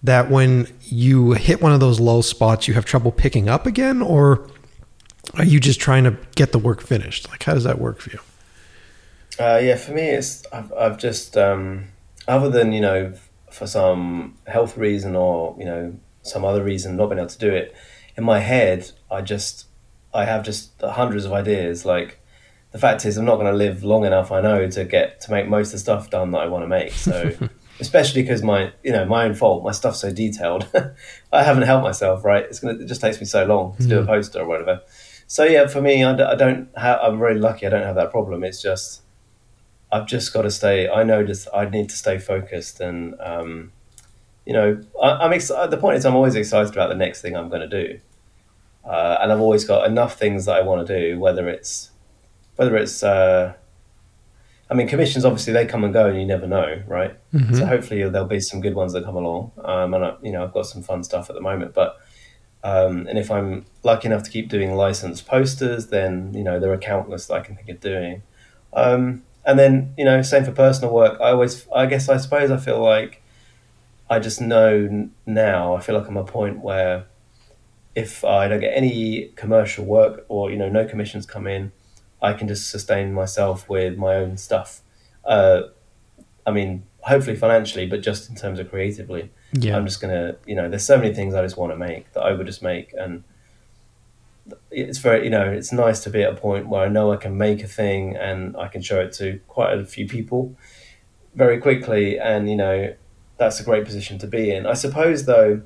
[0.02, 4.02] that when you hit one of those low spots you have trouble picking up again?
[4.02, 4.50] Or
[5.36, 7.30] are you just trying to get the work finished?
[7.30, 8.20] Like how does that work for you
[9.40, 11.88] Uh, yeah, for me, it's I've, I've just um,
[12.28, 13.14] other than you know
[13.52, 17.52] for some health reason or you know some other reason not being able to do
[17.52, 17.74] it
[18.18, 19.66] in my head, I just
[20.14, 21.86] I have just hundreds of ideas.
[21.86, 22.20] Like
[22.72, 24.32] the fact is, I'm not going to live long enough.
[24.32, 26.68] I know to get to make most of the stuff done that I want to
[26.68, 26.92] make.
[26.92, 27.32] So
[27.80, 30.68] especially because my you know my own fault, my stuff's so detailed.
[31.32, 32.26] I haven't helped myself.
[32.26, 34.82] Right, it's gonna it just takes me so long to do a poster or whatever.
[35.28, 36.70] So yeah, for me, I don't.
[36.76, 37.66] Ha- I'm really lucky.
[37.68, 38.44] I don't have that problem.
[38.44, 39.04] It's just
[39.92, 40.88] I've just got to stay.
[40.88, 43.72] I know just I need to stay focused, and um,
[44.46, 45.72] you know, I, I'm excited.
[45.72, 48.00] The point is, I'm always excited about the next thing I'm going to do,
[48.86, 51.20] uh, and I've always got enough things that I want to do.
[51.20, 51.90] Whether it's
[52.56, 53.54] whether it's, uh,
[54.70, 57.18] I mean, commissions obviously they come and go, and you never know, right?
[57.56, 60.44] So hopefully there'll be some good ones that come along, um, and I, you know,
[60.44, 61.98] I've got some fun stuff at the moment, but.
[62.62, 66.74] Um, and if I'm lucky enough to keep doing licensed posters, then you know there
[66.74, 68.22] are countless that I can think of doing.
[68.74, 71.20] Um, and then you know, same for personal work.
[71.20, 73.22] I always, I guess, I suppose I feel like
[74.10, 75.76] I just know now.
[75.76, 77.06] I feel like I'm a point where
[77.96, 81.72] if I don't get any commercial work or you know no commissions come in,
[82.22, 84.82] I can just sustain myself with my own stuff.
[85.26, 85.64] Uh,
[86.46, 89.32] I mean, hopefully financially, but just in terms of creatively.
[89.54, 89.76] Yeah.
[89.78, 92.22] I'm just gonna, you know, there's so many things I just want to make that
[92.22, 93.24] I would just make, and
[94.72, 97.18] it's very, you know, it's nice to be at a point where I know I
[97.18, 100.56] can make a thing and I can show it to quite a few people
[101.36, 102.94] very quickly, and you know,
[103.38, 104.66] that's a great position to be in.
[104.66, 105.62] I suppose, though,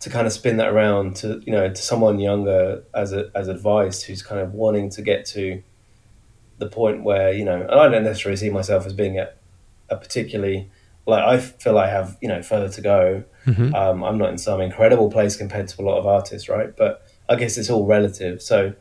[0.00, 3.48] to kind of spin that around to you know to someone younger as a, as
[3.48, 5.62] advice who's kind of wanting to get to
[6.58, 9.38] the point where you know, and I don't necessarily see myself as being at
[9.88, 10.70] a particularly
[11.06, 13.24] like I feel I have you know further to go.
[13.46, 13.74] Mhm.
[13.74, 16.76] Um, I'm not in some incredible place compared to a lot of artists, right?
[16.76, 18.42] But I guess it's all relative.
[18.42, 18.74] So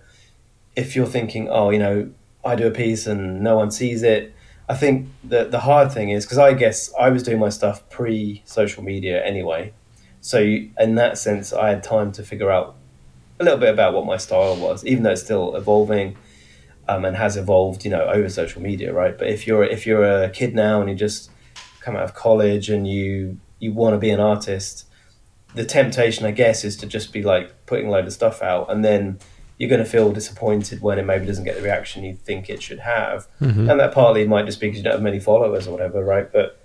[0.75, 2.11] if you're thinking, oh, you know,
[2.45, 4.33] I do a piece and no one sees it,
[4.69, 7.89] I think that the hard thing is because I guess I was doing my stuff
[7.89, 9.73] pre social media anyway.
[10.21, 12.75] So in that sense, I had time to figure out
[13.39, 16.17] a little bit about what my style was, even though it's still evolving
[16.87, 19.17] um, and has evolved, you know, over social media, right?
[19.17, 21.31] But if you're if you're a kid now and you just
[21.81, 24.85] come out of college and you you want to be an artist,
[25.57, 28.71] the temptation, I guess, is to just be like putting a load of stuff out,
[28.71, 29.19] and then
[29.57, 32.61] you're going to feel disappointed when it maybe doesn't get the reaction you think it
[32.61, 33.69] should have, Mhm.
[33.71, 36.31] and that partly might just be because you don't have many followers or whatever, right?
[36.31, 36.59] But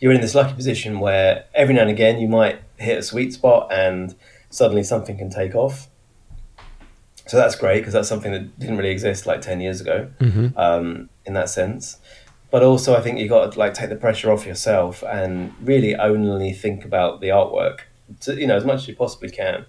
[0.00, 3.32] you're in this lucky position where every now and again you might hit a sweet
[3.32, 4.14] spot and
[4.50, 5.88] suddenly something can take off.
[7.26, 10.56] So that's great because that's something that didn't really exist like ten years ago Mhm.
[10.56, 11.98] um, in that sense.
[12.50, 15.94] But also, I think you got to like take the pressure off yourself and really
[15.94, 17.80] only think about the artwork,
[18.20, 19.66] to, you know, as much as you possibly can.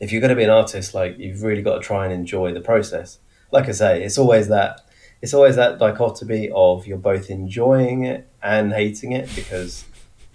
[0.00, 2.52] If you're going to be an artist, like you've really got to try and enjoy
[2.52, 3.18] the process.
[3.52, 4.80] Like I say, it's always that
[5.20, 9.84] it's always that dichotomy of you're both enjoying it and hating it because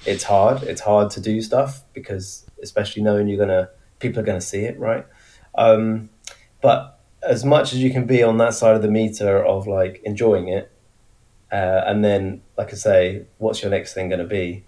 [0.05, 0.63] it's hard.
[0.63, 3.69] It's hard to do stuff because especially knowing you're gonna
[3.99, 5.05] people are gonna see it, right?
[5.55, 6.09] Um,
[6.61, 10.01] but as much as you can be on that side of the meter of like
[10.05, 10.71] enjoying it,
[11.51, 14.63] uh, and then like I say, what's your next thing going to be?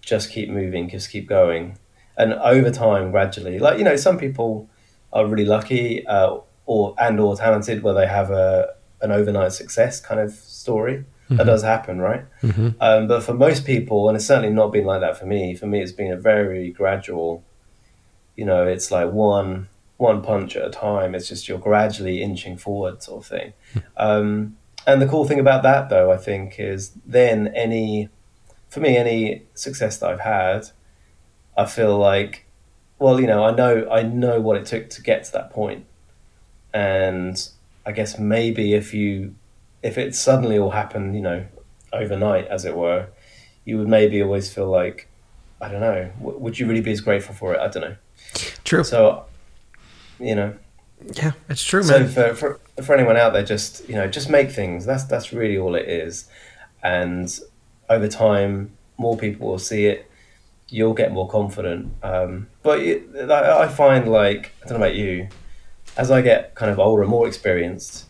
[0.00, 1.78] Just keep moving, just keep going,
[2.16, 4.68] and over time, gradually, like you know, some people
[5.12, 10.00] are really lucky uh, or and or talented where they have a an overnight success
[10.00, 11.04] kind of story.
[11.28, 12.26] That does happen, right?
[12.42, 12.74] Mhm.
[12.78, 15.54] Um, but for most people, and it's certainly not been like that for me.
[15.54, 17.42] For me, it's been a very gradual.
[18.36, 21.14] You know, it's like one one punch at a time.
[21.14, 23.52] It's just you're gradually inching forward, sort of thing.
[23.96, 24.56] Um,
[24.86, 28.08] and the cool thing about that, though, I think, is then any,
[28.68, 30.68] for me, any success that I've had,
[31.56, 32.46] I feel like,
[32.98, 35.84] well, you know, I know I know what it took to get to that point,
[36.72, 37.48] and
[37.84, 39.34] I guess maybe if you,
[39.82, 41.44] if it suddenly all happened, you know,
[41.92, 43.08] overnight, as it were,
[43.64, 45.08] you would maybe always feel like,
[45.60, 47.60] I don't know, w- would you really be as grateful for it?
[47.60, 47.96] I don't know.
[48.64, 48.84] True.
[48.84, 49.24] So,
[50.18, 50.54] you know,
[51.14, 52.08] Yeah, it's true, so man.
[52.08, 54.86] for, for for anyone out there, just you know, just make things.
[54.86, 56.28] That's that's really all it is.
[56.82, 57.38] And
[57.88, 60.08] over time, more people will see it.
[60.68, 61.92] You'll get more confident.
[62.02, 65.28] Um, but it, I find like I don't know about you,
[65.96, 68.06] as I get kind of older and more experienced,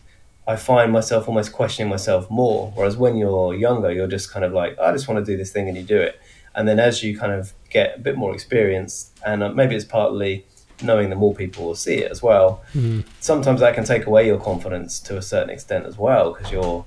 [0.47, 2.71] I find myself almost questioning myself more.
[2.75, 5.51] Whereas when you're younger, you're just kind of like, I just want to do this
[5.51, 6.19] thing, and you do it.
[6.55, 9.85] And then as you kind of get a bit more experience, and uh, maybe it's
[9.85, 10.45] partly
[10.83, 12.61] knowing that more people will see it as well.
[12.75, 13.03] Mhm.
[13.19, 16.85] Sometimes that can take away your confidence to a certain extent as well, because you're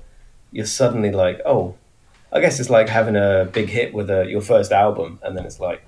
[0.51, 1.75] you're suddenly like, oh,
[2.31, 5.45] I guess it's like having a big hit with a, your first album, and then
[5.45, 5.81] it's like,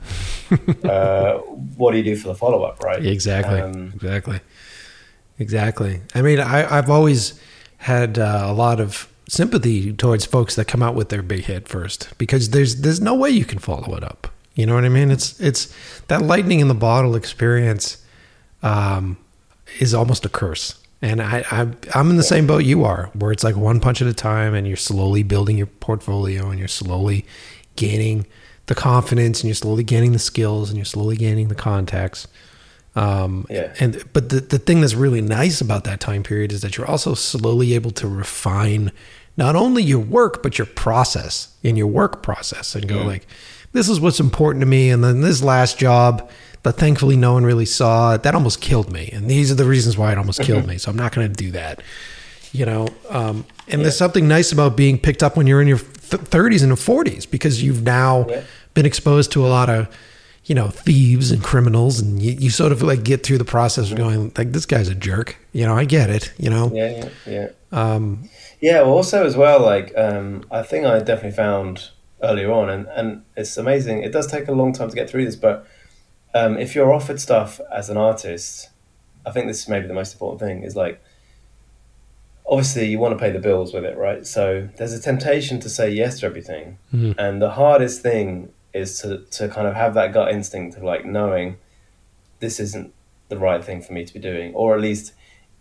[0.83, 1.37] uh,
[1.77, 3.05] what do you do for the follow up, right?
[3.05, 3.59] Exactly.
[3.59, 4.39] Um, exactly.
[5.37, 6.01] Exactly.
[6.13, 7.39] I mean, I, I've always
[7.77, 11.67] had uh, a lot of sympathy towards folks that come out with their big hit
[11.67, 14.27] first because there's there's no way you can follow it up.
[14.59, 15.09] You know what I mean?
[15.09, 15.73] It's it's
[16.07, 18.03] that lightning in the bottle experience
[18.61, 19.17] um,
[19.79, 20.75] is almost a curse.
[21.01, 24.01] And I, I I'm in the same boat you are, where it's like one punch
[24.01, 27.25] at a time, and you're slowly building your portfolio, and you're slowly
[27.77, 28.25] gaining
[28.65, 32.27] the confidence, and you're slowly gaining the skills, and you're slowly gaining the contacts.
[32.95, 33.73] Um, Yeah.
[33.79, 36.89] And but the the thing that's really nice about that time period is that you're
[36.89, 38.91] also slowly able to refine
[39.37, 43.25] not only your work but your process in your work process, and go like,
[43.73, 46.29] this is what's important to me, and then this last job
[46.63, 49.97] that thankfully no one really saw that almost killed me, and these are the reasons
[49.97, 50.77] why it almost killed me.
[50.77, 51.81] So I'm not going to do that.
[52.51, 55.77] You know, um, and there's something nice about being picked up when you're in your
[55.77, 58.41] th- 30s and 40s because you've now Yeah.
[58.73, 59.87] been exposed to a lot of
[60.45, 63.91] you know thieves and criminals and you, you sort of like get through the process
[63.91, 66.89] of going like this guy's a jerk you know i get it you know yeah,
[66.89, 67.47] yeah, yeah.
[67.71, 68.27] um
[68.59, 71.89] Yeah, well, also as well, like um, I think I definitely found
[72.21, 74.03] earlier on, and, and it's amazing.
[74.03, 75.65] It does take a long time to get through this, but
[76.33, 78.69] um, if you're offered stuff as an artist,
[79.25, 80.63] I think this is maybe the most important thing.
[80.63, 81.01] Is like,
[82.45, 84.25] obviously, you want to pay the bills with it, right?
[84.25, 87.15] So there's a temptation to say yes to everything, Mhm.
[87.17, 91.03] and the hardest thing is to to kind of have that gut instinct of like
[91.05, 91.57] knowing
[92.39, 92.93] this isn't
[93.29, 95.13] the right thing for me to be doing, or at least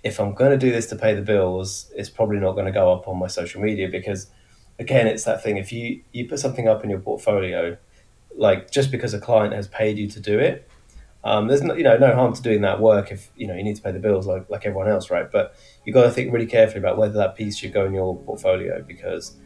[0.04, 2.72] if I'm going to do this to pay the bills, it's probably not going to
[2.72, 4.28] go up on my social media because,
[4.78, 5.56] again, it's that thing.
[5.56, 7.76] If you you put something up in your portfolio,
[8.36, 10.68] like just because a client has paid you to do it,
[11.24, 13.64] um, there's no, you know no harm to doing that work if you know you
[13.64, 15.30] need to pay the bills like like everyone else, right?
[15.30, 18.16] But you've got to think really carefully about whether that piece should go in your
[18.16, 19.36] portfolio because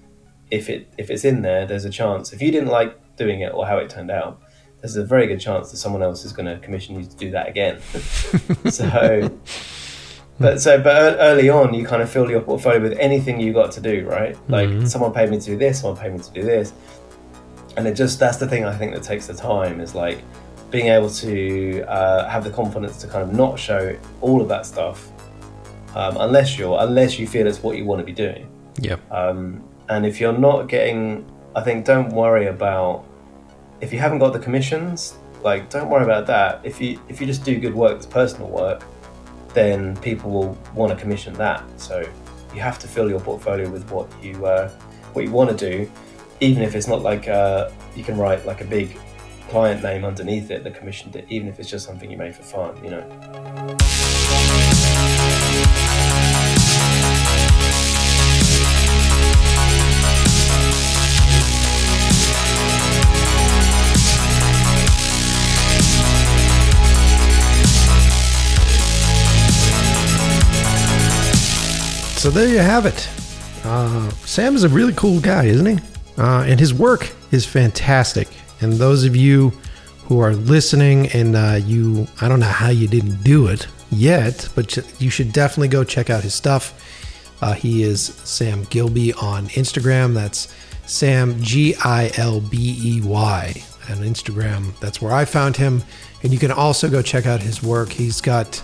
[0.50, 2.32] if it if it's in there, there's a chance.
[2.32, 4.40] If you didn't like doing it or how it turned out,
[4.80, 7.30] there's a very good chance that someone else is going to commission you to do
[7.30, 7.80] that again.
[8.70, 9.30] so,
[10.43, 13.73] but so but early on, you kind of fill your portfolio with anything you got
[13.73, 14.36] to do, right?
[14.48, 14.89] Like Mhm.
[14.89, 16.73] someone paid me to do this, someone paid me to do this,
[17.77, 20.19] and it just that's the thing I think that takes the time is like
[20.70, 24.64] being able to uh, have the confidence to kind of not show all of that
[24.66, 25.09] stuff
[25.94, 28.47] um, unless you're unless you feel it's what you want to be doing.
[28.81, 28.97] Yeah.
[29.10, 33.05] Um, and if you're not getting, I think don't worry about
[33.82, 35.14] if you haven't got the commissions.
[35.43, 36.60] Like, don't worry about that.
[36.62, 38.85] If you if you just do good work, it's personal work,
[39.54, 41.64] then people will want to commission that.
[41.80, 42.04] So
[42.54, 44.70] you have to fill your portfolio with what you uh,
[45.12, 45.90] what you want to do,
[46.40, 48.98] even if it's not like uh, you can write like a big
[49.48, 52.42] client name underneath it that commissioned it, even if it's just something you made for
[52.42, 52.84] fun.
[52.84, 54.21] You know.
[72.22, 73.08] So there you have it.
[73.64, 75.84] Uh, Sam is a really cool guy, isn't he?
[76.16, 78.28] Uh, and his work is fantastic.
[78.60, 79.50] And those of you
[80.04, 84.48] who are listening and uh, you, I don't know how you didn't do it yet,
[84.54, 86.80] but you should definitely go check out his stuff.
[87.42, 90.14] Uh, he is Sam Gilbey on Instagram.
[90.14, 90.54] That's
[90.86, 93.52] Sam G I L B E Y
[93.90, 94.78] on Instagram.
[94.78, 95.82] That's where I found him.
[96.22, 97.90] And you can also go check out his work.
[97.90, 98.62] He's got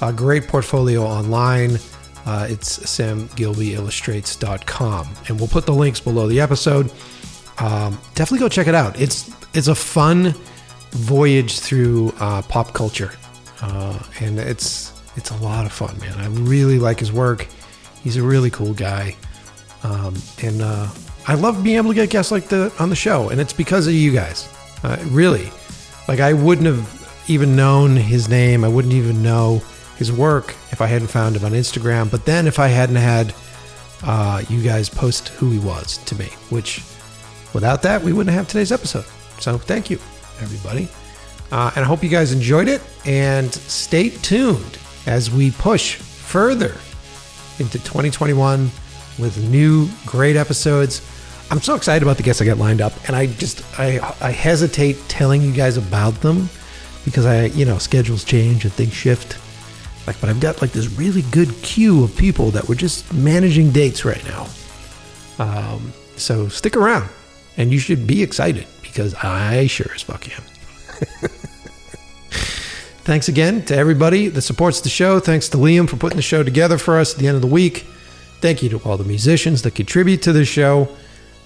[0.00, 1.78] a great portfolio online.
[2.26, 5.08] Uh, it's samgilbeyillustrates.com.
[5.28, 6.90] And we'll put the links below the episode.
[7.58, 9.00] Um, definitely go check it out.
[9.00, 10.34] It's it's a fun
[10.90, 13.12] voyage through uh, pop culture,
[13.62, 16.18] uh, and it's it's a lot of fun, man.
[16.18, 17.46] I really like his work.
[18.02, 19.16] He's a really cool guy,
[19.84, 20.88] um, and uh,
[21.28, 23.86] I love being able to get guests like the on the show, and it's because
[23.86, 24.48] of you guys.
[24.82, 25.48] Uh, really,
[26.08, 28.64] like I wouldn't have even known his name.
[28.64, 29.62] I wouldn't even know
[30.06, 32.10] his work if I hadn't found him on Instagram.
[32.10, 33.34] But then if I hadn't had
[34.02, 36.82] uh, you guys post who he was to me, which
[37.54, 39.06] without that we wouldn't have today's episode.
[39.40, 39.96] So thank you,
[40.40, 40.88] everybody,
[41.50, 42.82] uh, and I hope you guys enjoyed it.
[43.06, 46.76] And stay tuned as we push further
[47.58, 48.70] into 2021
[49.18, 51.00] with new great episodes.
[51.50, 54.30] I'm so excited about the guests I got lined up, and I just I I
[54.30, 56.48] hesitate telling you guys about them
[57.04, 59.38] because I you know schedules change and things shift.
[60.06, 63.70] Like, but I've got like this really good queue of people that we're just managing
[63.70, 64.46] dates right now.
[65.38, 67.08] Um, so stick around,
[67.56, 70.44] and you should be excited because I sure as fuck am.
[73.04, 75.20] Thanks again to everybody that supports the show.
[75.20, 77.48] Thanks to Liam for putting the show together for us at the end of the
[77.48, 77.86] week.
[78.40, 80.88] Thank you to all the musicians that contribute to the show.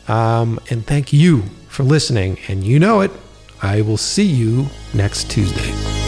[0.06, 2.38] Um, and thank you for listening.
[2.48, 3.10] And you know it,
[3.60, 6.07] I will see you next Tuesday.